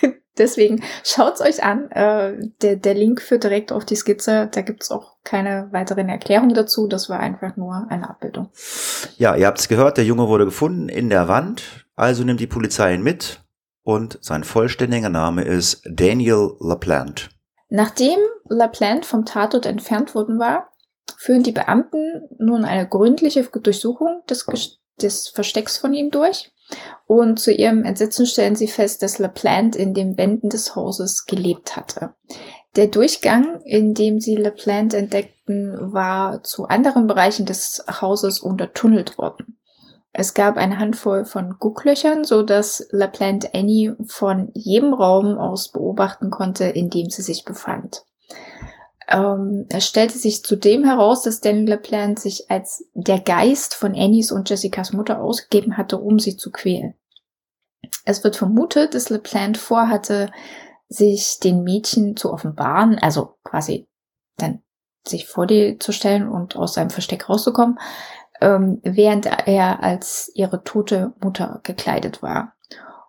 Deswegen 0.38 0.82
schaut's 1.04 1.40
euch 1.40 1.62
an. 1.62 1.90
Äh, 1.90 2.38
der, 2.62 2.76
der 2.76 2.94
Link 2.94 3.20
führt 3.20 3.44
direkt 3.44 3.72
auf 3.72 3.84
die 3.84 3.96
Skizze. 3.96 4.48
Da 4.50 4.62
gibt's 4.62 4.90
auch 4.90 5.16
keine 5.24 5.68
weiteren 5.72 6.08
Erklärungen 6.08 6.54
dazu. 6.54 6.86
Das 6.86 7.08
war 7.08 7.20
einfach 7.20 7.56
nur 7.56 7.86
eine 7.88 8.08
Abbildung. 8.08 8.50
Ja, 9.18 9.36
ihr 9.36 9.46
habt's 9.46 9.68
gehört, 9.68 9.96
der 9.96 10.04
Junge 10.04 10.28
wurde 10.28 10.44
gefunden 10.44 10.88
in 10.88 11.10
der 11.10 11.28
Wand. 11.28 11.86
Also 11.96 12.24
nimmt 12.24 12.40
die 12.40 12.46
Polizei 12.46 12.94
ihn 12.94 13.02
mit 13.02 13.42
und 13.82 14.18
sein 14.22 14.44
vollständiger 14.44 15.08
Name 15.08 15.42
ist 15.42 15.82
Daniel 15.84 16.52
LaPlante. 16.60 17.28
Nachdem 17.68 18.18
LaPlante 18.48 19.06
vom 19.06 19.24
Tatort 19.24 19.66
entfernt 19.66 20.14
worden 20.14 20.38
war, 20.38 20.72
führen 21.18 21.42
die 21.42 21.52
Beamten 21.52 22.28
nun 22.38 22.64
eine 22.64 22.88
gründliche 22.88 23.44
Durchsuchung 23.44 24.22
des, 24.28 24.46
des 25.00 25.28
Verstecks 25.28 25.78
von 25.78 25.94
ihm 25.94 26.10
durch. 26.10 26.51
Und 27.06 27.38
zu 27.38 27.52
ihrem 27.52 27.84
Entsetzen 27.84 28.26
stellen 28.26 28.56
sie 28.56 28.68
fest, 28.68 29.02
dass 29.02 29.18
LaPlante 29.18 29.78
in 29.78 29.94
den 29.94 30.16
Wänden 30.16 30.48
des 30.48 30.74
Hauses 30.74 31.26
gelebt 31.26 31.76
hatte. 31.76 32.14
Der 32.76 32.86
Durchgang, 32.86 33.60
in 33.64 33.92
dem 33.92 34.20
sie 34.20 34.34
LaPlante 34.36 34.96
entdeckten, 34.96 35.92
war 35.92 36.42
zu 36.42 36.66
anderen 36.66 37.06
Bereichen 37.06 37.44
des 37.44 37.84
Hauses 38.00 38.40
untertunnelt 38.40 39.18
worden. 39.18 39.58
Es 40.14 40.34
gab 40.34 40.56
eine 40.56 40.78
Handvoll 40.78 41.24
von 41.24 41.58
Gucklöchern, 41.58 42.24
so 42.24 42.42
dass 42.42 42.86
LaPlante 42.90 43.54
Annie 43.54 43.96
von 44.06 44.50
jedem 44.54 44.92
Raum 44.92 45.38
aus 45.38 45.70
beobachten 45.72 46.30
konnte, 46.30 46.64
in 46.64 46.90
dem 46.90 47.08
sie 47.08 47.22
sich 47.22 47.44
befand. 47.44 48.04
Ähm, 49.08 49.66
es 49.68 49.86
stellte 49.86 50.18
sich 50.18 50.44
zudem 50.44 50.84
heraus, 50.84 51.22
dass 51.22 51.40
Daniel 51.40 51.70
LaPlante 51.70 52.22
sich 52.22 52.50
als 52.50 52.84
der 52.94 53.20
Geist 53.20 53.74
von 53.74 53.94
Annies 53.94 54.32
und 54.32 54.48
Jessicas 54.50 54.92
Mutter 54.92 55.20
ausgegeben 55.20 55.76
hatte, 55.76 55.98
um 55.98 56.18
sie 56.18 56.36
zu 56.36 56.50
quälen. 56.50 56.94
Es 58.04 58.24
wird 58.24 58.36
vermutet, 58.36 58.94
dass 58.94 59.10
LaPlante 59.10 59.60
vorhatte, 59.60 60.30
sich 60.88 61.38
den 61.40 61.62
Mädchen 61.62 62.16
zu 62.16 62.32
offenbaren, 62.32 62.98
also 62.98 63.38
quasi 63.44 63.88
dann 64.36 64.62
sich 65.06 65.26
vor 65.26 65.46
die 65.46 65.78
zu 65.78 65.92
stellen 65.92 66.28
und 66.28 66.56
aus 66.56 66.74
seinem 66.74 66.90
Versteck 66.90 67.28
rauszukommen, 67.28 67.78
ähm, 68.40 68.80
während 68.82 69.26
er 69.26 69.82
als 69.82 70.30
ihre 70.34 70.62
tote 70.62 71.12
Mutter 71.20 71.60
gekleidet 71.62 72.22
war. 72.22 72.54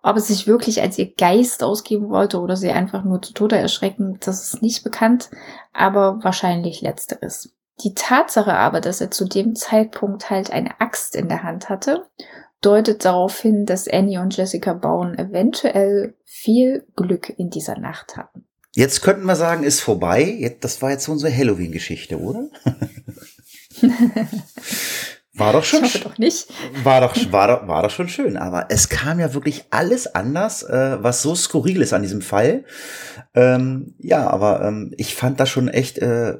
Ob 0.06 0.18
es 0.18 0.28
sich 0.28 0.46
wirklich 0.46 0.82
als 0.82 0.98
ihr 0.98 1.14
Geist 1.14 1.64
ausgeben 1.64 2.10
wollte 2.10 2.38
oder 2.38 2.56
sie 2.56 2.68
einfach 2.70 3.04
nur 3.04 3.22
zu 3.22 3.32
Tode 3.32 3.56
erschrecken, 3.56 4.18
das 4.20 4.52
ist 4.52 4.60
nicht 4.60 4.84
bekannt, 4.84 5.30
aber 5.72 6.18
wahrscheinlich 6.22 6.82
letzteres. 6.82 7.54
Die 7.82 7.94
Tatsache 7.94 8.52
aber, 8.52 8.82
dass 8.82 9.00
er 9.00 9.10
zu 9.10 9.24
dem 9.24 9.56
Zeitpunkt 9.56 10.28
halt 10.28 10.50
eine 10.52 10.78
Axt 10.78 11.16
in 11.16 11.28
der 11.28 11.42
Hand 11.42 11.70
hatte, 11.70 12.04
deutet 12.60 13.06
darauf 13.06 13.40
hin, 13.40 13.64
dass 13.64 13.88
Annie 13.88 14.20
und 14.20 14.36
Jessica 14.36 14.74
Bowen 14.74 15.18
eventuell 15.18 16.14
viel 16.26 16.86
Glück 16.96 17.32
in 17.38 17.48
dieser 17.48 17.78
Nacht 17.78 18.18
hatten. 18.18 18.44
Jetzt 18.74 19.00
könnten 19.00 19.24
wir 19.24 19.36
sagen, 19.36 19.64
ist 19.64 19.80
vorbei. 19.80 20.54
Das 20.60 20.82
war 20.82 20.90
jetzt 20.90 21.08
unsere 21.08 21.34
Halloween-Geschichte, 21.34 22.20
oder? 22.20 22.50
War 25.36 25.52
doch 25.52 25.64
schon. 25.64 25.84
Ich 25.84 25.94
hoffe 25.94 26.08
doch 26.08 26.18
nicht. 26.18 26.46
War 26.84 27.00
doch, 27.00 27.16
war 27.32 27.48
doch, 27.48 27.66
war 27.66 27.82
doch 27.82 27.90
schon 27.90 28.08
schön. 28.08 28.36
Aber 28.36 28.66
es 28.68 28.88
kam 28.88 29.18
ja 29.18 29.34
wirklich 29.34 29.64
alles 29.70 30.14
anders, 30.14 30.62
äh, 30.62 31.02
was 31.02 31.22
so 31.22 31.34
skurril 31.34 31.82
ist 31.82 31.92
an 31.92 32.02
diesem 32.02 32.22
Fall. 32.22 32.64
Ähm, 33.34 33.94
ja, 33.98 34.28
aber 34.28 34.62
ähm, 34.62 34.92
ich 34.96 35.14
fand 35.14 35.40
das 35.40 35.48
schon 35.48 35.68
echt 35.68 35.98
äh, 35.98 36.36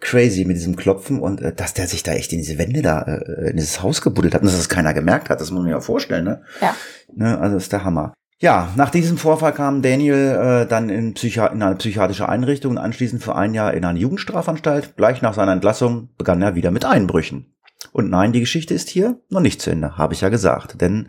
crazy 0.00 0.44
mit 0.44 0.56
diesem 0.56 0.76
Klopfen 0.76 1.20
und 1.20 1.40
äh, 1.40 1.54
dass 1.54 1.72
der 1.72 1.86
sich 1.86 2.02
da 2.02 2.12
echt 2.12 2.32
in 2.32 2.38
diese 2.38 2.58
Wände 2.58 2.82
da, 2.82 3.02
äh, 3.02 3.50
in 3.50 3.56
dieses 3.56 3.82
Haus 3.82 4.02
gebuddelt 4.02 4.34
hat 4.34 4.42
und 4.42 4.48
dass 4.48 4.56
das 4.56 4.68
keiner 4.68 4.92
gemerkt 4.92 5.30
hat. 5.30 5.40
Das 5.40 5.50
muss 5.50 5.62
man 5.62 5.70
ja 5.70 5.80
vorstellen, 5.80 6.24
ne? 6.24 6.42
Ja. 6.60 6.74
Ne, 7.14 7.38
also 7.38 7.56
ist 7.56 7.72
der 7.72 7.84
Hammer. 7.84 8.12
Ja, 8.38 8.70
nach 8.76 8.90
diesem 8.90 9.16
Vorfall 9.16 9.54
kam 9.54 9.80
Daniel 9.80 10.64
äh, 10.64 10.68
dann 10.68 10.90
in, 10.90 11.14
Psychi 11.14 11.40
in 11.40 11.62
eine 11.62 11.76
psychiatrische 11.76 12.28
Einrichtung 12.28 12.72
und 12.72 12.78
anschließend 12.78 13.22
für 13.22 13.34
ein 13.34 13.54
Jahr 13.54 13.72
in 13.72 13.86
eine 13.86 13.98
Jugendstrafanstalt. 13.98 14.94
Gleich 14.96 15.22
nach 15.22 15.32
seiner 15.32 15.52
Entlassung 15.52 16.10
begann 16.18 16.42
er 16.42 16.54
wieder 16.54 16.70
mit 16.70 16.84
Einbrüchen. 16.84 17.55
Und 17.96 18.10
nein, 18.10 18.32
die 18.32 18.40
Geschichte 18.40 18.74
ist 18.74 18.90
hier 18.90 19.18
noch 19.30 19.40
nicht 19.40 19.62
zu 19.62 19.70
Ende, 19.70 19.96
habe 19.96 20.12
ich 20.12 20.20
ja 20.20 20.28
gesagt. 20.28 20.82
Denn 20.82 21.08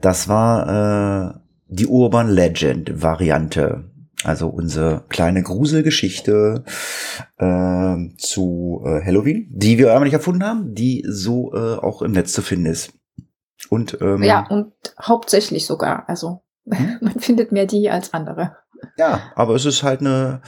das 0.00 0.28
war 0.28 1.34
äh, 1.34 1.38
die 1.68 1.86
Urban 1.86 2.30
Legend 2.30 3.02
Variante. 3.02 3.84
Also 4.24 4.48
unsere 4.48 5.04
kleine 5.10 5.42
Gruselgeschichte 5.42 6.64
äh, 7.36 7.96
zu 8.16 8.82
äh, 8.82 9.04
Halloween, 9.04 9.46
die 9.50 9.76
wir 9.76 9.92
aber 9.92 10.06
nicht 10.06 10.14
erfunden 10.14 10.42
haben, 10.42 10.74
die 10.74 11.04
so 11.06 11.52
äh, 11.52 11.76
auch 11.76 12.00
im 12.00 12.12
Netz 12.12 12.32
zu 12.32 12.40
finden 12.40 12.64
ist. 12.64 12.94
Und 13.68 13.98
ähm, 14.00 14.22
ja, 14.22 14.46
und 14.48 14.72
hauptsächlich 15.02 15.66
sogar. 15.66 16.08
Also 16.08 16.40
hm? 16.66 16.96
man 17.02 17.20
findet 17.20 17.52
mehr 17.52 17.66
die 17.66 17.90
als 17.90 18.14
andere. 18.14 18.56
Ja, 18.96 19.20
aber 19.34 19.54
es 19.54 19.66
ist 19.66 19.82
halt 19.82 20.00
eine, 20.00 20.40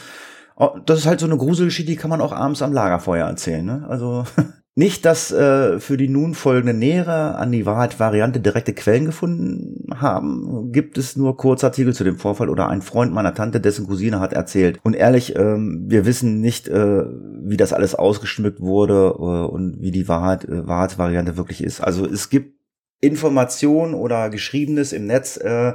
oh, 0.56 0.78
das 0.86 1.00
ist 1.00 1.06
halt 1.06 1.20
so 1.20 1.26
eine 1.26 1.36
Gruselgeschichte, 1.36 1.92
die 1.92 1.98
kann 1.98 2.08
man 2.08 2.22
auch 2.22 2.32
abends 2.32 2.62
am 2.62 2.72
Lagerfeuer 2.72 3.26
erzählen. 3.26 3.66
Ne? 3.66 3.84
Also 3.86 4.24
Nicht, 4.76 5.04
dass 5.04 5.30
äh, 5.30 5.78
für 5.78 5.96
die 5.96 6.08
nun 6.08 6.34
folgende 6.34 6.74
nähere 6.74 7.36
an 7.36 7.52
die 7.52 7.64
Wahrheit-Variante 7.64 8.40
direkte 8.40 8.72
Quellen 8.72 9.04
gefunden 9.04 9.86
haben, 9.94 10.72
gibt 10.72 10.98
es 10.98 11.14
nur 11.14 11.36
Kurzartikel 11.36 11.94
zu 11.94 12.02
dem 12.02 12.18
Vorfall 12.18 12.48
oder 12.48 12.68
ein 12.68 12.82
Freund 12.82 13.12
meiner 13.12 13.34
Tante, 13.34 13.60
dessen 13.60 13.86
Cousine 13.86 14.18
hat 14.18 14.32
erzählt. 14.32 14.80
Und 14.82 14.94
ehrlich, 14.94 15.36
ähm, 15.36 15.84
wir 15.86 16.06
wissen 16.06 16.40
nicht, 16.40 16.66
äh, 16.66 17.04
wie 17.44 17.56
das 17.56 17.72
alles 17.72 17.94
ausgeschmückt 17.94 18.60
wurde 18.60 19.14
äh, 19.16 19.52
und 19.52 19.80
wie 19.80 19.92
die 19.92 20.08
Wahrheit, 20.08 20.44
äh, 20.44 20.66
Wahrheit-Variante 20.66 21.36
wirklich 21.36 21.62
ist. 21.62 21.80
Also 21.80 22.04
es 22.04 22.28
gibt 22.28 22.58
Informationen 23.00 23.94
oder 23.94 24.28
Geschriebenes 24.28 24.92
im 24.92 25.06
Netz, 25.06 25.36
äh, 25.36 25.74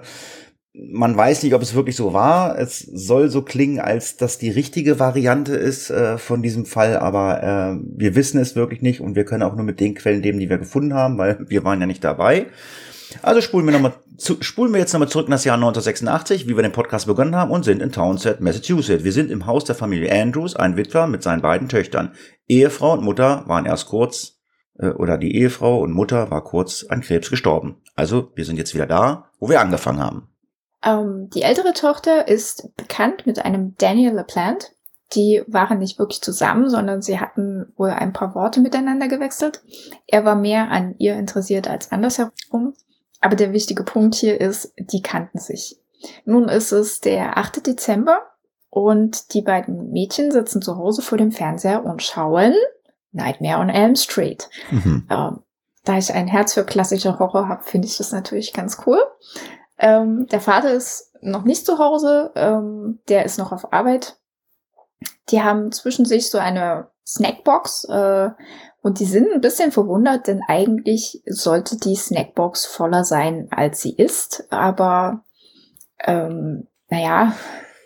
man 0.91 1.15
weiß 1.15 1.43
nicht, 1.43 1.53
ob 1.53 1.61
es 1.61 1.73
wirklich 1.73 1.95
so 1.95 2.13
war. 2.13 2.57
Es 2.57 2.79
soll 2.79 3.29
so 3.29 3.41
klingen, 3.41 3.79
als 3.79 4.17
dass 4.17 4.37
die 4.37 4.49
richtige 4.49 4.99
Variante 4.99 5.53
ist 5.55 5.89
äh, 5.89 6.17
von 6.17 6.41
diesem 6.41 6.65
Fall, 6.65 6.97
aber 6.97 7.43
äh, 7.43 7.79
wir 7.97 8.15
wissen 8.15 8.39
es 8.39 8.55
wirklich 8.55 8.81
nicht 8.81 9.01
und 9.01 9.15
wir 9.15 9.25
können 9.25 9.43
auch 9.43 9.55
nur 9.55 9.65
mit 9.65 9.79
den 9.79 9.95
Quellen 9.95 10.21
leben, 10.21 10.39
die 10.39 10.49
wir 10.49 10.57
gefunden 10.57 10.93
haben, 10.93 11.17
weil 11.17 11.45
wir 11.47 11.63
waren 11.63 11.79
ja 11.79 11.87
nicht 11.87 12.03
dabei. 12.03 12.47
Also 13.23 13.41
spulen 13.41 13.65
wir, 13.65 13.71
noch 13.73 13.81
mal 13.81 13.93
zu, 14.17 14.37
spulen 14.41 14.71
wir 14.71 14.79
jetzt 14.79 14.93
nochmal 14.93 15.09
zurück 15.09 15.25
in 15.25 15.31
das 15.31 15.43
Jahr 15.43 15.55
1986, 15.55 16.47
wie 16.47 16.55
wir 16.55 16.61
den 16.61 16.71
Podcast 16.71 17.07
begonnen 17.07 17.35
haben 17.35 17.49
und 17.49 17.65
sind 17.65 17.81
in 17.81 17.91
Townsend, 17.91 18.39
Massachusetts. 18.39 19.03
Wir 19.03 19.13
sind 19.13 19.31
im 19.31 19.47
Haus 19.47 19.65
der 19.65 19.75
Familie 19.75 20.11
Andrews, 20.11 20.55
ein 20.55 20.77
Witwer 20.77 21.07
mit 21.07 21.23
seinen 21.23 21.41
beiden 21.41 21.69
Töchtern. 21.69 22.11
Ehefrau 22.47 22.93
und 22.93 23.03
Mutter 23.03 23.43
waren 23.47 23.65
erst 23.65 23.87
kurz, 23.87 24.39
äh, 24.77 24.89
oder 24.89 25.17
die 25.17 25.35
Ehefrau 25.35 25.79
und 25.79 25.91
Mutter 25.91 26.29
war 26.29 26.43
kurz 26.43 26.85
an 26.87 27.01
Krebs 27.01 27.31
gestorben. 27.31 27.77
Also 27.95 28.31
wir 28.35 28.45
sind 28.45 28.57
jetzt 28.57 28.75
wieder 28.75 28.85
da, 28.85 29.31
wo 29.39 29.49
wir 29.49 29.59
angefangen 29.59 29.99
haben. 29.99 30.28
Ähm, 30.83 31.29
die 31.33 31.41
ältere 31.41 31.73
Tochter 31.73 32.27
ist 32.27 32.75
bekannt 32.75 33.25
mit 33.25 33.43
einem 33.43 33.75
Daniel 33.77 34.13
LaPlante. 34.13 34.67
Die 35.13 35.43
waren 35.47 35.79
nicht 35.79 35.97
wirklich 35.97 36.21
zusammen, 36.21 36.69
sondern 36.69 37.01
sie 37.01 37.19
hatten 37.19 37.73
wohl 37.77 37.89
ein 37.89 38.13
paar 38.13 38.35
Worte 38.35 38.59
miteinander 38.59 39.07
gewechselt. 39.07 39.63
Er 40.05 40.23
war 40.23 40.35
mehr 40.35 40.69
an 40.69 40.95
ihr 40.99 41.15
interessiert 41.15 41.67
als 41.67 41.91
andersherum. 41.91 42.75
Aber 43.19 43.35
der 43.35 43.51
wichtige 43.51 43.83
Punkt 43.83 44.15
hier 44.15 44.39
ist, 44.39 44.73
die 44.77 45.01
kannten 45.01 45.39
sich. 45.39 45.77
Nun 46.25 46.47
ist 46.47 46.71
es 46.71 47.01
der 47.01 47.37
8. 47.37 47.65
Dezember 47.65 48.21
und 48.69 49.33
die 49.33 49.41
beiden 49.41 49.91
Mädchen 49.91 50.31
sitzen 50.31 50.61
zu 50.61 50.77
Hause 50.77 51.01
vor 51.01 51.17
dem 51.17 51.31
Fernseher 51.31 51.83
und 51.83 52.03
schauen 52.03 52.53
Nightmare 53.11 53.59
on 53.59 53.69
Elm 53.69 53.95
Street. 53.95 54.49
Mhm. 54.71 55.07
Ähm, 55.09 55.39
da 55.83 55.97
ich 55.97 56.13
ein 56.13 56.27
Herz 56.27 56.53
für 56.53 56.63
klassische 56.63 57.17
Horror 57.17 57.47
habe, 57.47 57.63
finde 57.63 57.87
ich 57.87 57.97
das 57.97 58.11
natürlich 58.11 58.53
ganz 58.53 58.77
cool. 58.85 59.01
Ähm, 59.79 60.27
der 60.27 60.41
Vater 60.41 60.73
ist 60.73 61.13
noch 61.21 61.43
nicht 61.43 61.65
zu 61.65 61.79
Hause, 61.79 62.31
ähm, 62.35 62.99
der 63.07 63.25
ist 63.25 63.37
noch 63.37 63.51
auf 63.51 63.73
Arbeit. 63.73 64.17
Die 65.29 65.41
haben 65.41 65.71
zwischen 65.71 66.05
sich 66.05 66.29
so 66.29 66.37
eine 66.37 66.87
Snackbox 67.07 67.85
äh, 67.85 68.29
und 68.81 68.99
die 68.99 69.05
sind 69.05 69.31
ein 69.31 69.41
bisschen 69.41 69.71
verwundert, 69.71 70.27
denn 70.27 70.41
eigentlich 70.47 71.21
sollte 71.25 71.77
die 71.77 71.95
Snackbox 71.95 72.65
voller 72.65 73.03
sein, 73.03 73.47
als 73.51 73.81
sie 73.81 73.93
ist. 73.93 74.47
Aber 74.51 75.23
ähm, 76.05 76.67
naja, 76.89 77.33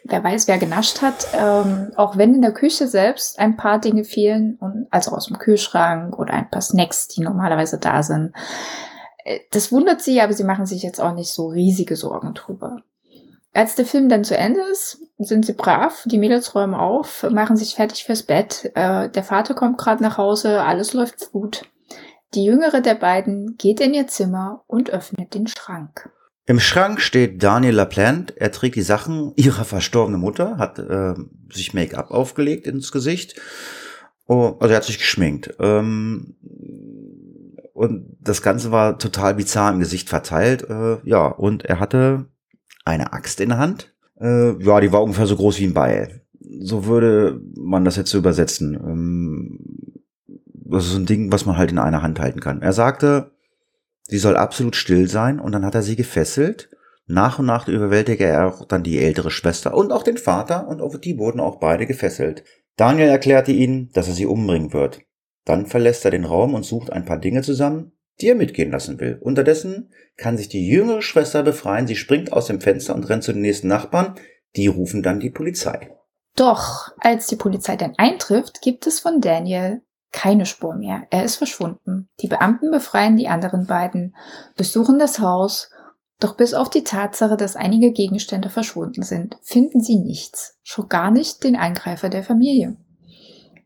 wer 0.04 0.24
weiß, 0.24 0.48
wer 0.48 0.58
genascht 0.58 1.02
hat. 1.02 1.28
Ähm, 1.34 1.92
auch 1.96 2.18
wenn 2.18 2.36
in 2.36 2.42
der 2.42 2.54
Küche 2.54 2.88
selbst 2.88 3.40
ein 3.40 3.58
paar 3.58 3.80
Dinge 3.80 4.04
fehlen, 4.04 4.58
und, 4.60 4.88
also 4.92 5.12
aus 5.12 5.28
dem 5.28 5.40
Kühlschrank 5.40 6.18
oder 6.18 6.34
ein 6.34 6.50
paar 6.50 6.62
Snacks, 6.62 7.08
die 7.08 7.22
normalerweise 7.22 7.80
da 7.80 8.04
sind. 8.04 8.34
Äh, 9.24 9.40
das 9.52 9.72
wundert 9.72 10.02
sie, 10.02 10.22
aber 10.22 10.34
sie 10.34 10.44
machen 10.44 10.66
sich 10.66 10.84
jetzt 10.84 11.02
auch 11.02 11.14
nicht 11.14 11.32
so 11.34 11.48
riesige 11.48 11.96
Sorgen 11.96 12.34
drüber. 12.34 12.82
Als 13.54 13.76
der 13.76 13.86
Film 13.86 14.10
dann 14.10 14.24
zu 14.24 14.36
Ende 14.36 14.62
ist, 14.72 15.00
sind 15.20 15.46
sie 15.46 15.54
brav, 15.54 16.04
die 16.06 16.18
Mädels 16.18 16.56
räumen 16.56 16.74
auf, 16.74 17.24
machen 17.30 17.56
sich 17.56 17.76
fertig 17.76 18.04
fürs 18.04 18.24
Bett. 18.24 18.72
Äh, 18.74 19.10
der 19.10 19.24
Vater 19.24 19.54
kommt 19.54 19.78
gerade 19.78 20.02
nach 20.02 20.18
Hause, 20.18 20.64
alles 20.64 20.94
läuft 20.94 21.32
gut. 21.32 21.64
Die 22.34 22.46
jüngere 22.46 22.82
der 22.82 22.96
beiden 22.96 23.56
geht 23.58 23.80
in 23.80 23.94
ihr 23.94 24.08
Zimmer 24.08 24.64
und 24.66 24.90
öffnet 24.90 25.36
den 25.36 25.46
Schrank. 25.46 26.10
Im 26.46 26.60
Schrank 26.60 27.00
steht 27.00 27.42
Daniel 27.44 27.76
LaPlante. 27.76 28.34
Er 28.38 28.52
trägt 28.52 28.76
die 28.76 28.82
Sachen 28.82 29.34
ihrer 29.36 29.64
verstorbenen 29.64 30.20
Mutter, 30.20 30.58
hat 30.58 30.80
äh, 30.80 31.14
sich 31.52 31.74
Make-up 31.74 32.12
aufgelegt 32.12 32.66
ins 32.66 32.92
Gesicht. 32.92 33.40
Oh, 34.26 34.56
also 34.60 34.74
er 34.74 34.78
hat 34.78 34.84
sich 34.84 34.98
geschminkt. 34.98 35.54
Ähm, 35.60 36.36
und 37.74 38.16
das 38.22 38.44
Ganze 38.44 38.72
war 38.72 39.00
total 39.00 39.34
bizarr 39.34 39.74
im 39.74 39.80
Gesicht 39.80 40.08
verteilt. 40.08 40.70
Äh, 40.70 40.98
ja, 41.04 41.26
und 41.28 41.66
er 41.66 41.80
hatte 41.80 42.28
eine 42.86 43.14
Axt 43.14 43.42
in 43.42 43.50
der 43.50 43.58
Hand. 43.58 43.94
Äh, 44.20 44.64
ja, 44.64 44.80
die 44.80 44.92
war 44.92 45.02
ungefähr 45.02 45.26
so 45.26 45.36
groß 45.36 45.60
wie 45.60 45.66
ein 45.66 45.74
Beil. 45.74 46.22
So 46.60 46.86
würde 46.86 47.42
man 47.56 47.84
das 47.84 47.96
jetzt 47.96 48.12
so 48.12 48.20
übersetzen. 48.20 48.76
Ähm, 48.76 49.60
das 50.46 50.86
ist 50.86 50.96
ein 50.96 51.08
Ding, 51.08 51.32
was 51.32 51.46
man 51.46 51.58
halt 51.58 51.72
in 51.72 51.80
einer 51.80 52.04
Hand 52.04 52.20
halten 52.20 52.40
kann. 52.40 52.62
Er 52.62 52.74
sagte, 52.74 53.32
sie 54.04 54.20
soll 54.20 54.38
absolut 54.38 54.76
still 54.76 55.10
sein 55.10 55.40
und 55.40 55.52
dann 55.52 55.66
hat 55.66 55.76
er 55.76 55.82
sie 55.82 55.96
gefesselt. 55.96 56.70
Nach 57.08 57.40
und 57.40 57.48
nach 57.48 57.68
überwältigte 57.68 58.24
er 58.24 58.48
auch 58.48 58.66
dann 58.66 58.84
die 58.84 59.00
ältere 59.00 59.32
Schwester 59.32 59.74
und 59.74 59.92
auch 59.92 60.04
den 60.04 60.18
Vater 60.18 60.68
und 60.68 61.04
die 61.04 61.18
wurden 61.18 61.42
auch 61.42 61.60
beide 61.60 61.86
gefesselt. 61.86 62.44
Daniel 62.78 63.10
erklärte 63.10 63.52
ihnen, 63.52 63.90
dass 63.94 64.08
er 64.08 64.14
sie 64.14 64.26
umbringen 64.26 64.74
wird. 64.74 65.02
Dann 65.46 65.66
verlässt 65.66 66.06
er 66.06 66.12
den 66.12 66.26
Raum 66.26 66.54
und 66.54 66.64
sucht 66.64 66.92
ein 66.92 67.06
paar 67.06 67.20
Dinge 67.20 67.42
zusammen, 67.42 67.92
die 68.22 68.30
er 68.30 68.36
mitgehen 68.36 68.72
lassen 68.72 69.00
will. 69.00 69.18
Unterdessen 69.22 69.92
kann 70.18 70.38
sich 70.38 70.50
die 70.50 70.68
jüngere 70.68 71.02
Schwester 71.02 71.44
befreien. 71.44 71.88
Sie 71.88 71.96
springt 71.96 72.32
aus 72.32 72.46
dem 72.46 72.62
Fenster 72.62 72.96
und 72.96 73.10
rennt 73.10 73.24
zu 73.24 73.34
den 73.34 73.42
nächsten 73.42 73.68
Nachbarn. 73.68 74.16
Die 74.56 74.68
rufen 74.68 75.04
dann 75.04 75.20
die 75.20 75.32
Polizei. 75.32 75.90
Doch, 76.36 76.92
als 77.00 77.28
die 77.28 77.36
Polizei 77.36 77.76
dann 77.76 77.94
eintrifft, 77.98 78.62
gibt 78.62 78.88
es 78.88 79.00
von 79.00 79.22
Daniel 79.22 79.82
keine 80.12 80.46
Spur 80.46 80.76
mehr. 80.76 81.04
Er 81.10 81.24
ist 81.26 81.36
verschwunden. 81.36 82.08
Die 82.22 82.28
Beamten 82.28 82.72
befreien 82.72 83.18
die 83.18 83.28
anderen 83.28 83.66
beiden, 83.66 84.16
besuchen 84.56 85.00
das 85.00 85.20
Haus, 85.20 85.70
doch 86.20 86.38
bis 86.38 86.54
auf 86.54 86.70
die 86.70 86.84
Tatsache, 86.84 87.36
dass 87.36 87.58
einige 87.58 87.92
Gegenstände 87.92 88.50
verschwunden 88.50 89.04
sind, 89.04 89.38
finden 89.42 89.82
sie 89.82 89.98
nichts, 89.98 90.58
schon 90.64 90.88
gar 90.88 91.12
nicht 91.12 91.44
den 91.44 91.56
Eingreifer 91.56 92.10
der 92.10 92.24
Familie. 92.24 92.78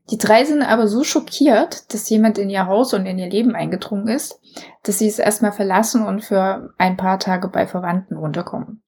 Die 0.09 0.17
drei 0.17 0.45
sind 0.45 0.61
aber 0.61 0.87
so 0.87 1.03
schockiert, 1.03 1.93
dass 1.93 2.09
jemand 2.09 2.37
in 2.37 2.49
ihr 2.49 2.65
Haus 2.65 2.93
und 2.93 3.05
in 3.05 3.19
ihr 3.19 3.29
Leben 3.29 3.55
eingedrungen 3.55 4.07
ist, 4.07 4.39
dass 4.83 4.99
sie 4.99 5.07
es 5.07 5.19
erstmal 5.19 5.51
verlassen 5.51 6.05
und 6.05 6.23
für 6.23 6.73
ein 6.77 6.95
paar 6.95 7.19
Tage 7.19 7.49
bei 7.49 7.67
Verwandten 7.67 8.15
unterkommen. 8.15 8.81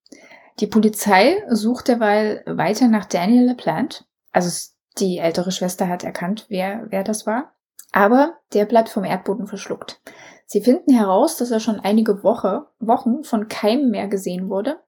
Die 0.59 0.67
Polizei 0.67 1.43
sucht 1.49 1.88
derweil 1.88 2.43
weiter 2.45 2.88
nach 2.88 3.05
Daniel 3.05 3.47
LePlante. 3.47 4.03
Also 4.32 4.70
die 4.97 5.17
ältere 5.17 5.51
Schwester 5.51 5.88
hat 5.88 6.03
erkannt, 6.03 6.45
wer, 6.49 6.86
wer 6.89 7.03
das 7.03 7.26
war. 7.26 7.53
Aber 7.91 8.36
der 8.53 8.65
bleibt 8.65 8.89
vom 8.89 9.03
Erdboden 9.03 9.47
verschluckt. 9.47 10.01
Sie 10.45 10.61
finden 10.61 10.93
heraus, 10.93 11.38
dass 11.38 11.51
er 11.51 11.59
schon 11.59 11.80
einige 11.80 12.24
Woche, 12.24 12.67
Wochen 12.80 13.24
von 13.24 13.47
keinem 13.47 13.89
mehr 13.89 14.07
gesehen 14.07 14.49
wurde. 14.49 14.80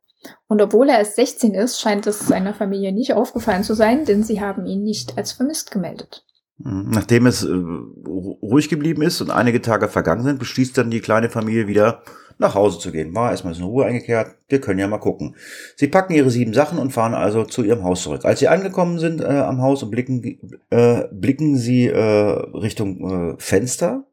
Und 0.47 0.61
obwohl 0.61 0.89
er 0.89 0.99
erst 0.99 1.15
16 1.15 1.53
ist, 1.53 1.79
scheint 1.79 2.05
es 2.07 2.19
seiner 2.19 2.53
Familie 2.53 2.91
nicht 2.91 3.13
aufgefallen 3.13 3.63
zu 3.63 3.73
sein, 3.73 4.05
denn 4.05 4.23
sie 4.23 4.41
haben 4.41 4.65
ihn 4.65 4.83
nicht 4.83 5.17
als 5.17 5.31
vermisst 5.31 5.71
gemeldet. 5.71 6.25
Nachdem 6.63 7.25
es 7.25 7.43
äh, 7.43 7.49
ruhig 7.51 8.69
geblieben 8.69 9.01
ist 9.01 9.21
und 9.21 9.31
einige 9.31 9.61
Tage 9.61 9.87
vergangen 9.87 10.23
sind, 10.23 10.39
beschließt 10.39 10.77
dann 10.77 10.91
die 10.91 10.99
kleine 10.99 11.29
Familie 11.29 11.67
wieder 11.67 12.03
nach 12.37 12.55
Hause 12.55 12.79
zu 12.79 12.91
gehen. 12.91 13.15
War 13.15 13.31
erstmal 13.31 13.55
in 13.55 13.63
Ruhe 13.63 13.85
eingekehrt. 13.85 14.35
Wir 14.49 14.61
können 14.61 14.79
ja 14.79 14.87
mal 14.87 14.99
gucken. 14.99 15.35
Sie 15.75 15.87
packen 15.87 16.13
ihre 16.13 16.29
sieben 16.29 16.53
Sachen 16.53 16.77
und 16.77 16.91
fahren 16.91 17.13
also 17.13 17.45
zu 17.45 17.63
ihrem 17.63 17.83
Haus 17.83 18.03
zurück. 18.03 18.25
Als 18.25 18.39
sie 18.39 18.47
angekommen 18.47 18.99
sind 18.99 19.21
äh, 19.21 19.25
am 19.25 19.61
Haus 19.61 19.81
und 19.83 19.91
blicken, 19.91 20.39
äh, 20.69 21.03
blicken 21.11 21.55
sie 21.55 21.87
äh, 21.87 21.97
Richtung 21.97 23.33
äh, 23.33 23.35
Fenster 23.39 24.05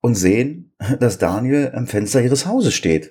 und 0.00 0.14
sehen, 0.14 0.74
dass 1.00 1.18
Daniel 1.18 1.72
am 1.74 1.86
Fenster 1.86 2.20
ihres 2.20 2.46
Hauses 2.46 2.74
steht. 2.74 3.10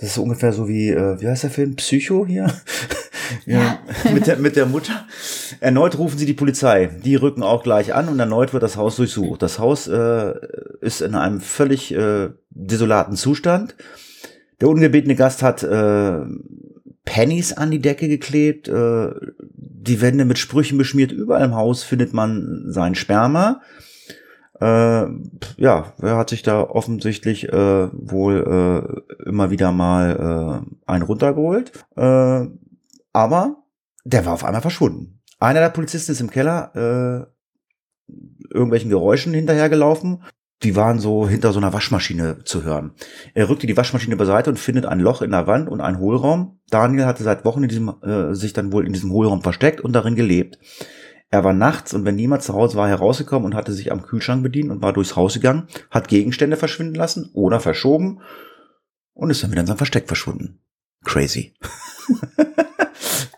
Das 0.00 0.10
ist 0.10 0.18
ungefähr 0.18 0.52
so 0.52 0.68
wie, 0.68 0.90
äh, 0.90 1.20
wie 1.20 1.28
heißt 1.28 1.44
der 1.44 1.50
Film? 1.50 1.76
Psycho 1.76 2.26
hier? 2.26 2.52
ja, 3.46 3.78
mit, 4.12 4.26
der, 4.26 4.36
mit 4.36 4.56
der 4.56 4.66
Mutter. 4.66 5.06
Erneut 5.60 5.98
rufen 5.98 6.18
sie 6.18 6.26
die 6.26 6.32
Polizei. 6.32 6.86
Die 7.04 7.16
rücken 7.16 7.42
auch 7.42 7.62
gleich 7.62 7.94
an 7.94 8.08
und 8.08 8.18
erneut 8.18 8.52
wird 8.52 8.62
das 8.62 8.76
Haus 8.76 8.96
durchsucht. 8.96 9.42
Das 9.42 9.58
Haus 9.58 9.88
äh, 9.88 10.32
ist 10.80 11.02
in 11.02 11.14
einem 11.14 11.40
völlig 11.40 11.94
äh, 11.94 12.30
desolaten 12.50 13.16
Zustand. 13.16 13.76
Der 14.60 14.68
ungebetene 14.68 15.14
Gast 15.14 15.42
hat 15.42 15.62
äh, 15.62 16.20
Pennies 17.04 17.52
an 17.52 17.70
die 17.70 17.80
Decke 17.80 18.08
geklebt, 18.08 18.68
äh, 18.68 19.10
die 19.48 20.00
Wände 20.00 20.24
mit 20.24 20.38
Sprüchen 20.38 20.78
beschmiert. 20.78 21.12
Überall 21.12 21.44
im 21.44 21.54
Haus 21.54 21.82
findet 21.82 22.12
man 22.12 22.64
sein 22.68 22.94
Sperma 22.94 23.60
äh, 24.62 25.08
ja, 25.56 25.92
er 26.00 26.16
hat 26.16 26.30
sich 26.30 26.42
da 26.42 26.62
offensichtlich 26.62 27.48
äh, 27.48 27.88
wohl 27.92 29.02
äh, 29.18 29.28
immer 29.28 29.50
wieder 29.50 29.72
mal 29.72 30.64
äh, 30.64 30.90
einen 30.90 31.02
runtergeholt. 31.02 31.72
Äh, 31.96 32.46
aber 33.12 33.56
der 34.04 34.24
war 34.24 34.34
auf 34.34 34.44
einmal 34.44 34.62
verschwunden. 34.62 35.20
Einer 35.40 35.60
der 35.60 35.70
Polizisten 35.70 36.12
ist 36.12 36.20
im 36.20 36.30
Keller 36.30 36.70
äh, 36.76 38.12
irgendwelchen 38.54 38.90
Geräuschen 38.90 39.34
hinterhergelaufen. 39.34 40.22
Die 40.62 40.76
waren 40.76 41.00
so 41.00 41.26
hinter 41.26 41.52
so 41.52 41.58
einer 41.58 41.72
Waschmaschine 41.72 42.44
zu 42.44 42.62
hören. 42.62 42.92
Er 43.34 43.48
rückte 43.48 43.66
die 43.66 43.76
Waschmaschine 43.76 44.14
beiseite 44.14 44.48
und 44.48 44.60
findet 44.60 44.86
ein 44.86 45.00
Loch 45.00 45.22
in 45.22 45.32
der 45.32 45.48
Wand 45.48 45.68
und 45.68 45.80
einen 45.80 45.98
Hohlraum. 45.98 46.60
Daniel 46.70 47.06
hatte 47.06 47.24
seit 47.24 47.44
Wochen 47.44 47.64
in 47.64 47.68
diesem, 47.68 47.92
äh, 48.02 48.32
sich 48.34 48.52
dann 48.52 48.72
wohl 48.72 48.86
in 48.86 48.92
diesem 48.92 49.10
Hohlraum 49.10 49.42
versteckt 49.42 49.80
und 49.80 49.92
darin 49.92 50.14
gelebt. 50.14 50.58
Er 51.32 51.44
war 51.44 51.54
nachts 51.54 51.94
und 51.94 52.04
wenn 52.04 52.14
niemand 52.14 52.42
zu 52.42 52.52
Hause 52.52 52.76
war, 52.76 52.88
herausgekommen 52.88 53.46
und 53.46 53.54
hatte 53.54 53.72
sich 53.72 53.90
am 53.90 54.02
Kühlschrank 54.02 54.42
bedient 54.42 54.70
und 54.70 54.82
war 54.82 54.92
durchs 54.92 55.16
Haus 55.16 55.32
gegangen, 55.32 55.66
hat 55.90 56.08
Gegenstände 56.08 56.58
verschwinden 56.58 56.94
lassen 56.94 57.30
oder 57.32 57.58
verschoben 57.58 58.20
und 59.14 59.30
ist 59.30 59.42
dann 59.42 59.50
wieder 59.50 59.62
in 59.62 59.66
seinem 59.66 59.78
Versteck 59.78 60.06
verschwunden. 60.06 60.60
Crazy. 61.04 61.54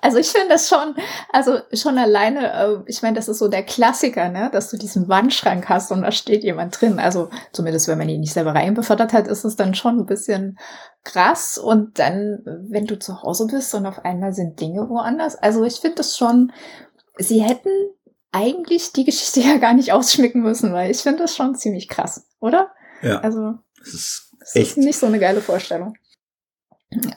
Also 0.01 0.18
ich 0.18 0.28
finde 0.28 0.49
das 0.51 0.68
schon, 0.68 0.95
also 1.32 1.61
schon 1.72 1.97
alleine, 1.97 2.53
äh, 2.53 2.76
ich 2.84 3.01
meine, 3.01 3.16
das 3.16 3.26
ist 3.26 3.38
so 3.38 3.49
der 3.49 3.62
Klassiker, 3.62 4.28
ne, 4.28 4.51
dass 4.53 4.68
du 4.68 4.76
diesen 4.76 5.09
Wandschrank 5.09 5.66
hast 5.70 5.90
und 5.90 6.03
da 6.03 6.12
steht 6.12 6.45
jemand 6.45 6.78
drin. 6.78 6.99
Also 6.99 7.30
zumindest 7.53 7.88
wenn 7.88 7.97
man 7.97 8.11
ihn 8.11 8.20
nicht 8.20 8.34
selber 8.34 8.55
reinbefördert 8.55 9.14
hat, 9.14 9.26
ist 9.28 9.45
es 9.45 9.57
dann 9.57 9.74
schon 9.74 10.01
ein 10.01 10.05
bisschen 10.05 10.59
krass. 11.05 11.57
Und 11.57 11.99
dann, 11.99 12.40
wenn 12.45 12.84
du 12.84 12.99
zu 12.99 13.22
Hause 13.22 13.47
bist 13.47 13.74
und 13.74 13.86
auf 13.86 14.05
einmal 14.05 14.34
sind 14.34 14.61
Dinge 14.61 14.90
woanders. 14.90 15.36
Also 15.36 15.64
ich 15.64 15.76
finde 15.76 15.97
das 15.97 16.18
schon 16.18 16.53
sie 17.19 17.43
hätten 17.43 17.71
eigentlich 18.33 18.93
die 18.93 19.05
Geschichte 19.05 19.41
ja 19.49 19.59
gar 19.59 19.75
nicht 19.75 19.93
ausschmücken 19.93 20.43
müssen, 20.43 20.73
weil 20.73 20.91
ich 20.91 20.99
finde 20.99 21.21
das 21.21 21.37
schon 21.37 21.55
ziemlich 21.55 21.89
krass, 21.89 22.27
oder? 22.41 22.73
Ja. 23.03 23.21
Also, 23.21 23.55
das 23.79 23.95
ist, 23.95 24.33
das 24.41 24.55
ist 24.55 24.79
nicht 24.79 24.99
so 24.99 25.07
eine 25.07 25.19
geile 25.19 25.41
Vorstellung. 25.41 25.95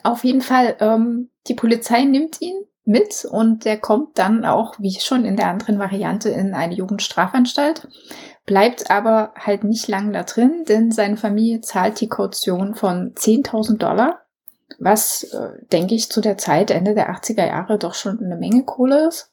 Auf 0.02 0.24
jeden 0.24 0.40
Fall, 0.40 0.76
ähm, 0.80 1.30
die 1.46 1.54
Polizei 1.54 2.02
nimmt 2.04 2.40
ihn 2.40 2.64
mit 2.84 3.26
und 3.26 3.64
der 3.64 3.78
kommt 3.78 4.18
dann 4.18 4.44
auch, 4.44 4.74
wie 4.78 4.98
schon 4.98 5.24
in 5.24 5.36
der 5.36 5.48
anderen 5.48 5.78
Variante, 5.78 6.30
in 6.30 6.54
eine 6.54 6.74
Jugendstrafanstalt, 6.74 7.86
bleibt 8.46 8.90
aber 8.90 9.34
halt 9.36 9.62
nicht 9.62 9.88
lang 9.88 10.12
da 10.12 10.22
drin, 10.22 10.64
denn 10.66 10.90
seine 10.90 11.16
Familie 11.16 11.60
zahlt 11.60 12.00
die 12.00 12.08
Kaution 12.08 12.74
von 12.74 13.14
10.000 13.14 13.76
Dollar, 13.76 14.22
was, 14.78 15.24
äh, 15.24 15.50
denke 15.70 15.94
ich, 15.94 16.10
zu 16.10 16.20
der 16.20 16.38
Zeit, 16.38 16.70
Ende 16.70 16.94
der 16.94 17.10
80er 17.10 17.46
Jahre, 17.46 17.78
doch 17.78 17.94
schon 17.94 18.18
eine 18.20 18.36
Menge 18.36 18.64
Kohle 18.64 19.08
ist. 19.08 19.32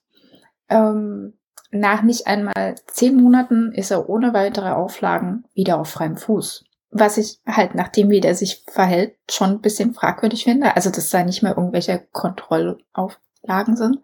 Ähm, 0.69 1.33
nach 1.71 2.03
nicht 2.03 2.27
einmal 2.27 2.75
zehn 2.87 3.15
Monaten 3.15 3.71
ist 3.73 3.91
er 3.91 4.09
ohne 4.09 4.33
weitere 4.33 4.69
Auflagen 4.69 5.45
wieder 5.53 5.79
auf 5.79 5.89
freiem 5.89 6.17
Fuß. 6.17 6.63
Was 6.91 7.17
ich 7.17 7.41
halt, 7.45 7.75
nachdem 7.75 8.09
wie 8.09 8.21
der 8.21 8.35
sich 8.35 8.63
verhält, 8.67 9.15
schon 9.29 9.51
ein 9.51 9.61
bisschen 9.61 9.93
fragwürdig 9.93 10.45
finde. 10.45 10.75
Also, 10.75 10.89
dass 10.89 11.09
da 11.09 11.23
nicht 11.23 11.43
mehr 11.43 11.57
irgendwelche 11.57 12.07
Kontrollauflagen 12.13 13.75
sind. 13.75 13.99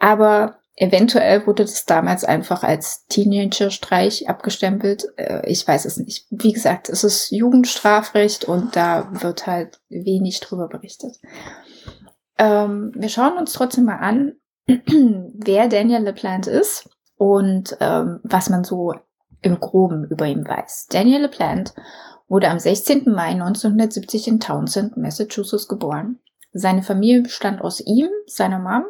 Aber 0.00 0.58
eventuell 0.74 1.46
wurde 1.46 1.64
das 1.64 1.84
damals 1.84 2.24
einfach 2.24 2.64
als 2.64 3.06
Teenager-Streich 3.06 4.28
abgestempelt. 4.28 5.06
Äh, 5.16 5.48
ich 5.48 5.66
weiß 5.66 5.84
es 5.84 5.96
nicht. 5.98 6.26
Wie 6.30 6.52
gesagt, 6.52 6.88
es 6.88 7.04
ist 7.04 7.30
Jugendstrafrecht 7.30 8.44
und 8.44 8.74
da 8.74 9.08
wird 9.22 9.46
halt 9.46 9.80
wenig 9.88 10.40
drüber 10.40 10.68
berichtet. 10.68 11.20
Ähm, 12.38 12.92
wir 12.96 13.08
schauen 13.08 13.36
uns 13.36 13.52
trotzdem 13.52 13.84
mal 13.84 13.98
an, 13.98 14.34
wer 14.86 15.68
Daniel 15.68 16.02
LePlante 16.02 16.50
ist 16.50 16.90
und 17.16 17.76
ähm, 17.80 18.20
was 18.22 18.50
man 18.50 18.64
so 18.64 18.94
im 19.40 19.60
Groben 19.60 20.04
über 20.04 20.26
ihn 20.26 20.46
weiß. 20.46 20.88
Daniel 20.90 21.22
LePlante 21.22 21.72
wurde 22.28 22.48
am 22.48 22.58
16. 22.58 23.04
Mai 23.06 23.30
1970 23.30 24.28
in 24.28 24.40
Townsend, 24.40 24.96
Massachusetts 24.96 25.68
geboren. 25.68 26.20
Seine 26.52 26.82
Familie 26.82 27.22
bestand 27.22 27.62
aus 27.62 27.80
ihm, 27.80 28.08
seiner 28.26 28.58
Mom, 28.58 28.84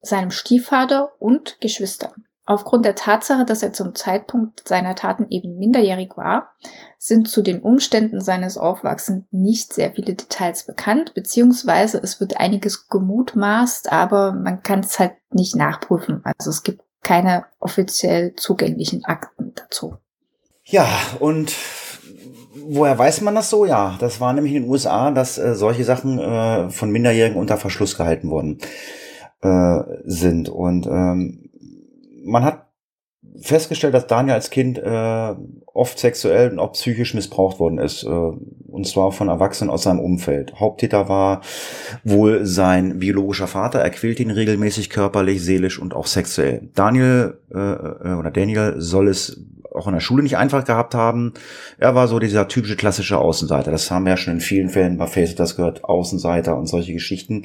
seinem 0.00 0.30
Stiefvater 0.30 1.12
und 1.18 1.60
Geschwistern. 1.60 2.26
Aufgrund 2.46 2.84
der 2.84 2.94
Tatsache, 2.94 3.46
dass 3.46 3.62
er 3.62 3.72
zum 3.72 3.94
Zeitpunkt 3.94 4.68
seiner 4.68 4.94
Taten 4.94 5.26
eben 5.30 5.56
minderjährig 5.56 6.16
war, 6.16 6.52
sind 6.98 7.28
zu 7.28 7.40
den 7.40 7.60
Umständen 7.60 8.20
seines 8.20 8.58
Aufwachsens 8.58 9.24
nicht 9.30 9.72
sehr 9.72 9.92
viele 9.92 10.14
Details 10.14 10.66
bekannt, 10.66 11.14
beziehungsweise 11.14 11.98
es 12.02 12.20
wird 12.20 12.38
einiges 12.38 12.88
gemutmaßt, 12.88 13.90
aber 13.90 14.32
man 14.32 14.62
kann 14.62 14.80
es 14.80 14.98
halt 14.98 15.14
nicht 15.30 15.56
nachprüfen. 15.56 16.22
Also 16.24 16.50
es 16.50 16.62
gibt 16.62 16.82
keine 17.02 17.46
offiziell 17.60 18.34
zugänglichen 18.34 19.04
Akten 19.04 19.52
dazu. 19.54 19.96
Ja, 20.64 20.86
und 21.20 21.54
woher 22.54 22.98
weiß 22.98 23.22
man 23.22 23.34
das 23.34 23.48
so? 23.50 23.64
Ja, 23.64 23.96
das 24.00 24.20
war 24.20 24.32
nämlich 24.32 24.54
in 24.54 24.62
den 24.62 24.70
USA, 24.70 25.10
dass 25.10 25.38
äh, 25.38 25.54
solche 25.54 25.84
Sachen 25.84 26.18
äh, 26.18 26.70
von 26.70 26.90
Minderjährigen 26.90 27.38
unter 27.38 27.56
Verschluss 27.56 27.96
gehalten 27.96 28.30
worden 28.30 28.58
äh, 29.42 29.80
sind. 30.04 30.48
Und 30.48 30.86
ähm, 30.86 31.50
man 32.24 32.44
hat 32.44 32.66
festgestellt, 33.40 33.94
dass 33.94 34.06
Daniel 34.06 34.34
als 34.34 34.50
Kind 34.50 34.78
äh, 34.78 35.34
oft 35.66 35.98
sexuell 35.98 36.50
und 36.50 36.58
auch 36.58 36.72
psychisch 36.72 37.14
missbraucht 37.14 37.58
worden 37.58 37.78
ist. 37.78 38.04
Äh, 38.04 38.08
und 38.08 38.86
zwar 38.86 39.12
von 39.12 39.28
Erwachsenen 39.28 39.70
aus 39.70 39.84
seinem 39.84 40.00
Umfeld. 40.00 40.58
Haupttäter 40.58 41.08
war 41.08 41.40
wohl 42.02 42.44
sein 42.44 42.98
biologischer 42.98 43.46
Vater. 43.46 43.80
Er 43.80 43.90
quält 43.90 44.20
ihn 44.20 44.30
regelmäßig 44.30 44.90
körperlich, 44.90 45.42
seelisch 45.42 45.78
und 45.78 45.94
auch 45.94 46.06
sexuell. 46.06 46.68
Daniel 46.74 47.38
äh, 47.52 47.58
äh 47.58 48.14
oder 48.14 48.30
Daniel 48.30 48.74
soll 48.78 49.08
es 49.08 49.40
auch 49.74 49.88
in 49.88 49.94
der 49.94 50.00
Schule 50.00 50.22
nicht 50.22 50.36
einfach 50.36 50.64
gehabt 50.64 50.94
haben. 50.94 51.34
Er 51.78 51.94
war 51.94 52.06
so 52.08 52.18
dieser 52.18 52.48
typische 52.48 52.76
klassische 52.76 53.18
Außenseiter. 53.18 53.70
Das 53.70 53.90
haben 53.90 54.04
wir 54.04 54.10
ja 54.10 54.16
schon 54.16 54.34
in 54.34 54.40
vielen 54.40 54.70
Fällen 54.70 54.96
bei 54.96 55.06
Facebook 55.06 55.36
das 55.36 55.56
gehört, 55.56 55.84
Außenseiter 55.84 56.56
und 56.56 56.66
solche 56.66 56.92
Geschichten. 56.92 57.44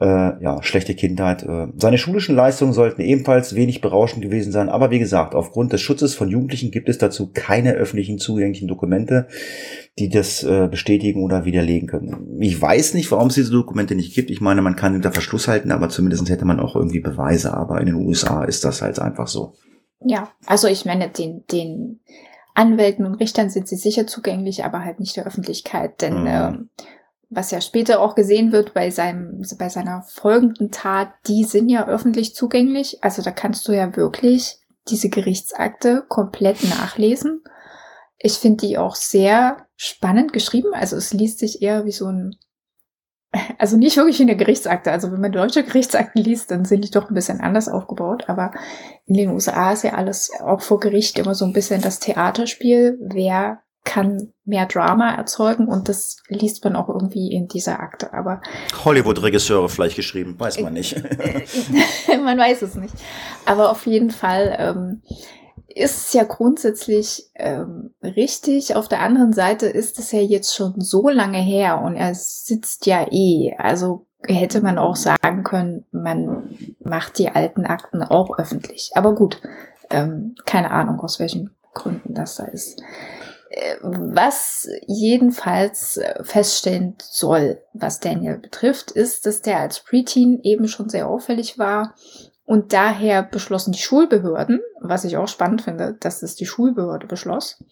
Äh, 0.00 0.42
ja, 0.42 0.58
schlechte 0.62 0.94
Kindheit. 0.94 1.44
Äh. 1.44 1.68
Seine 1.76 1.98
schulischen 1.98 2.34
Leistungen 2.34 2.72
sollten 2.72 3.00
ebenfalls 3.00 3.54
wenig 3.54 3.80
berauschend 3.80 4.22
gewesen 4.22 4.50
sein, 4.50 4.68
aber 4.68 4.90
wie 4.90 4.98
gesagt, 4.98 5.36
aufgrund 5.36 5.72
des 5.72 5.80
Schutzes 5.80 6.14
von 6.14 6.28
Jugendlichen 6.28 6.72
gibt 6.72 6.88
es 6.88 6.98
dazu 6.98 7.30
keine 7.32 7.74
öffentlichen 7.74 8.18
zugänglichen 8.18 8.66
Dokumente, 8.66 9.28
die 9.98 10.08
das 10.08 10.42
äh, 10.42 10.66
bestätigen 10.68 11.22
oder 11.22 11.44
widerlegen 11.44 11.88
können. 11.88 12.36
Ich 12.40 12.60
weiß 12.60 12.94
nicht, 12.94 13.12
warum 13.12 13.28
es 13.28 13.34
diese 13.34 13.52
Dokumente 13.52 13.94
nicht 13.94 14.14
gibt. 14.14 14.30
Ich 14.30 14.40
meine, 14.40 14.62
man 14.62 14.74
kann 14.74 14.94
hinter 14.94 15.12
Verschluss 15.12 15.46
halten, 15.46 15.70
aber 15.70 15.88
zumindest 15.88 16.28
hätte 16.28 16.44
man 16.44 16.58
auch 16.58 16.74
irgendwie 16.74 17.00
Beweise. 17.00 17.54
Aber 17.54 17.80
in 17.80 17.86
den 17.86 17.94
USA 17.94 18.42
ist 18.42 18.64
das 18.64 18.82
halt 18.82 18.98
einfach 18.98 19.28
so. 19.28 19.54
Ja, 20.04 20.30
also 20.46 20.68
ich 20.68 20.84
meine, 20.84 21.08
den, 21.08 21.46
den 21.46 22.00
Anwälten 22.54 23.04
und 23.06 23.14
Richtern 23.14 23.50
sind 23.50 23.66
sie 23.66 23.76
sicher 23.76 24.06
zugänglich, 24.06 24.64
aber 24.64 24.84
halt 24.84 25.00
nicht 25.00 25.16
der 25.16 25.26
Öffentlichkeit. 25.26 26.00
Denn 26.02 26.22
mhm. 26.22 26.26
ähm, 26.26 26.70
was 27.30 27.50
ja 27.50 27.60
später 27.60 28.00
auch 28.00 28.14
gesehen 28.14 28.52
wird 28.52 28.74
bei 28.74 28.90
seinem, 28.90 29.42
bei 29.58 29.68
seiner 29.68 30.02
folgenden 30.02 30.70
Tat, 30.70 31.08
die 31.26 31.44
sind 31.44 31.68
ja 31.68 31.88
öffentlich 31.88 32.34
zugänglich. 32.34 33.02
Also 33.02 33.22
da 33.22 33.30
kannst 33.30 33.66
du 33.66 33.72
ja 33.72 33.96
wirklich 33.96 34.58
diese 34.88 35.08
Gerichtsakte 35.08 36.04
komplett 36.08 36.62
nachlesen. 36.68 37.42
Ich 38.18 38.34
finde 38.34 38.66
die 38.66 38.78
auch 38.78 38.94
sehr 38.94 39.66
spannend 39.76 40.32
geschrieben. 40.32 40.74
Also 40.74 40.96
es 40.96 41.12
liest 41.12 41.38
sich 41.38 41.62
eher 41.62 41.84
wie 41.84 41.92
so 41.92 42.06
ein 42.06 42.36
also 43.58 43.76
nicht 43.76 43.96
wirklich 43.96 44.18
wie 44.18 44.24
eine 44.24 44.36
Gerichtsakte. 44.36 44.90
Also 44.90 45.12
wenn 45.12 45.20
man 45.20 45.32
deutsche 45.32 45.64
Gerichtsakten 45.64 46.22
liest, 46.22 46.50
dann 46.50 46.64
sind 46.64 46.84
die 46.84 46.90
doch 46.90 47.08
ein 47.08 47.14
bisschen 47.14 47.40
anders 47.40 47.68
aufgebaut. 47.68 48.24
Aber 48.28 48.52
in 49.06 49.14
den 49.14 49.30
USA 49.30 49.72
ist 49.72 49.84
ja 49.84 49.94
alles 49.94 50.30
auch 50.40 50.60
vor 50.60 50.80
Gericht 50.80 51.18
immer 51.18 51.34
so 51.34 51.44
ein 51.44 51.52
bisschen 51.52 51.82
das 51.82 51.98
Theaterspiel. 51.98 52.98
Wer 53.00 53.60
kann 53.84 54.32
mehr 54.46 54.66
Drama 54.66 55.14
erzeugen 55.14 55.68
und 55.68 55.90
das 55.90 56.16
liest 56.28 56.64
man 56.64 56.74
auch 56.74 56.88
irgendwie 56.88 57.32
in 57.32 57.48
dieser 57.48 57.80
Akte. 57.80 58.14
Aber 58.14 58.40
Hollywood-Regisseure 58.84 59.68
vielleicht 59.68 59.96
geschrieben, 59.96 60.36
weiß 60.38 60.60
man 60.60 60.72
nicht. 60.72 60.96
man 62.08 62.38
weiß 62.38 62.62
es 62.62 62.74
nicht. 62.76 62.94
Aber 63.44 63.70
auf 63.70 63.86
jeden 63.86 64.10
Fall 64.10 64.56
ähm, 64.58 65.02
ist 65.74 66.06
es 66.06 66.12
ja 66.12 66.24
grundsätzlich 66.24 67.30
ähm, 67.34 67.94
richtig. 68.02 68.76
Auf 68.76 68.88
der 68.88 69.00
anderen 69.00 69.32
Seite 69.32 69.66
ist 69.66 69.98
es 69.98 70.12
ja 70.12 70.20
jetzt 70.20 70.54
schon 70.54 70.80
so 70.80 71.08
lange 71.08 71.38
her 71.38 71.82
und 71.82 71.96
er 71.96 72.14
sitzt 72.14 72.86
ja 72.86 73.06
eh. 73.10 73.54
Also 73.58 74.06
hätte 74.22 74.60
man 74.60 74.78
auch 74.78 74.96
sagen 74.96 75.42
können, 75.42 75.84
man 75.90 76.56
macht 76.78 77.18
die 77.18 77.28
alten 77.28 77.66
Akten 77.66 78.02
auch 78.02 78.38
öffentlich. 78.38 78.92
Aber 78.94 79.14
gut, 79.14 79.40
ähm, 79.90 80.36
keine 80.46 80.70
Ahnung, 80.70 81.00
aus 81.00 81.18
welchen 81.18 81.50
Gründen 81.74 82.14
das 82.14 82.36
da 82.36 82.44
ist. 82.44 82.80
Äh, 83.50 83.76
was 83.82 84.68
jedenfalls 84.86 86.00
feststellen 86.22 86.94
soll, 87.02 87.60
was 87.72 87.98
Daniel 87.98 88.38
betrifft, 88.38 88.92
ist, 88.92 89.26
dass 89.26 89.42
der 89.42 89.58
als 89.58 89.80
Preteen 89.80 90.40
eben 90.42 90.68
schon 90.68 90.88
sehr 90.88 91.08
auffällig 91.08 91.58
war 91.58 91.94
und 92.44 92.72
daher 92.72 93.22
beschlossen 93.22 93.72
die 93.72 93.78
Schulbehörden, 93.78 94.60
was 94.80 95.04
ich 95.04 95.16
auch 95.16 95.28
spannend 95.28 95.62
finde, 95.62 95.96
dass 96.00 96.22
es 96.22 96.34
die 96.34 96.46
Schulbehörde 96.46 97.06
beschloss, 97.06 97.62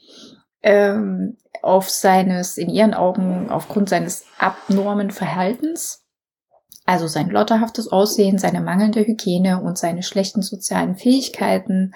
ähm, 0.63 1.37
auf 1.61 1.91
seines, 1.91 2.57
in 2.57 2.71
ihren 2.71 2.95
Augen, 2.95 3.51
aufgrund 3.51 3.89
seines 3.89 4.25
abnormen 4.39 5.11
Verhaltens, 5.11 6.05
also 6.87 7.07
sein 7.07 7.29
lotterhaftes 7.29 7.89
Aussehen, 7.89 8.39
seine 8.39 8.61
mangelnde 8.61 9.07
Hygiene 9.07 9.61
und 9.63 9.79
seine 9.79 10.03
schlechten 10.03 10.43
sozialen 10.43 10.97
Fähigkeiten, 10.97 11.95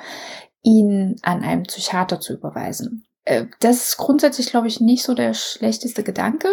ihn 0.62 1.16
an 1.22 1.42
einen 1.42 1.62
Psychiater 1.62 2.20
zu 2.20 2.34
überweisen. 2.34 3.06
Äh, 3.24 3.46
das 3.60 3.88
ist 3.88 3.96
grundsätzlich, 3.96 4.50
glaube 4.50 4.68
ich, 4.68 4.80
nicht 4.80 5.02
so 5.02 5.14
der 5.14 5.32
schlechteste 5.32 6.02
Gedanke, 6.02 6.48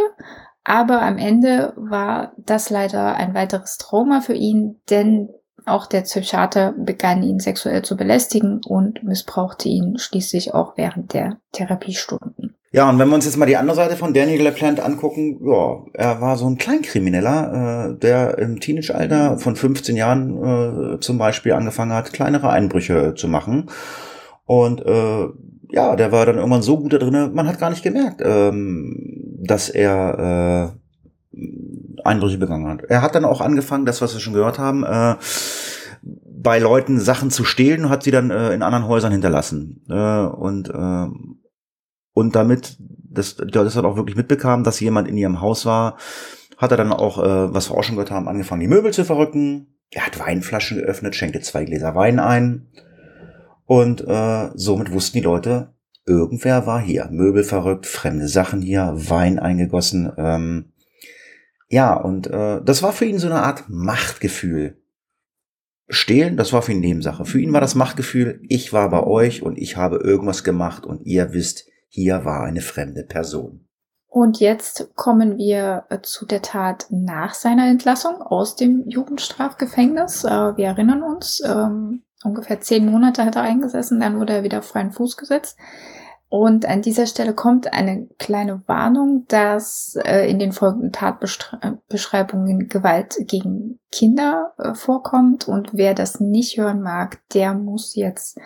aber 0.63 1.01
am 1.01 1.17
Ende 1.17 1.73
war 1.75 2.33
das 2.37 2.69
leider 2.69 3.15
ein 3.15 3.33
weiteres 3.33 3.77
Trauma 3.77 4.21
für 4.21 4.33
ihn, 4.33 4.81
denn 4.89 5.29
auch 5.65 5.85
der 5.85 6.01
Psychiater 6.01 6.73
begann 6.77 7.23
ihn 7.23 7.39
sexuell 7.39 7.81
zu 7.83 7.97
belästigen 7.97 8.61
und 8.65 9.03
missbrauchte 9.03 9.69
ihn 9.69 9.97
schließlich 9.97 10.53
auch 10.53 10.77
während 10.77 11.13
der 11.13 11.37
Therapiestunden. 11.51 12.55
Ja, 12.71 12.89
und 12.89 12.97
wenn 12.97 13.07
wir 13.07 13.15
uns 13.15 13.25
jetzt 13.25 13.37
mal 13.37 13.45
die 13.45 13.55
andere 13.55 13.75
Seite 13.75 13.95
von 13.95 14.15
Daniel 14.15 14.41
LaPlante 14.41 14.83
angucken, 14.83 15.39
ja, 15.45 15.83
er 15.93 16.21
war 16.21 16.37
so 16.37 16.47
ein 16.47 16.57
Kleinkrimineller, 16.57 17.91
äh, 17.93 17.99
der 17.99 18.39
im 18.39 18.59
Teenageralter 18.59 19.37
von 19.37 19.55
15 19.55 19.95
Jahren 19.95 20.95
äh, 20.95 20.99
zum 20.99 21.19
Beispiel 21.19 21.53
angefangen 21.53 21.93
hat, 21.93 22.13
kleinere 22.13 22.49
Einbrüche 22.49 23.13
zu 23.15 23.27
machen. 23.27 23.69
Und 24.45 24.83
äh, 24.83 25.27
ja, 25.69 25.95
der 25.95 26.11
war 26.11 26.25
dann 26.25 26.37
irgendwann 26.37 26.63
so 26.63 26.79
gut 26.79 26.93
da 26.93 26.97
drin, 26.97 27.31
man 27.33 27.47
hat 27.47 27.59
gar 27.59 27.69
nicht 27.69 27.83
gemerkt, 27.83 28.21
ähm, 28.25 29.37
dass 29.39 29.69
er 29.69 30.73
äh, 30.73 31.37
Einbrüche 32.03 32.37
begangen 32.37 32.67
hat. 32.67 32.83
Er 32.83 33.01
hat 33.01 33.15
dann 33.15 33.25
auch 33.25 33.41
angefangen, 33.41 33.85
das, 33.85 34.01
was 34.01 34.13
wir 34.13 34.19
schon 34.19 34.33
gehört 34.33 34.59
haben, 34.59 34.83
äh, 34.83 35.15
bei 36.01 36.59
Leuten 36.59 36.99
Sachen 36.99 37.31
zu 37.31 37.45
stehlen 37.45 37.85
und 37.85 37.89
hat 37.89 38.03
sie 38.03 38.11
dann 38.11 38.29
äh, 38.29 38.53
in 38.53 38.61
anderen 38.61 38.87
Häusern 38.87 39.11
hinterlassen. 39.11 39.85
Äh, 39.89 40.25
und, 40.25 40.69
äh, 40.69 41.07
und 42.13 42.35
damit, 42.35 42.77
das, 42.79 43.35
das 43.35 43.75
hat 43.75 43.85
auch 43.85 43.95
wirklich 43.95 44.17
mitbekam, 44.17 44.63
dass 44.63 44.79
jemand 44.79 45.07
in 45.07 45.17
ihrem 45.17 45.39
Haus 45.39 45.65
war, 45.65 45.97
hat 46.57 46.71
er 46.71 46.77
dann 46.77 46.91
auch, 46.91 47.17
äh, 47.23 47.53
was 47.53 47.69
wir 47.69 47.77
auch 47.77 47.83
schon 47.83 47.95
gehört 47.95 48.11
haben, 48.11 48.27
angefangen, 48.27 48.61
die 48.61 48.67
Möbel 48.67 48.91
zu 48.91 49.05
verrücken. 49.05 49.77
Er 49.91 50.05
hat 50.05 50.19
Weinflaschen 50.19 50.77
geöffnet, 50.77 51.15
schenkte 51.15 51.39
zwei 51.41 51.65
Gläser 51.65 51.95
Wein 51.95 52.19
ein. 52.19 52.67
Und 53.65 54.05
äh, 54.05 54.49
somit 54.55 54.91
wussten 54.91 55.17
die 55.17 55.23
Leute, 55.23 55.73
irgendwer 56.05 56.65
war 56.65 56.81
hier. 56.81 57.07
Möbel 57.11 57.43
verrückt, 57.43 57.85
fremde 57.85 58.27
Sachen 58.27 58.61
hier, 58.61 58.93
Wein 58.95 59.39
eingegossen. 59.39 60.11
Ähm, 60.17 60.72
ja, 61.73 61.95
und 61.95 62.27
äh, 62.27 62.61
das 62.63 62.83
war 62.83 62.93
für 62.93 63.05
ihn 63.05 63.17
so 63.17 63.25
eine 63.25 63.41
Art 63.41 63.63
Machtgefühl. 63.67 64.77
Stehlen, 65.89 66.37
das 66.37 66.53
war 66.53 66.61
für 66.61 66.71
ihn 66.71 66.81
Nebensache. 66.81 67.25
Für 67.25 67.41
ihn 67.41 67.51
war 67.51 67.61
das 67.61 67.73
Machtgefühl, 67.73 68.39
ich 68.47 68.73
war 68.73 68.91
bei 68.91 69.01
euch 69.01 69.41
und 69.41 69.57
ich 69.57 69.75
habe 69.75 69.95
irgendwas 69.97 70.43
gemacht 70.43 70.85
und 70.85 71.01
ihr 71.07 71.33
wisst, 71.33 71.65
hier 71.87 72.25
war 72.25 72.43
eine 72.43 72.61
fremde 72.61 73.03
Person. 73.03 73.67
Und 74.05 74.39
jetzt 74.39 74.93
kommen 74.93 75.39
wir 75.39 75.85
äh, 75.89 75.97
zu 76.03 76.27
der 76.27 76.43
Tat 76.43 76.85
nach 76.91 77.33
seiner 77.33 77.67
Entlassung 77.67 78.21
aus 78.21 78.55
dem 78.55 78.87
Jugendstrafgefängnis. 78.87 80.25
Äh, 80.25 80.55
wir 80.55 80.67
erinnern 80.67 81.01
uns, 81.01 81.41
ähm, 81.43 82.03
ungefähr 82.23 82.61
zehn 82.61 82.85
Monate 82.85 83.25
hat 83.25 83.35
er 83.35 83.41
eingesessen, 83.41 83.99
dann 83.99 84.19
wurde 84.19 84.33
er 84.33 84.43
wieder 84.43 84.59
auf 84.59 84.67
freien 84.67 84.91
Fuß 84.91 85.17
gesetzt. 85.17 85.57
Und 86.33 86.65
an 86.65 86.81
dieser 86.81 87.05
Stelle 87.05 87.35
kommt 87.35 87.73
eine 87.73 88.07
kleine 88.17 88.67
Warnung, 88.67 89.25
dass 89.27 89.95
äh, 90.03 90.27
in 90.27 90.39
den 90.39 90.51
folgenden 90.51 90.91
Tatbeschreibungen 90.91 92.69
Gewalt 92.69 93.17
gegen 93.27 93.77
Kinder 93.91 94.51
äh, 94.57 94.73
vorkommt. 94.73 95.47
Und 95.47 95.75
wer 95.75 95.93
das 95.93 96.19
nicht 96.19 96.57
hören 96.57 96.81
mag, 96.81 97.19
der 97.35 97.53
muss 97.53 97.93
jetzt, 97.93 98.39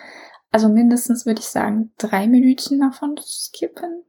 also 0.52 0.68
mindestens 0.68 1.24
würde 1.24 1.40
ich 1.40 1.46
sagen, 1.46 1.90
drei 1.96 2.26
Minuten 2.26 2.78
davon 2.78 3.16
skippen, 3.22 4.04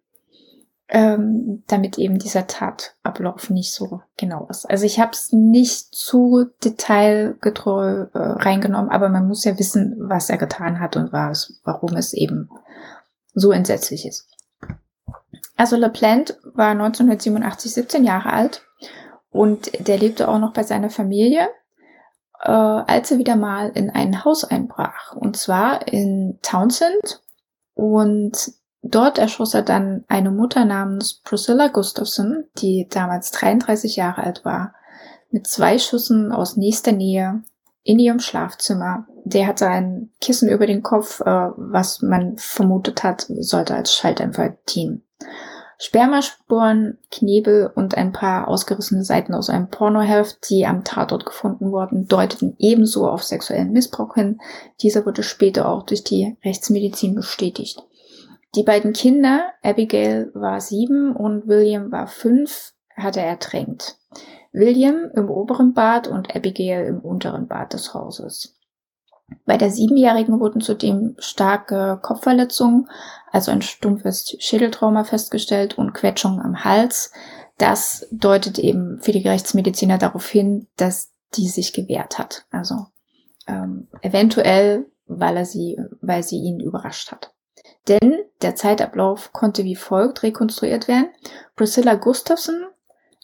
ähm, 0.90 1.64
damit 1.68 1.98
eben 1.98 2.20
dieser 2.20 2.48
Tatablauf 2.48 3.50
nicht 3.50 3.72
so 3.72 4.02
genau 4.18 4.46
ist. 4.50 4.70
Also 4.70 4.86
ich 4.86 5.00
habe 5.00 5.12
es 5.14 5.32
nicht 5.32 5.96
zu 5.96 6.48
detailgetreu 6.66 8.08
äh, 8.14 8.18
reingenommen, 8.18 8.92
aber 8.92 9.08
man 9.08 9.26
muss 9.26 9.46
ja 9.46 9.58
wissen, 9.58 9.96
was 10.00 10.30
er 10.30 10.38
getan 10.38 10.82
hat 10.82 10.98
und 10.98 11.14
was, 11.14 11.62
warum 11.64 11.96
es 11.96 12.12
eben 12.12 12.50
so 13.40 13.52
entsetzlich 13.52 14.06
ist. 14.06 14.28
Also 15.56 15.76
LaPlante 15.76 16.38
war 16.54 16.70
1987 16.72 17.74
17 17.74 18.04
Jahre 18.06 18.32
alt 18.32 18.62
und 19.30 19.88
der 19.88 19.98
lebte 19.98 20.28
auch 20.28 20.40
noch 20.40 20.54
bei 20.54 20.64
seiner 20.64 20.90
Familie, 20.90 21.50
äh, 22.42 22.52
als 22.52 23.12
er 23.12 23.18
wieder 23.18 23.36
mal 23.36 23.70
in 23.70 23.90
ein 23.90 24.24
Haus 24.24 24.44
einbrach. 24.44 25.16
Und 25.16 25.38
zwar 25.38 25.88
in 25.88 26.40
Townsend. 26.42 27.22
Und 27.74 28.54
dort 28.82 29.18
erschoss 29.18 29.54
er 29.54 29.62
dann 29.62 30.04
eine 30.08 30.32
Mutter 30.32 30.66
namens 30.66 31.22
Priscilla 31.24 31.68
Gustafson, 31.68 32.46
die 32.58 32.88
damals 32.90 33.32
33 33.32 33.96
Jahre 33.98 34.24
alt 34.24 34.46
war, 34.46 34.74
mit 35.30 35.48
zwei 35.48 35.78
Schüssen 35.78 36.32
aus 36.32 36.58
nächster 36.58 36.92
Nähe 36.92 37.44
in 37.84 38.00
ihrem 38.00 38.20
Schlafzimmer. 38.20 39.08
Der 39.24 39.48
hatte 39.48 39.68
ein 39.68 40.12
Kissen 40.22 40.50
über 40.50 40.66
den 40.66 40.84
Kopf, 40.84 41.22
äh, 41.22 41.26
was 41.26 42.02
man 42.02 42.38
vermutet 42.38 43.04
hat, 43.04 43.26
sollte 43.40 43.76
als 43.76 43.94
Schalldämpfer 43.94 44.58
dienen. 44.70 45.04
Spermaspuren, 45.82 46.98
Knebel 47.10 47.72
und 47.74 47.96
ein 47.96 48.12
paar 48.12 48.50
ausgerissene 48.50 49.06
Seiten 49.06 49.34
aus 49.34 49.50
einem 49.50 49.70
Pornoheft, 49.70 50.50
die 50.50 50.66
am 50.66 50.84
Tatort 50.84 51.26
gefunden 51.26 51.72
wurden, 51.72 52.06
deuteten 52.08 52.56
ebenso 52.60 53.08
auf 53.08 53.24
sexuellen 53.24 53.72
Missbrauch 53.72 54.16
hin. 54.16 54.42
Dieser 54.82 55.06
wurde 55.06 55.24
später 55.24 55.70
auch 55.70 55.84
durch 55.84 56.04
die 56.04 56.36
Rechtsmedizin 56.44 57.16
bestätigt. 57.16 57.82
Die 58.56 58.64
beiden 58.64 58.92
Kinder, 58.92 59.54
Abigail 59.64 60.32
war 60.34 60.60
sieben 60.60 61.16
und 61.16 61.48
William 61.48 61.94
war 61.94 62.08
fünf, 62.08 62.74
hat 62.98 63.16
er 63.16 63.26
ertränkt. 63.26 63.98
William 64.52 65.10
im 65.16 65.30
oberen 65.30 65.74
Bad 65.74 66.10
und 66.10 66.36
Abigail 66.36 66.88
im 66.88 67.00
unteren 67.00 67.48
Bad 67.48 67.72
des 67.72 67.94
Hauses. 67.94 68.59
Bei 69.46 69.58
der 69.58 69.72
Siebenjährigen 69.72 70.40
wurden 70.40 70.62
zudem 70.62 71.16
starke 71.20 72.00
Kopfverletzungen, 72.02 72.90
also 73.32 73.52
ein 73.52 73.62
stumpfes 73.62 74.36
Schädeltrauma 74.40 75.04
festgestellt 75.04 75.78
und 75.78 75.94
Quetschungen 75.94 76.40
am 76.40 76.64
Hals. 76.64 77.12
Das 77.58 78.08
deutet 78.12 78.60
eben 78.60 79.02
für 79.02 79.12
die 79.12 79.24
Gerichtsmediziner 79.24 79.98
darauf 79.98 80.28
hin, 80.28 80.68
dass 80.78 81.12
die 81.36 81.48
sich 81.48 81.74
gewehrt 81.74 82.18
hat. 82.18 82.46
Also 82.52 82.88
ähm, 83.48 83.88
eventuell, 84.02 84.86
weil 85.06 85.38
er 85.38 85.46
sie, 85.46 85.78
weil 86.02 86.24
sie 86.24 86.38
ihn 86.38 86.60
überrascht 86.60 87.12
hat. 87.12 87.34
Denn 87.88 88.20
der 88.42 88.56
Zeitablauf 88.56 89.34
konnte 89.34 89.64
wie 89.64 89.76
folgt 89.76 90.24
rekonstruiert 90.24 90.88
werden. 90.88 91.10
Priscilla 91.56 91.96
Gustafson 91.96 92.66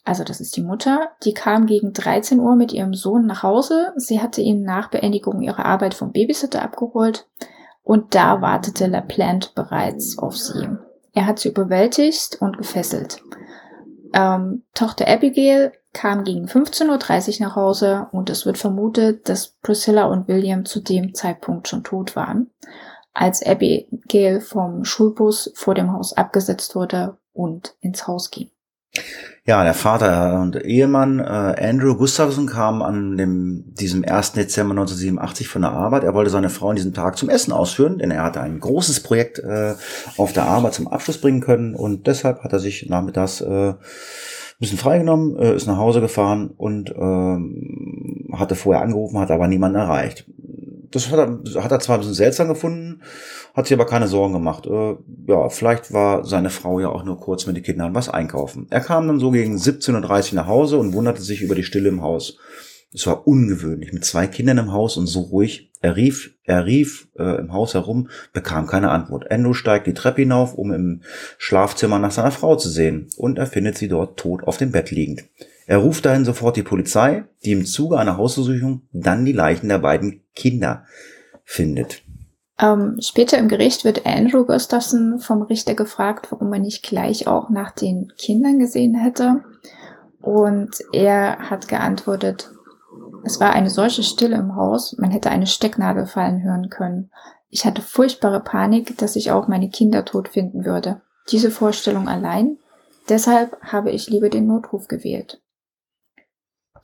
also 0.05 0.23
das 0.23 0.39
ist 0.39 0.55
die 0.55 0.61
Mutter, 0.61 1.09
die 1.23 1.33
kam 1.33 1.65
gegen 1.65 1.91
13 1.91 2.39
Uhr 2.39 2.55
mit 2.55 2.71
ihrem 2.71 2.93
Sohn 2.93 3.25
nach 3.25 3.41
Hause. 3.41 3.91
Sie 3.95 4.21
hatte 4.21 4.39
ihn 4.39 4.61
nach 4.61 4.89
Beendigung 4.89 5.41
ihrer 5.41 5.65
Arbeit 5.65 5.95
vom 5.95 6.11
Babysitter 6.11 6.61
abgeholt 6.61 7.27
und 7.81 8.13
da 8.13 8.39
wartete 8.39 8.85
LaPlante 8.85 9.49
bereits 9.55 10.19
auf 10.19 10.37
sie. 10.37 10.69
Er 11.13 11.25
hat 11.25 11.39
sie 11.39 11.49
überwältigt 11.49 12.37
und 12.39 12.57
gefesselt. 12.57 13.23
Ähm, 14.13 14.63
Tochter 14.75 15.07
Abigail 15.07 15.71
kam 15.91 16.23
gegen 16.23 16.45
15.30 16.45 17.39
Uhr 17.39 17.47
nach 17.47 17.55
Hause 17.55 18.07
und 18.11 18.29
es 18.29 18.45
wird 18.45 18.59
vermutet, 18.59 19.27
dass 19.27 19.55
Priscilla 19.63 20.05
und 20.05 20.27
William 20.27 20.65
zu 20.65 20.81
dem 20.81 21.15
Zeitpunkt 21.15 21.67
schon 21.67 21.83
tot 21.83 22.15
waren, 22.15 22.51
als 23.13 23.43
Abigail 23.43 24.39
vom 24.39 24.85
Schulbus 24.85 25.51
vor 25.55 25.73
dem 25.73 25.93
Haus 25.93 26.13
abgesetzt 26.13 26.75
wurde 26.75 27.17
und 27.33 27.75
ins 27.79 28.07
Haus 28.07 28.29
ging. 28.29 28.51
Ja, 29.47 29.63
der 29.63 29.75
Vater 29.75 30.41
und 30.41 30.55
Ehemann 30.65 31.19
äh, 31.19 31.23
Andrew 31.23 31.93
Gustafsson 31.95 32.47
kam 32.47 32.81
an 32.81 33.15
dem, 33.15 33.75
diesem 33.75 34.03
1. 34.03 34.31
Dezember 34.31 34.71
1987 34.71 35.47
von 35.47 35.61
der 35.61 35.71
Arbeit. 35.71 36.03
Er 36.03 36.15
wollte 36.15 36.31
seine 36.31 36.49
Frau 36.49 36.69
an 36.69 36.77
diesem 36.77 36.95
Tag 36.95 37.15
zum 37.15 37.29
Essen 37.29 37.53
ausführen, 37.53 37.99
denn 37.99 38.09
er 38.09 38.23
hatte 38.23 38.41
ein 38.41 38.59
großes 38.59 39.01
Projekt 39.01 39.37
äh, 39.37 39.75
auf 40.17 40.33
der 40.33 40.45
Arbeit 40.47 40.73
zum 40.73 40.87
Abschluss 40.87 41.19
bringen 41.19 41.41
können 41.41 41.75
und 41.75 42.07
deshalb 42.07 42.43
hat 42.43 42.53
er 42.53 42.59
sich 42.59 42.89
nachmittags 42.89 43.41
äh, 43.41 43.73
ein 43.73 43.75
bisschen 44.59 44.79
freigenommen, 44.79 45.37
äh, 45.37 45.55
ist 45.55 45.67
nach 45.67 45.77
Hause 45.77 46.01
gefahren 46.01 46.49
und 46.57 46.89
äh, 46.89 48.35
hatte 48.35 48.55
vorher 48.55 48.81
angerufen, 48.81 49.19
hat 49.19 49.29
aber 49.29 49.47
niemanden 49.47 49.77
erreicht. 49.77 50.25
Das 50.95 51.11
hat 51.11 51.19
er, 51.19 51.61
hat 51.61 51.73
er 51.73 51.81
zwar 51.81 51.97
ein 51.97 51.99
bisschen 51.99 52.13
seltsam 52.13 52.47
gefunden, 52.47 53.01
hat 53.53 53.67
sich 53.67 53.75
aber 53.75 53.85
keine 53.85 54.07
Sorgen 54.07 54.31
gemacht. 54.31 54.65
Äh, 54.65 54.95
ja, 55.27 55.49
vielleicht 55.49 55.91
war 55.91 56.23
seine 56.23 56.49
Frau 56.49 56.79
ja 56.79 56.87
auch 56.87 57.03
nur 57.03 57.19
kurz 57.19 57.45
mit 57.47 57.57
den 57.57 57.63
Kindern 57.63 57.93
was 57.93 58.07
einkaufen. 58.07 58.67
Er 58.69 58.79
kam 58.79 59.05
dann 59.05 59.19
so 59.19 59.29
gegen 59.31 59.57
17.30 59.57 60.29
Uhr 60.29 60.35
nach 60.35 60.47
Hause 60.47 60.77
und 60.77 60.93
wunderte 60.93 61.21
sich 61.21 61.41
über 61.41 61.53
die 61.53 61.65
Stille 61.65 61.89
im 61.89 62.01
Haus. 62.01 62.37
Es 62.93 63.05
war 63.07 63.27
ungewöhnlich, 63.27 63.91
mit 63.91 64.05
zwei 64.05 64.25
Kindern 64.25 64.57
im 64.57 64.71
Haus 64.71 64.95
und 64.95 65.07
so 65.07 65.19
ruhig. 65.19 65.69
Er 65.81 65.97
rief, 65.97 66.33
er 66.45 66.65
rief 66.65 67.09
äh, 67.19 67.39
im 67.39 67.51
Haus 67.51 67.73
herum, 67.73 68.07
bekam 68.31 68.65
keine 68.65 68.89
Antwort. 68.89 69.29
Endo 69.29 69.51
steigt 69.51 69.87
die 69.87 69.93
Treppe 69.93 70.21
hinauf, 70.21 70.53
um 70.53 70.71
im 70.71 71.01
Schlafzimmer 71.37 71.99
nach 71.99 72.11
seiner 72.11 72.31
Frau 72.31 72.55
zu 72.55 72.69
sehen, 72.69 73.09
und 73.17 73.37
er 73.37 73.47
findet 73.47 73.77
sie 73.77 73.89
dort 73.89 74.17
tot 74.17 74.43
auf 74.45 74.55
dem 74.55 74.71
Bett 74.71 74.91
liegend. 74.91 75.25
Er 75.67 75.77
ruft 75.79 76.05
dahin 76.05 76.25
sofort 76.25 76.57
die 76.57 76.63
Polizei, 76.63 77.25
die 77.43 77.51
im 77.51 77.65
Zuge 77.65 77.97
einer 77.97 78.17
Hausdurchsuchung 78.17 78.83
dann 78.91 79.25
die 79.25 79.31
Leichen 79.31 79.69
der 79.69 79.79
beiden 79.79 80.23
Kinder 80.35 80.85
findet. 81.43 82.03
Ähm, 82.59 82.97
später 82.99 83.37
im 83.37 83.47
Gericht 83.47 83.83
wird 83.83 84.05
Andrew 84.05 84.45
Gustafson 84.45 85.19
vom 85.19 85.41
Richter 85.41 85.73
gefragt, 85.73 86.31
warum 86.31 86.53
er 86.53 86.59
nicht 86.59 86.83
gleich 86.83 87.27
auch 87.27 87.49
nach 87.49 87.71
den 87.71 88.13
Kindern 88.17 88.59
gesehen 88.59 88.95
hätte. 88.95 89.43
Und 90.21 90.71
er 90.93 91.49
hat 91.49 91.67
geantwortet, 91.67 92.49
es 93.25 93.39
war 93.39 93.53
eine 93.53 93.69
solche 93.69 94.03
Stille 94.03 94.37
im 94.37 94.55
Haus, 94.55 94.95
man 94.97 95.11
hätte 95.11 95.31
eine 95.31 95.47
Stecknadel 95.47 96.05
fallen 96.05 96.43
hören 96.43 96.69
können. 96.69 97.11
Ich 97.49 97.65
hatte 97.65 97.81
furchtbare 97.81 98.39
Panik, 98.39 98.97
dass 98.97 99.15
ich 99.15 99.31
auch 99.31 99.47
meine 99.47 99.69
Kinder 99.69 100.05
tot 100.05 100.29
finden 100.29 100.65
würde. 100.65 101.01
Diese 101.31 101.51
Vorstellung 101.51 102.07
allein. 102.07 102.57
Deshalb 103.09 103.57
habe 103.61 103.91
ich 103.91 104.09
lieber 104.09 104.29
den 104.29 104.47
Notruf 104.47 104.87
gewählt. 104.87 105.41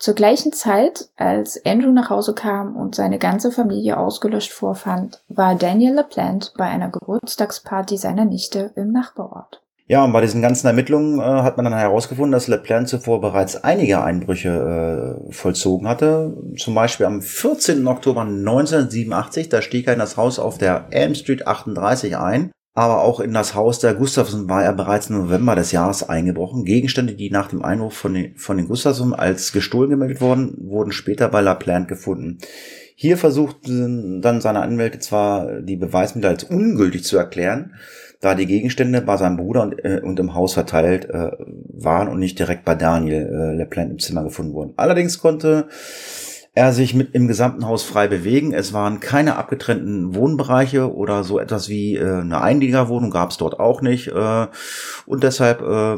Zur 0.02 0.16
gleichen 0.16 0.52
Zeit, 0.52 1.10
als 1.16 1.64
Andrew 1.64 1.92
nach 1.92 2.10
Hause 2.10 2.34
kam 2.34 2.76
und 2.76 2.96
seine 2.96 3.20
ganze 3.20 3.52
Familie 3.52 3.98
ausgelöscht 3.98 4.52
vorfand, 4.52 5.22
war 5.30 5.54
Daniel 5.54 5.94
LaPlante 5.94 6.50
bei 6.58 6.64
einer 6.64 6.90
Geburtstagsparty 6.90 7.98
seiner 7.98 8.26
Nichte 8.26 8.72
im 8.76 8.92
Nachbarort. 8.92 9.62
Ja, 9.86 10.04
und 10.04 10.12
bei 10.12 10.22
diesen 10.22 10.42
ganzen 10.42 10.66
Ermittlungen 10.66 11.20
äh, 11.20 11.44
hat 11.44 11.58
man 11.58 11.66
dann 11.66 11.78
herausgefunden, 11.78 12.32
dass 12.32 12.48
LaPlante 12.48 12.90
zuvor 12.90 13.22
bereits 13.22 13.64
einige 13.64 14.04
Einbrüche 14.04 15.20
äh, 15.30 15.32
vollzogen 15.32 15.88
hatte. 15.88 16.36
Zum 16.58 16.74
Beispiel 16.74 17.06
am 17.06 17.22
14. 17.22 17.86
Oktober 17.86 18.22
1987, 18.22 19.50
da 19.50 19.62
stieg 19.62 19.86
er 19.86 19.94
in 19.94 20.00
das 20.00 20.18
Haus 20.18 20.40
auf 20.40 20.58
der 20.58 20.88
Elm 20.90 21.14
Street 21.14 21.46
38 21.46 22.18
ein 22.18 22.52
aber 22.74 23.02
auch 23.02 23.20
in 23.20 23.34
das 23.34 23.54
Haus 23.54 23.80
der 23.80 23.94
Gustafsson 23.94 24.50
war 24.50 24.64
er 24.64 24.74
bereits 24.74 25.10
im 25.10 25.18
November 25.18 25.56
des 25.56 25.72
Jahres 25.72 26.08
eingebrochen. 26.08 26.64
Gegenstände, 26.64 27.16
die 27.16 27.30
nach 27.30 27.50
dem 27.50 27.64
Einbruch 27.64 27.92
von 27.92 28.14
den, 28.14 28.38
von 28.38 28.58
den 28.58 28.68
Gustafsson 28.68 29.14
als 29.14 29.52
gestohlen 29.52 29.90
gemeldet 29.90 30.22
wurden, 30.22 30.56
wurden 30.62 30.94
später 30.94 31.28
bei 31.28 31.42
LaPlante 31.42 31.90
gefunden. 31.90 32.38
Hier 32.96 33.18
versuchten 33.18 34.22
dann 34.22 34.42
seine 34.42 34.62
Anwälte 34.62 35.00
zwar 35.00 35.62
die 35.62 35.76
Beweismittel 35.76 36.30
als 36.30 36.44
ungültig 36.44 37.04
zu 37.04 37.18
erklären, 37.18 37.74
da 38.22 38.36
die 38.36 38.46
Gegenstände 38.46 39.02
bei 39.02 39.18
seinem 39.18 39.38
Bruder 39.38 39.64
und, 39.64 39.74
äh, 39.84 40.00
und 40.02 40.20
im 40.20 40.34
Haus 40.34 40.54
verteilt 40.54 41.10
äh, 41.10 41.32
waren 41.74 42.08
und 42.08 42.20
nicht 42.20 42.40
direkt 42.40 42.64
bei 42.64 42.76
Daniel 42.76 43.24
äh, 43.24 43.56
LaPlante 43.58 43.94
im 43.94 44.00
Zimmer 44.00 44.24
gefunden 44.24 44.54
wurden. 44.54 44.74
Allerdings 44.78 45.20
konnte 45.20 45.68
er 46.54 46.74
sich 46.74 46.94
mit 46.94 47.16
im 47.16 47.28
gesamten 47.28 47.66
Haus 47.66 47.84
frei 47.84 48.08
bewegen. 48.08 48.54
Es 48.54 48.74
waren 48.74 49.00
keine 49.00 49.38
abgetrennten 49.38 50.16
Wohnbereiche 50.16 50.94
oder 50.94 51.24
so 51.24 51.40
etwas 51.40 51.70
wie 51.70 51.96
äh, 51.96 52.22
eine 52.22 52.42
Einliegerwohnung 52.42 53.10
gab 53.10 53.32
es 53.32 53.38
dort 53.38 53.60
auch 53.60 53.82
nicht. 53.82 54.10
Äh, 54.10 54.48
und 55.06 55.24
deshalb 55.24 55.62
äh, 55.62 55.98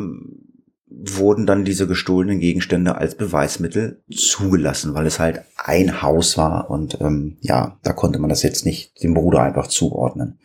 wurden 0.96 1.48
dann 1.48 1.66
diese 1.66 1.88
gestohlenen 1.88 2.40
Gegenstände 2.40 2.96
als 2.96 3.16
Beweismittel 3.16 4.04
zugelassen, 4.16 4.94
weil 4.94 5.08
es 5.08 5.20
halt 5.20 5.42
ein 5.58 6.04
Haus 6.04 6.38
war 6.38 6.70
und 6.70 7.02
ähm, 7.02 7.38
ja, 7.42 7.80
da 7.82 7.94
konnte 7.94 8.20
man 8.20 8.30
das 8.30 8.44
jetzt 8.44 8.64
nicht 8.66 9.02
dem 9.02 9.16
Bruder 9.16 9.42
einfach 9.42 9.68
zuordnen. 9.68 10.40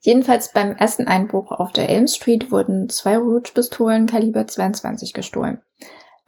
Jedenfalls 0.00 0.52
beim 0.52 0.72
ersten 0.72 1.06
Einbruch 1.06 1.52
auf 1.52 1.70
der 1.70 1.88
Elm 1.88 2.08
Street 2.08 2.50
wurden 2.50 2.88
zwei 2.88 3.16
Rouge-Pistolen 3.16 4.06
Kaliber 4.06 4.48
22 4.48 5.12
gestohlen. 5.12 5.60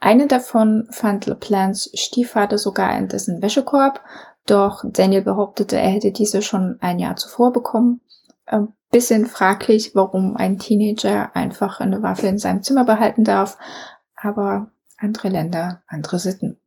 Eine 0.05 0.27
davon 0.27 0.87
fand 0.91 1.25
LePlans 1.25 1.89
Stiefvater 1.95 2.59
sogar 2.59 2.95
in 2.95 3.07
dessen 3.07 3.41
Wäschekorb, 3.41 4.01
doch 4.45 4.83
Daniel 4.85 5.23
behauptete, 5.23 5.77
er 5.77 5.89
hätte 5.89 6.11
diese 6.11 6.43
schon 6.43 6.77
ein 6.79 6.99
Jahr 6.99 7.15
zuvor 7.15 7.51
bekommen. 7.51 8.01
Ein 8.45 8.67
bisschen 8.91 9.25
fraglich, 9.25 9.95
warum 9.95 10.37
ein 10.37 10.59
Teenager 10.59 11.35
einfach 11.35 11.79
eine 11.79 12.03
Waffe 12.03 12.27
in 12.27 12.37
seinem 12.37 12.61
Zimmer 12.61 12.85
behalten 12.85 13.23
darf, 13.23 13.57
aber 14.15 14.69
andere 14.99 15.29
Länder, 15.29 15.81
andere 15.87 16.19
Sitten. 16.19 16.59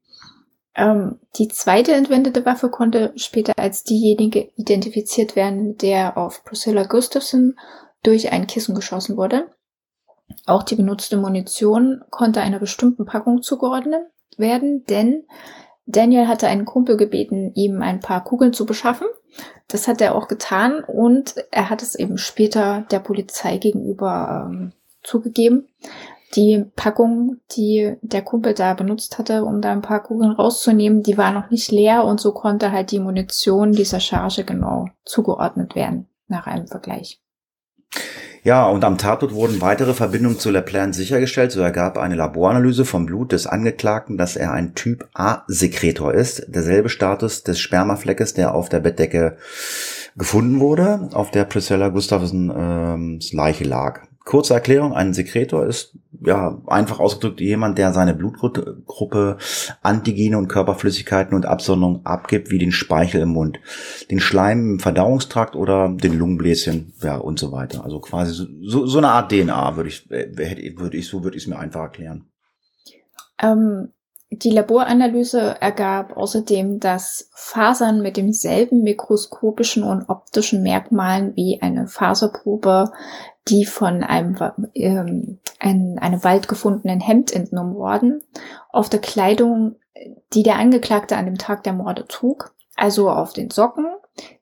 Ähm, 0.75 1.21
die 1.37 1.47
zweite 1.47 1.93
entwendete 1.93 2.45
Waffe 2.45 2.71
konnte 2.71 3.13
später 3.15 3.53
als 3.57 3.85
diejenige 3.85 4.51
identifiziert 4.57 5.37
werden, 5.37 5.77
der 5.77 6.17
auf 6.17 6.43
Priscilla 6.43 6.83
Gustafson 6.83 7.55
durch 8.03 8.33
ein 8.33 8.49
Kissen 8.49 8.75
geschossen 8.75 9.17
wurde. 9.17 9.49
Auch 10.47 10.63
die 10.63 10.77
benutzte 10.77 11.17
Munition 11.17 12.03
konnte 12.11 12.41
einer 12.41 12.59
bestimmten 12.59 13.05
Packung 13.05 13.43
zugeordnet 13.43 14.07
werden, 14.37 14.85
denn 14.87 15.25
Daniel 15.87 16.29
hatte 16.29 16.49
einen 16.49 16.67
Kumpel 16.67 16.97
gebeten, 16.97 17.53
ihm 17.55 17.83
ein 17.83 18.01
paar 18.01 18.23
Kugeln 18.23 18.53
zu 18.53 18.67
beschaffen. 18.67 19.07
Das 19.69 19.89
hat 19.89 20.01
er 20.01 20.15
auch 20.15 20.29
getan 20.29 20.85
und 20.85 21.35
er 21.51 21.71
hat 21.71 21.83
es 21.83 21.95
eben 21.95 22.19
später 22.19 22.85
der 22.91 22.99
Polizei 22.99 23.59
gegenüber 23.59 24.49
ähm, 24.51 24.73
zugegeben. 25.03 25.69
Die 26.35 26.65
Packung, 26.77 27.39
die 27.53 27.97
der 28.03 28.21
Kumpel 28.21 28.53
da 28.53 28.75
benutzt 28.75 29.19
hatte, 29.19 29.45
um 29.45 29.63
da 29.63 29.73
ein 29.73 29.81
paar 29.81 30.03
Kugeln 30.03 30.33
rauszunehmen, 30.33 31.03
die 31.03 31.17
war 31.17 31.33
noch 31.33 31.51
nicht 31.51 31.71
leer 31.71 32.05
und 32.05 32.21
so 32.21 32.33
konnte 32.33 32.71
halt 32.71 32.91
die 32.91 33.01
Munition 33.01 33.73
dieser 33.73 34.01
Charge 34.01 34.45
genau 34.45 34.89
zugeordnet 35.07 35.75
werden 35.75 36.07
nach 36.27 36.47
einem 36.47 36.67
Vergleich. 36.67 37.23
Ja, 38.49 38.67
und 38.67 38.83
am 38.83 38.97
Tatort 38.97 39.35
wurden 39.35 39.61
weitere 39.61 39.93
Verbindungen 39.93 40.39
zu 40.39 40.51
LePlan 40.51 40.95
sichergestellt. 40.95 41.53
So 41.53 41.61
ergab 41.61 41.99
eine 41.99 42.15
Laboranalyse 42.15 42.87
vom 42.87 43.05
Blut 43.05 43.33
des 43.33 43.47
Angeklagten, 43.47 44.17
dass 44.17 44.37
er 44.37 44.53
ein 44.53 44.75
Typ 44.75 45.07
A-Sekretor 45.13 46.15
ist. 46.15 46.47
Derselbe 46.49 46.89
Status 46.89 47.43
des 47.43 47.61
Spermafleckes, 47.61 48.33
der 48.33 48.55
auf 48.55 48.71
der 48.71 48.81
Bettdecke 48.81 49.37
gefunden 50.17 50.61
wurde, 50.61 51.11
auf 51.13 51.31
der 51.31 51.45
Priscilla 51.45 51.89
Gustafsons 51.89 52.55
ähm, 52.57 53.19
Leiche 53.33 53.65
lag. 53.65 54.08
Kurze 54.29 54.53
Erklärung, 54.53 54.93
ein 54.93 55.15
Sekretor 55.15 55.65
ist 55.65 55.97
ja 56.21 56.61
einfach 56.67 57.01
ausgedrückt 57.01 57.41
jemand, 57.41 57.79
der 57.79 57.95
seine 57.95 58.13
Blutgruppe 58.13 59.39
Antigene 59.81 60.37
und 60.37 60.49
Körperflüssigkeiten 60.49 61.35
und 61.35 61.47
Absonderung 61.47 62.05
abgibt, 62.05 62.51
wie 62.51 62.59
den 62.59 62.71
Speichel 62.71 63.23
im 63.23 63.31
Mund, 63.31 63.59
den 64.11 64.21
Schleim 64.21 64.73
im 64.73 64.81
Verdauungstrakt 64.81 65.57
oder 65.57 65.89
den 65.89 66.13
Lungenbläschen, 66.13 66.93
ja 67.03 67.17
und 67.17 67.39
so 67.39 67.53
weiter. 67.53 67.85
Also 67.85 68.01
quasi 68.01 68.47
so, 68.61 68.85
so 68.85 68.99
eine 68.99 69.09
Art 69.09 69.33
DNA 69.33 69.77
würde 69.77 69.89
ich, 69.89 70.11
äh, 70.11 70.29
würde 70.77 70.99
ich 70.99 71.09
so 71.09 71.25
würde 71.25 71.39
ich 71.39 71.45
es 71.45 71.49
mir 71.49 71.59
einfach 71.59 71.81
erklären. 71.81 72.27
Ähm, 73.41 73.95
die 74.31 74.51
Laboranalyse 74.51 75.57
ergab 75.59 76.15
außerdem, 76.15 76.81
dass 76.81 77.31
Fasern 77.33 78.03
mit 78.03 78.19
demselben 78.19 78.83
mikroskopischen 78.83 79.85
und 79.85 80.11
optischen 80.11 80.63
Merkmalen 80.63 81.35
wie 81.35 81.63
eine 81.63 81.87
Faserprobe, 81.87 82.93
die 83.49 83.65
von 83.65 84.03
einem 84.03 84.37
ähm, 84.75 85.39
in 85.61 85.99
einem 85.99 86.23
Wald 86.23 86.49
gefundenen 86.49 87.01
Hemd 87.01 87.33
entnommen 87.35 87.75
worden, 87.75 88.23
auf 88.71 88.89
der 88.89 89.01
Kleidung, 89.01 89.77
die 90.33 90.43
der 90.43 90.57
Angeklagte 90.57 91.17
an 91.17 91.25
dem 91.25 91.39
Tag 91.39 91.65
der 91.65 91.73
Morde 91.73 92.07
trug, 92.07 92.55
also 92.77 93.11
auf 93.11 93.33
den 93.33 93.51
Socken, 93.51 93.87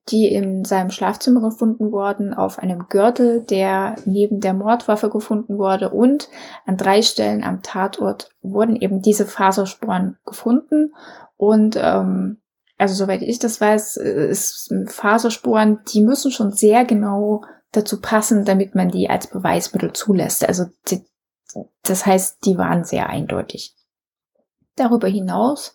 die 0.09 0.27
in 0.33 0.65
seinem 0.65 0.91
Schlafzimmer 0.91 1.41
gefunden 1.41 1.91
wurden, 1.91 2.35
auf 2.35 2.59
einem 2.59 2.87
Gürtel, 2.89 3.41
der 3.41 3.97
neben 4.05 4.41
der 4.41 4.53
Mordwaffe 4.53 5.09
gefunden 5.11 5.59
wurde. 5.59 5.91
Und 5.91 6.29
an 6.67 6.77
drei 6.77 7.03
Stellen 7.03 7.43
am 7.43 7.63
Tatort 7.63 8.31
wurden 8.43 8.77
eben 8.77 9.03
diese 9.03 9.27
Fasersporen 9.27 10.19
gefunden. 10.25 10.95
Und 11.37 11.77
ähm, 11.81 12.39
also 12.79 12.95
soweit 12.95 13.23
ich 13.23 13.39
das 13.39 13.61
weiß, 13.61 13.97
ist 13.97 14.73
Fasersporen, 14.87 15.81
die 15.93 16.03
müssen 16.03 16.31
schon 16.31 16.53
sehr 16.53 16.85
genau 16.85 17.43
dazu 17.77 18.01
passen, 18.01 18.45
damit 18.45 18.75
man 18.75 18.91
die 18.91 19.11
als 19.11 19.29
Beweismittel 19.29 19.93
zulässt. 19.93 20.47
Also 20.49 20.67
die, 20.89 21.05
das 21.83 22.07
heißt, 22.07 22.45
die 22.45 22.59
waren 22.59 22.85
sehr 22.85 23.09
eindeutig. 23.09 23.75
Darüber 24.77 25.09
hinaus 25.09 25.75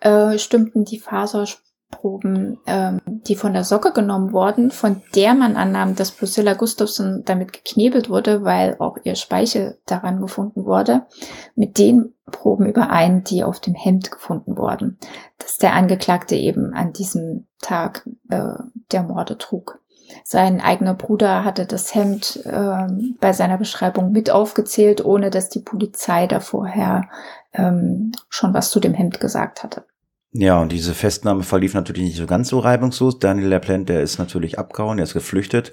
äh, 0.00 0.38
stimmten 0.38 0.84
die 0.84 1.00
Fasersporen 1.00 1.66
Proben, 1.90 2.58
ähm, 2.66 3.00
die 3.06 3.36
von 3.36 3.52
der 3.52 3.64
Socke 3.64 3.92
genommen 3.92 4.32
wurden, 4.32 4.70
von 4.70 5.02
der 5.14 5.34
man 5.34 5.56
annahm, 5.56 5.94
dass 5.94 6.10
Priscilla 6.10 6.54
Gustafsson 6.54 7.22
damit 7.24 7.52
geknebelt 7.52 8.10
wurde, 8.10 8.42
weil 8.42 8.76
auch 8.80 8.98
ihr 9.04 9.14
Speichel 9.14 9.78
daran 9.86 10.20
gefunden 10.20 10.64
wurde, 10.64 11.06
mit 11.54 11.78
den 11.78 12.14
Proben 12.30 12.66
überein, 12.66 13.22
die 13.22 13.44
auf 13.44 13.60
dem 13.60 13.74
Hemd 13.74 14.10
gefunden 14.10 14.56
wurden, 14.56 14.98
dass 15.38 15.58
der 15.58 15.74
Angeklagte 15.74 16.34
eben 16.34 16.74
an 16.74 16.92
diesem 16.92 17.46
Tag 17.60 18.08
äh, 18.30 18.54
der 18.90 19.02
Morde 19.04 19.38
trug. 19.38 19.80
Sein 20.24 20.60
eigener 20.60 20.94
Bruder 20.94 21.44
hatte 21.44 21.66
das 21.66 21.94
Hemd 21.94 22.40
äh, 22.44 22.86
bei 23.20 23.32
seiner 23.32 23.58
Beschreibung 23.58 24.12
mit 24.12 24.30
aufgezählt, 24.30 25.04
ohne 25.04 25.30
dass 25.30 25.48
die 25.48 25.60
Polizei 25.60 26.26
da 26.26 26.40
vorher 26.40 27.08
ähm, 27.52 28.12
schon 28.28 28.54
was 28.54 28.70
zu 28.70 28.80
dem 28.80 28.94
Hemd 28.94 29.20
gesagt 29.20 29.62
hatte. 29.62 29.84
Ja, 30.32 30.60
und 30.60 30.72
diese 30.72 30.92
Festnahme 30.92 31.42
verlief 31.42 31.74
natürlich 31.74 32.02
nicht 32.02 32.18
so 32.18 32.26
ganz 32.26 32.48
so 32.48 32.58
reibungslos. 32.58 33.18
Daniel 33.18 33.48
LaPlante, 33.48 33.94
der 33.94 34.02
ist 34.02 34.18
natürlich 34.18 34.58
abgehauen, 34.58 34.98
er 34.98 35.04
ist 35.04 35.14
geflüchtet 35.14 35.72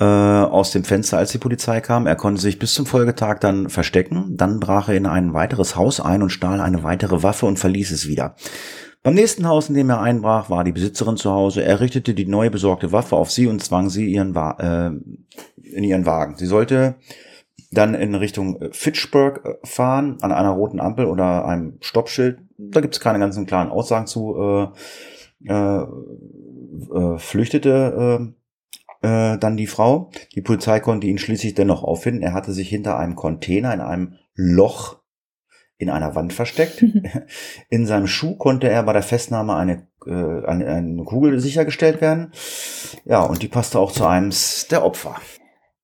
äh, 0.00 0.04
aus 0.04 0.72
dem 0.72 0.82
Fenster, 0.82 1.18
als 1.18 1.30
die 1.30 1.38
Polizei 1.38 1.80
kam. 1.80 2.06
Er 2.06 2.16
konnte 2.16 2.40
sich 2.40 2.58
bis 2.58 2.74
zum 2.74 2.86
Folgetag 2.86 3.38
dann 3.38 3.68
verstecken. 3.68 4.36
Dann 4.36 4.58
brach 4.58 4.88
er 4.88 4.96
in 4.96 5.06
ein 5.06 5.34
weiteres 5.34 5.76
Haus 5.76 6.00
ein 6.00 6.22
und 6.22 6.30
stahl 6.30 6.60
eine 6.60 6.82
weitere 6.82 7.22
Waffe 7.22 7.46
und 7.46 7.58
verließ 7.58 7.92
es 7.92 8.08
wieder. 8.08 8.34
Beim 9.02 9.14
nächsten 9.14 9.46
Haus, 9.46 9.68
in 9.68 9.74
dem 9.74 9.90
er 9.90 10.00
einbrach, 10.00 10.50
war 10.50 10.62
die 10.64 10.72
Besitzerin 10.72 11.16
zu 11.16 11.30
Hause. 11.30 11.62
Er 11.62 11.80
richtete 11.80 12.14
die 12.14 12.26
neu 12.26 12.50
besorgte 12.50 12.92
Waffe 12.92 13.16
auf 13.16 13.30
sie 13.30 13.46
und 13.46 13.62
zwang 13.62 13.88
sie 13.88 14.06
ihren 14.06 14.34
Wa 14.34 14.56
äh, 14.58 14.90
in 15.62 15.84
ihren 15.84 16.04
Wagen. 16.04 16.36
Sie 16.36 16.46
sollte 16.46 16.96
dann 17.72 17.94
in 17.94 18.14
Richtung 18.14 18.58
Fitchburg 18.72 19.42
äh, 19.44 19.66
fahren, 19.66 20.18
an 20.20 20.32
einer 20.32 20.50
roten 20.50 20.80
Ampel 20.80 21.06
oder 21.06 21.46
einem 21.46 21.78
Stoppschild 21.80 22.40
da 22.60 22.80
gibt 22.80 22.94
es 22.94 23.00
keine 23.00 23.18
ganzen 23.18 23.46
klaren 23.46 23.70
Aussagen 23.70 24.06
zu. 24.06 24.36
Äh, 24.36 25.52
äh, 25.52 25.82
äh, 25.82 27.18
flüchtete 27.18 28.32
äh, 29.02 29.06
äh, 29.06 29.38
dann 29.38 29.56
die 29.56 29.66
Frau. 29.66 30.10
Die 30.34 30.42
Polizei 30.42 30.80
konnte 30.80 31.06
ihn 31.06 31.18
schließlich 31.18 31.54
dennoch 31.54 31.82
auffinden. 31.82 32.22
Er 32.22 32.34
hatte 32.34 32.52
sich 32.52 32.68
hinter 32.68 32.98
einem 32.98 33.14
Container 33.14 33.72
in 33.72 33.80
einem 33.80 34.14
Loch 34.34 34.99
in 35.80 35.88
einer 35.88 36.14
Wand 36.14 36.32
versteckt. 36.32 36.84
In 37.70 37.86
seinem 37.86 38.06
Schuh 38.06 38.36
konnte 38.36 38.68
er 38.68 38.82
bei 38.82 38.92
der 38.92 39.02
Festnahme 39.02 39.56
eine, 39.56 39.86
äh, 40.06 40.46
eine, 40.46 40.66
eine 40.66 41.04
Kugel 41.04 41.40
sichergestellt 41.40 42.02
werden. 42.02 42.32
Ja, 43.06 43.22
und 43.22 43.42
die 43.42 43.48
passte 43.48 43.78
auch 43.78 43.90
zu 43.90 44.06
einem 44.06 44.30
der 44.70 44.84
Opfer. 44.84 45.16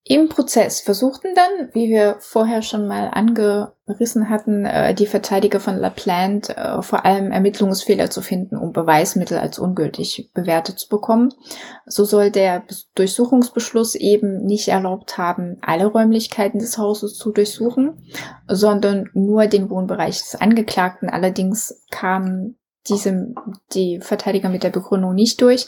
Im 0.09 0.28
Prozess 0.28 0.82
versuchten 0.82 1.34
dann, 1.34 1.70
wie 1.72 1.88
wir 1.88 2.18
vorher 2.20 2.62
schon 2.62 2.86
mal 2.86 3.11
angerissen 3.12 4.30
hatten, 4.30 4.64
äh, 4.64 4.94
die 4.94 5.09
Verteidiger 5.09 5.59
von 5.59 5.74
LaPlante 5.76 6.57
äh, 6.57 6.80
vor 6.80 7.04
allem 7.04 7.32
Ermittlungsfehler 7.32 8.09
zu 8.09 8.22
finden, 8.22 8.57
um 8.57 8.72
Beweismittel 8.72 9.36
als 9.36 9.59
ungültig 9.59 10.30
bewertet 10.32 10.78
zu 10.78 10.88
bekommen. 10.88 11.34
So 11.86 12.04
soll 12.04 12.30
der 12.30 12.62
Durchsuchungsbeschluss 12.94 13.96
eben 13.96 14.44
nicht 14.44 14.68
erlaubt 14.68 15.18
haben, 15.18 15.59
alle 15.61 15.86
Räumlichkeiten 15.86 16.61
des 16.61 16.78
Hauses 16.78 17.16
zu 17.16 17.32
durchsuchen, 17.32 17.98
sondern 18.46 19.11
nur 19.12 19.48
den 19.48 19.70
Wohnbereich 19.70 20.18
des 20.18 20.36
Angeklagten. 20.36 21.11
Allerdings 21.11 21.82
kamen 21.90 22.57
diese, 22.88 23.34
die 23.72 23.98
Verteidiger 24.00 24.50
mit 24.50 24.62
der 24.62 24.70
Begründung 24.70 25.16
nicht 25.16 25.40
durch 25.40 25.66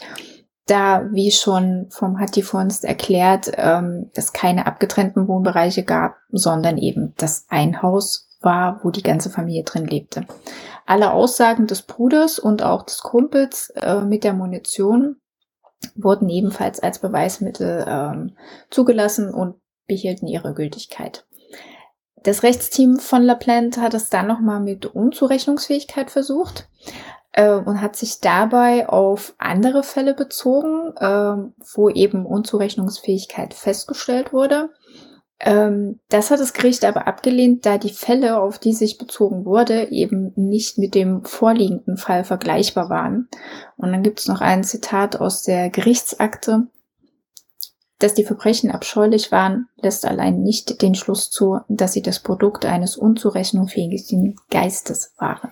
da, 0.69 1.07
wie 1.11 1.31
schon 1.31 1.87
vom 1.89 2.19
Hattifonst 2.19 2.85
erklärt, 2.85 3.51
ähm, 3.55 4.09
es 4.13 4.33
keine 4.33 4.67
abgetrennten 4.67 5.27
Wohnbereiche 5.27 5.83
gab, 5.83 6.17
sondern 6.31 6.77
eben 6.77 7.13
das 7.17 7.45
ein 7.49 7.81
Haus 7.81 8.29
war, 8.41 8.79
wo 8.83 8.91
die 8.91 9.03
ganze 9.03 9.29
Familie 9.29 9.63
drin 9.63 9.85
lebte. 9.85 10.25
Alle 10.85 11.11
Aussagen 11.11 11.67
des 11.67 11.81
Bruders 11.81 12.39
und 12.39 12.63
auch 12.63 12.83
des 12.83 12.99
Kumpels 12.99 13.71
äh, 13.75 14.01
mit 14.01 14.23
der 14.23 14.33
Munition 14.33 15.17
wurden 15.95 16.29
ebenfalls 16.29 16.79
als 16.79 16.99
Beweismittel 16.99 17.85
ähm, 17.87 18.35
zugelassen 18.69 19.33
und 19.33 19.55
behielten 19.87 20.27
ihre 20.27 20.53
Gültigkeit. 20.53 21.25
Das 22.23 22.43
Rechtsteam 22.43 22.99
von 22.99 23.23
LaPlante 23.23 23.81
hat 23.81 23.93
es 23.93 24.09
dann 24.09 24.27
nochmal 24.27 24.59
mit 24.59 24.85
Unzurechnungsfähigkeit 24.85 26.11
versucht 26.11 26.67
äh, 27.39 27.51
und 27.51 27.81
hat 27.81 27.95
sich 27.95 28.19
dabei 28.19 28.89
auf 28.89 29.33
andere 29.37 29.83
Fälle 29.83 30.13
bezogen, 30.13 30.93
äh, 30.97 31.51
wo 31.73 31.89
eben 31.89 32.25
Unzurechnungsfähigkeit 32.25 33.53
festgestellt 33.53 34.33
wurde. 34.33 34.69
Ähm, 35.39 36.01
das 36.09 36.31
hat 36.31 36.41
das 36.41 36.51
Gericht 36.51 36.83
aber 36.83 37.07
abgelehnt, 37.07 37.65
da 37.65 37.77
die 37.77 37.93
Fälle, 37.93 38.41
auf 38.41 38.59
die 38.59 38.73
sich 38.73 38.97
bezogen 38.97 39.45
wurde, 39.45 39.89
eben 39.89 40.33
nicht 40.35 40.77
mit 40.77 40.95
dem 40.95 41.23
vorliegenden 41.23 41.95
Fall 41.95 42.25
vergleichbar 42.25 42.89
waren. 42.89 43.29
Und 43.77 43.93
dann 43.93 44.03
gibt 44.03 44.19
es 44.19 44.27
noch 44.27 44.41
ein 44.41 44.65
Zitat 44.65 45.15
aus 45.21 45.43
der 45.43 45.69
Gerichtsakte. 45.69 46.67
Dass 47.99 48.13
die 48.13 48.23
Verbrechen 48.23 48.71
abscheulich 48.71 49.31
waren, 49.31 49.67
lässt 49.77 50.05
allein 50.05 50.41
nicht 50.41 50.81
den 50.81 50.95
Schluss 50.95 51.29
zu, 51.31 51.59
dass 51.69 51.93
sie 51.93 52.01
das 52.01 52.19
Produkt 52.19 52.65
eines 52.65 52.97
unzurechnungsfähigen 52.97 54.35
Geistes 54.49 55.13
waren. 55.17 55.51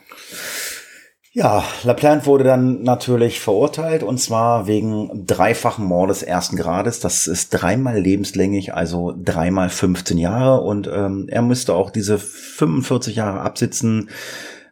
Ja, 1.39 1.63
LaPlante 1.83 2.25
wurde 2.25 2.45
dann 2.45 2.81
natürlich 2.81 3.39
verurteilt 3.39 4.01
und 4.01 4.19
zwar 4.19 4.65
wegen 4.65 5.23
dreifachen 5.27 5.85
Mordes 5.85 6.23
ersten 6.23 6.55
Grades. 6.55 6.99
Das 6.99 7.27
ist 7.27 7.51
dreimal 7.51 7.99
lebenslänglich, 7.99 8.73
also 8.73 9.13
dreimal 9.15 9.69
15 9.69 10.17
Jahre 10.17 10.61
und 10.61 10.87
ähm, 10.91 11.27
er 11.29 11.43
müsste 11.43 11.75
auch 11.75 11.91
diese 11.91 12.17
45 12.17 13.17
Jahre 13.17 13.41
absitzen, 13.41 14.09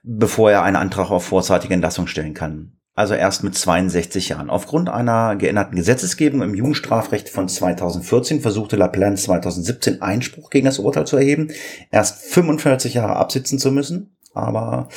bevor 0.02 0.50
er 0.50 0.64
einen 0.64 0.76
Antrag 0.76 1.12
auf 1.12 1.26
vorzeitige 1.26 1.76
Entlassung 1.76 2.08
stellen 2.08 2.34
kann. 2.34 2.72
Also 2.96 3.14
erst 3.14 3.44
mit 3.44 3.54
62 3.54 4.30
Jahren. 4.30 4.50
Aufgrund 4.50 4.90
einer 4.90 5.36
geänderten 5.36 5.76
Gesetzesgebung 5.76 6.42
im 6.42 6.56
Jugendstrafrecht 6.56 7.30
von 7.30 7.48
2014 7.48 8.42
versuchte 8.42 8.76
LaPlante 8.76 9.22
2017 9.22 10.02
Einspruch 10.02 10.50
gegen 10.50 10.66
das 10.66 10.80
Urteil 10.80 11.06
zu 11.06 11.18
erheben, 11.18 11.52
erst 11.92 12.24
45 12.24 12.96
Jahre 12.96 13.18
absitzen 13.18 13.60
zu 13.60 13.72
müssen. 13.72 14.15
Aber 14.36 14.90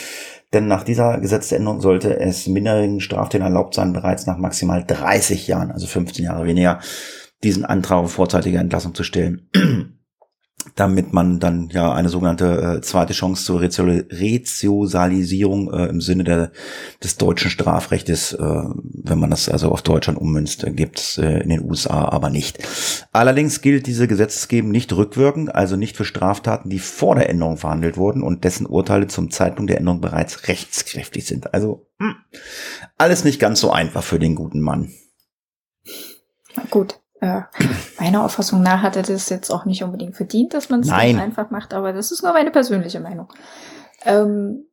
denn 0.52 0.66
nach 0.66 0.82
dieser 0.82 1.18
Gesetzesänderung 1.18 1.80
sollte 1.80 2.18
es 2.18 2.46
minderjährigen 2.46 3.00
Straftätern 3.00 3.48
erlaubt 3.48 3.74
sein, 3.74 3.92
bereits 3.92 4.26
nach 4.26 4.38
maximal 4.38 4.84
30 4.86 5.46
Jahren, 5.46 5.70
also 5.70 5.86
15 5.86 6.24
Jahre 6.24 6.46
weniger, 6.46 6.80
diesen 7.42 7.64
Antrag 7.64 7.98
auf 7.98 8.12
vorzeitige 8.12 8.58
Entlassung 8.58 8.94
zu 8.94 9.04
stellen 9.04 9.48
damit 10.74 11.12
man 11.12 11.40
dann 11.40 11.68
ja 11.70 11.92
eine 11.92 12.08
sogenannte 12.08 12.78
äh, 12.78 12.80
zweite 12.80 13.12
Chance 13.12 13.44
zur 13.44 13.60
Reziosalisierung 13.60 15.72
äh, 15.72 15.86
im 15.86 16.00
Sinne 16.00 16.24
der, 16.24 16.52
des 17.02 17.16
deutschen 17.16 17.50
Strafrechtes, 17.50 18.32
äh, 18.32 18.38
wenn 18.38 19.18
man 19.18 19.30
das 19.30 19.48
also 19.48 19.70
auf 19.70 19.82
Deutschland 19.82 20.18
ummünzt, 20.18 20.64
äh, 20.64 20.70
gibt 20.70 20.98
es 20.98 21.18
äh, 21.18 21.40
in 21.40 21.50
den 21.50 21.62
USA 21.62 22.08
aber 22.08 22.30
nicht. 22.30 22.58
Allerdings 23.12 23.60
gilt 23.60 23.86
diese 23.86 24.08
Gesetzesgebung 24.08 24.70
nicht 24.70 24.92
rückwirkend, 24.92 25.54
also 25.54 25.76
nicht 25.76 25.96
für 25.96 26.04
Straftaten, 26.04 26.70
die 26.70 26.78
vor 26.78 27.14
der 27.14 27.28
Änderung 27.28 27.56
verhandelt 27.56 27.96
wurden 27.96 28.22
und 28.22 28.44
dessen 28.44 28.66
Urteile 28.66 29.06
zum 29.06 29.30
Zeitpunkt 29.30 29.70
der 29.70 29.78
Änderung 29.78 30.00
bereits 30.00 30.48
rechtskräftig 30.48 31.26
sind. 31.26 31.54
Also 31.54 31.86
hm, 31.98 32.16
alles 32.96 33.24
nicht 33.24 33.40
ganz 33.40 33.60
so 33.60 33.70
einfach 33.70 34.02
für 34.02 34.18
den 34.18 34.34
guten 34.34 34.60
Mann. 34.60 34.92
Gut, 36.70 37.00
Äh, 37.20 37.42
meiner 37.98 38.24
Auffassung 38.24 38.62
nach 38.62 38.82
hat 38.82 38.96
er 38.96 39.02
das 39.02 39.28
jetzt 39.28 39.50
auch 39.50 39.64
nicht 39.64 39.82
unbedingt 39.82 40.16
verdient, 40.16 40.54
dass 40.54 40.70
man 40.70 40.80
es 40.80 40.90
einfach 40.90 41.50
macht, 41.50 41.74
aber 41.74 41.92
das 41.92 42.12
ist 42.12 42.22
nur 42.22 42.32
meine 42.32 42.50
persönliche 42.50 43.00
Meinung. 43.00 43.28
Ähm, 44.04 44.66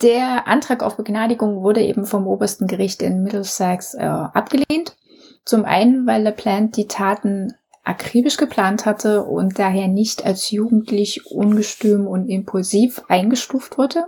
der 0.00 0.48
Antrag 0.48 0.82
auf 0.82 0.96
Begnadigung 0.96 1.62
wurde 1.62 1.82
eben 1.82 2.06
vom 2.06 2.26
obersten 2.26 2.66
Gericht 2.66 3.02
in 3.02 3.22
Middlesex 3.22 3.94
äh, 3.94 4.02
abgelehnt. 4.02 4.96
Zum 5.44 5.64
einen, 5.64 6.06
weil 6.06 6.22
LePlant 6.22 6.76
die 6.76 6.88
Taten 6.88 7.54
akribisch 7.84 8.36
geplant 8.36 8.86
hatte 8.86 9.24
und 9.24 9.58
daher 9.58 9.88
nicht 9.88 10.24
als 10.24 10.50
jugendlich, 10.50 11.26
ungestüm 11.26 12.06
und 12.06 12.28
impulsiv 12.28 13.02
eingestuft 13.08 13.78
wurde. 13.78 14.06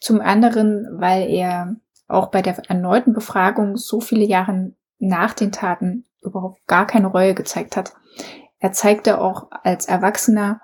Zum 0.00 0.20
anderen, 0.20 0.88
weil 0.92 1.28
er 1.28 1.76
auch 2.08 2.28
bei 2.28 2.42
der 2.42 2.58
erneuten 2.68 3.12
Befragung 3.12 3.76
so 3.76 4.00
viele 4.00 4.24
Jahre 4.24 4.72
nach 4.98 5.34
den 5.34 5.52
Taten 5.52 6.04
überhaupt 6.26 6.66
gar 6.66 6.86
keine 6.86 7.06
Reue 7.08 7.34
gezeigt 7.34 7.76
hat. 7.76 7.94
Er 8.58 8.72
zeigte 8.72 9.20
auch 9.20 9.48
als 9.62 9.86
Erwachsener, 9.86 10.60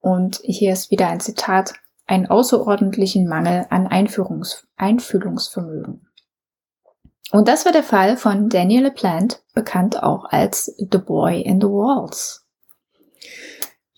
und 0.00 0.40
hier 0.42 0.72
ist 0.72 0.90
wieder 0.90 1.08
ein 1.08 1.20
Zitat, 1.20 1.74
einen 2.06 2.26
außerordentlichen 2.26 3.28
Mangel 3.28 3.66
an 3.70 3.86
Einführungs 3.86 4.66
Einfühlungsvermögen. 4.76 6.06
Und 7.30 7.46
das 7.46 7.64
war 7.64 7.72
der 7.72 7.84
Fall 7.84 8.16
von 8.16 8.48
Daniel 8.48 8.84
LaPlante, 8.84 9.38
bekannt 9.54 10.02
auch 10.02 10.24
als 10.24 10.74
The 10.78 10.98
Boy 10.98 11.42
in 11.42 11.60
the 11.60 11.68
Walls. 11.68 12.39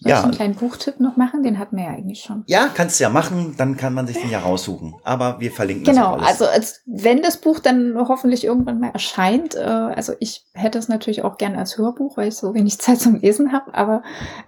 Soll 0.03 0.11
ja. 0.11 0.19
ich 0.19 0.25
einen 0.25 0.35
kleinen 0.35 0.55
Buchtipp 0.57 0.99
noch 0.99 1.17
machen? 1.17 1.45
Den 1.45 1.61
hatten 1.61 1.77
wir 1.77 1.85
ja 1.85 1.91
eigentlich 1.91 2.23
schon. 2.23 2.43
Ja, 2.47 2.69
kannst 2.75 2.99
du 2.99 3.05
ja 3.05 3.11
machen, 3.11 3.55
dann 3.57 3.77
kann 3.77 3.95
man 3.95 4.09
sich 4.09 4.19
den 4.19 4.31
ja 4.31 4.41
raussuchen. 4.41 4.95
Aber 5.05 5.39
wir 5.39 5.53
verlinken 5.53 5.85
genau, 5.85 6.17
das 6.17 6.21
Genau, 6.21 6.29
also 6.29 6.47
als, 6.47 6.83
wenn 6.87 7.23
das 7.23 7.37
Buch 7.37 7.61
dann 7.61 7.95
hoffentlich 7.97 8.45
irgendwann 8.45 8.81
mal 8.81 8.91
erscheint, 8.91 9.55
äh, 9.55 9.61
also 9.61 10.15
ich 10.19 10.45
hätte 10.55 10.79
es 10.79 10.89
natürlich 10.89 11.23
auch 11.23 11.39
gern 11.39 11.57
als 11.57 11.79
Hörbuch, 11.79 12.17
weil 12.17 12.29
ich 12.29 12.35
so 12.35 12.53
wenig 12.53 12.79
Zeit 12.81 12.99
zum 13.01 13.21
Lesen 13.21 13.53
habe, 13.53 13.75
aber 13.75 14.03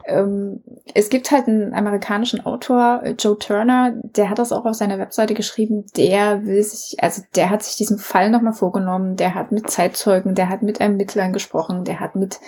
ähm, 0.07 0.63
es 0.93 1.09
gibt 1.09 1.31
halt 1.31 1.47
einen 1.47 1.73
amerikanischen 1.73 2.45
Autor, 2.45 3.05
Joe 3.19 3.39
Turner, 3.39 3.93
der 4.03 4.31
hat 4.31 4.39
das 4.41 4.51
auch 4.51 4.65
auf 4.65 4.75
seiner 4.75 4.99
Webseite 4.99 5.35
geschrieben, 5.35 5.85
der 5.97 6.45
will 6.45 6.63
sich, 6.63 6.97
also 7.01 7.23
der 7.37 7.51
hat 7.51 7.63
sich 7.63 7.77
diesen 7.77 7.99
Fall 7.99 8.31
nochmal 8.31 8.55
vorgenommen, 8.55 9.17
der 9.17 9.35
hat 9.35 9.53
mit 9.53 9.71
Zeitzeugen, 9.71 10.35
der 10.35 10.49
hat 10.49 10.63
mit 10.63 10.81
Ermittlern 10.81 11.33
gesprochen, 11.33 11.85
der 11.85 12.01
hat 12.01 12.17
mit 12.17 12.41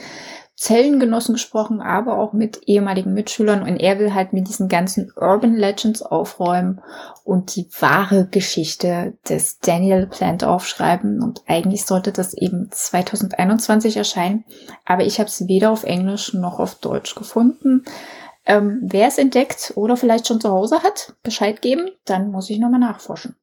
Zellengenossen 0.56 1.34
gesprochen, 1.34 1.82
aber 1.82 2.18
auch 2.18 2.32
mit 2.32 2.62
ehemaligen 2.66 3.12
Mitschülern 3.12 3.62
und 3.62 3.76
er 3.76 3.98
will 3.98 4.14
halt 4.14 4.32
mit 4.32 4.48
diesen 4.48 4.68
ganzen 4.68 5.12
Urban 5.14 5.54
Legends 5.54 6.00
aufräumen 6.00 6.80
und 7.24 7.54
die 7.56 7.68
wahre 7.78 8.26
Geschichte 8.26 9.12
des 9.28 9.58
Daniel 9.58 10.06
Plant 10.06 10.44
aufschreiben 10.44 11.22
und 11.22 11.42
eigentlich 11.46 11.84
sollte 11.84 12.10
das 12.10 12.32
eben 12.32 12.70
2021 12.72 13.98
erscheinen, 13.98 14.44
aber 14.86 15.04
ich 15.04 15.18
habe 15.18 15.28
es 15.28 15.46
weder 15.46 15.70
auf 15.70 15.84
Englisch 15.84 16.32
noch 16.32 16.58
auf 16.58 16.76
Deutsch 16.76 17.14
gefunden. 17.14 17.84
Ähm, 18.46 18.78
wer 18.80 19.08
es 19.08 19.18
entdeckt 19.18 19.72
oder 19.74 19.98
vielleicht 19.98 20.26
schon 20.26 20.40
zu 20.40 20.50
Hause 20.50 20.82
hat, 20.82 21.14
Bescheid 21.22 21.60
geben, 21.60 21.90
dann 22.06 22.30
muss 22.30 22.48
ich 22.48 22.58
nochmal 22.58 22.80
nachforschen. 22.80 23.36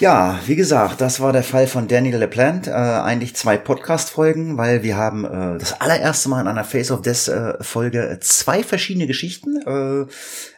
Ja, 0.00 0.40
wie 0.46 0.56
gesagt, 0.56 1.00
das 1.00 1.20
war 1.20 1.32
der 1.32 1.44
Fall 1.44 1.68
von 1.68 1.86
Daniel 1.86 2.18
LePlante. 2.18 2.70
Äh, 2.70 2.74
eigentlich 2.74 3.36
zwei 3.36 3.56
Podcast-Folgen, 3.56 4.58
weil 4.58 4.82
wir 4.82 4.96
haben 4.96 5.24
äh, 5.24 5.58
das 5.58 5.80
allererste 5.80 6.28
Mal 6.28 6.40
in 6.40 6.48
einer 6.48 6.64
Face 6.64 6.90
of 6.90 7.02
Death 7.02 7.28
äh, 7.28 7.62
Folge 7.62 8.18
zwei 8.20 8.64
verschiedene 8.64 9.06
Geschichten. 9.06 9.56
Äh, 9.62 10.06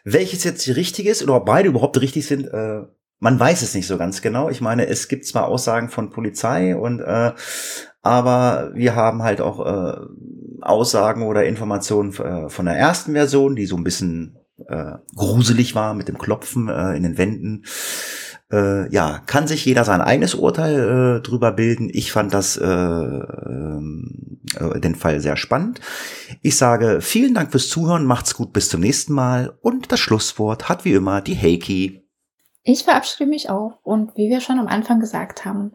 welches 0.05 0.43
jetzt 0.45 0.66
die 0.66 0.72
richtige 0.72 1.11
ist 1.11 1.22
oder 1.22 1.37
ob 1.37 1.45
beide 1.45 1.68
überhaupt 1.68 2.01
richtig 2.01 2.26
sind, 2.26 2.47
äh, 2.47 2.82
man 3.18 3.39
weiß 3.39 3.61
es 3.61 3.74
nicht 3.74 3.87
so 3.87 3.99
ganz 3.99 4.22
genau. 4.22 4.49
Ich 4.49 4.62
meine, 4.62 4.87
es 4.87 5.07
gibt 5.07 5.26
zwar 5.26 5.49
Aussagen 5.49 5.91
von 5.91 6.11
Polizei 6.11 6.74
und 6.74 7.01
äh, 7.01 7.32
aber 8.03 8.70
wir 8.74 8.95
haben 8.95 9.22
halt 9.22 9.43
auch 9.43 9.66
äh, 9.66 9.99
Aussagen 10.62 11.22
oder 11.22 11.45
Informationen 11.45 12.14
äh, 12.14 12.49
von 12.49 12.64
der 12.64 12.76
ersten 12.76 13.12
Version, 13.12 13.55
die 13.55 13.66
so 13.66 13.76
ein 13.76 13.84
bisschen 13.84 14.39
äh, 14.68 14.93
gruselig 15.14 15.74
war 15.74 15.93
mit 15.93 16.09
dem 16.09 16.16
Klopfen 16.16 16.68
äh, 16.68 16.97
in 16.97 17.03
den 17.03 17.18
Wänden. 17.18 17.64
Äh, 18.53 18.92
ja, 18.92 19.20
kann 19.26 19.49
sich 19.49 19.64
jeder 19.64 19.84
sein 19.84 20.01
eigenes 20.01 20.34
Urteil 20.34 21.18
äh, 21.18 21.20
drüber 21.20 21.53
bilden. 21.53 21.90
Ich 21.92 22.12
fand 22.12 22.32
das 22.32 22.57
äh, 22.57 22.66
äh, 22.66 24.80
den 24.80 24.94
Fall 24.94 25.20
sehr 25.20 25.36
spannend. 25.36 25.80
Ich 26.42 26.57
sage 26.57 27.01
vielen 27.01 27.34
Dank 27.34 27.51
fürs 27.51 27.68
Zuhören, 27.68 28.05
macht's 28.05 28.34
gut, 28.34 28.53
bis 28.53 28.68
zum 28.68 28.80
nächsten 28.80 29.14
Mal 29.14 29.59
und 29.62 29.90
das 29.90 29.99
Schlusswort 29.99 30.68
hat 30.68 30.84
wie 30.84 30.92
immer 30.92 31.20
die 31.20 31.36
Heiki. 31.36 32.05
Ich 32.62 32.84
verabschiede 32.84 33.28
mich 33.28 33.51
auch 33.51 33.78
und 33.82 34.16
wie 34.16 34.28
wir 34.28 34.40
schon 34.40 34.59
am 34.59 34.68
Anfang 34.68 35.01
gesagt 35.01 35.44
haben, 35.44 35.72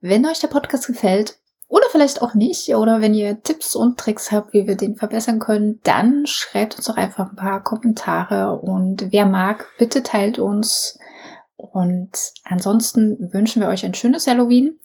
wenn 0.00 0.26
euch 0.26 0.40
der 0.40 0.48
Podcast 0.48 0.86
gefällt 0.86 1.38
oder 1.68 1.86
vielleicht 1.90 2.20
auch 2.20 2.34
nicht, 2.34 2.68
oder 2.74 3.00
wenn 3.00 3.14
ihr 3.14 3.42
Tipps 3.42 3.74
und 3.74 3.98
Tricks 3.98 4.30
habt, 4.30 4.52
wie 4.52 4.66
wir 4.66 4.76
den 4.76 4.96
verbessern 4.96 5.38
können, 5.38 5.80
dann 5.84 6.26
schreibt 6.26 6.76
uns 6.76 6.84
doch 6.84 6.96
einfach 6.96 7.30
ein 7.30 7.36
paar 7.36 7.62
Kommentare 7.62 8.58
und 8.58 9.10
wer 9.10 9.24
mag, 9.24 9.68
bitte 9.78 10.02
teilt 10.02 10.38
uns 10.38 10.98
und 11.62 12.32
ansonsten 12.44 13.32
wünschen 13.32 13.62
wir 13.62 13.68
euch 13.68 13.84
ein 13.84 13.94
schönes 13.94 14.26
Halloween. 14.26 14.78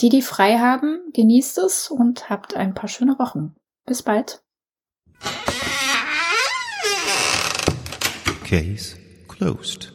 Die, 0.00 0.08
die 0.08 0.22
frei 0.22 0.58
haben, 0.58 1.00
genießt 1.12 1.58
es 1.58 1.90
und 1.90 2.28
habt 2.30 2.56
ein 2.56 2.74
paar 2.74 2.88
schöne 2.88 3.18
Wochen. 3.18 3.54
Bis 3.86 4.02
bald. 4.02 4.42
Case 8.44 8.96
closed. 9.28 9.93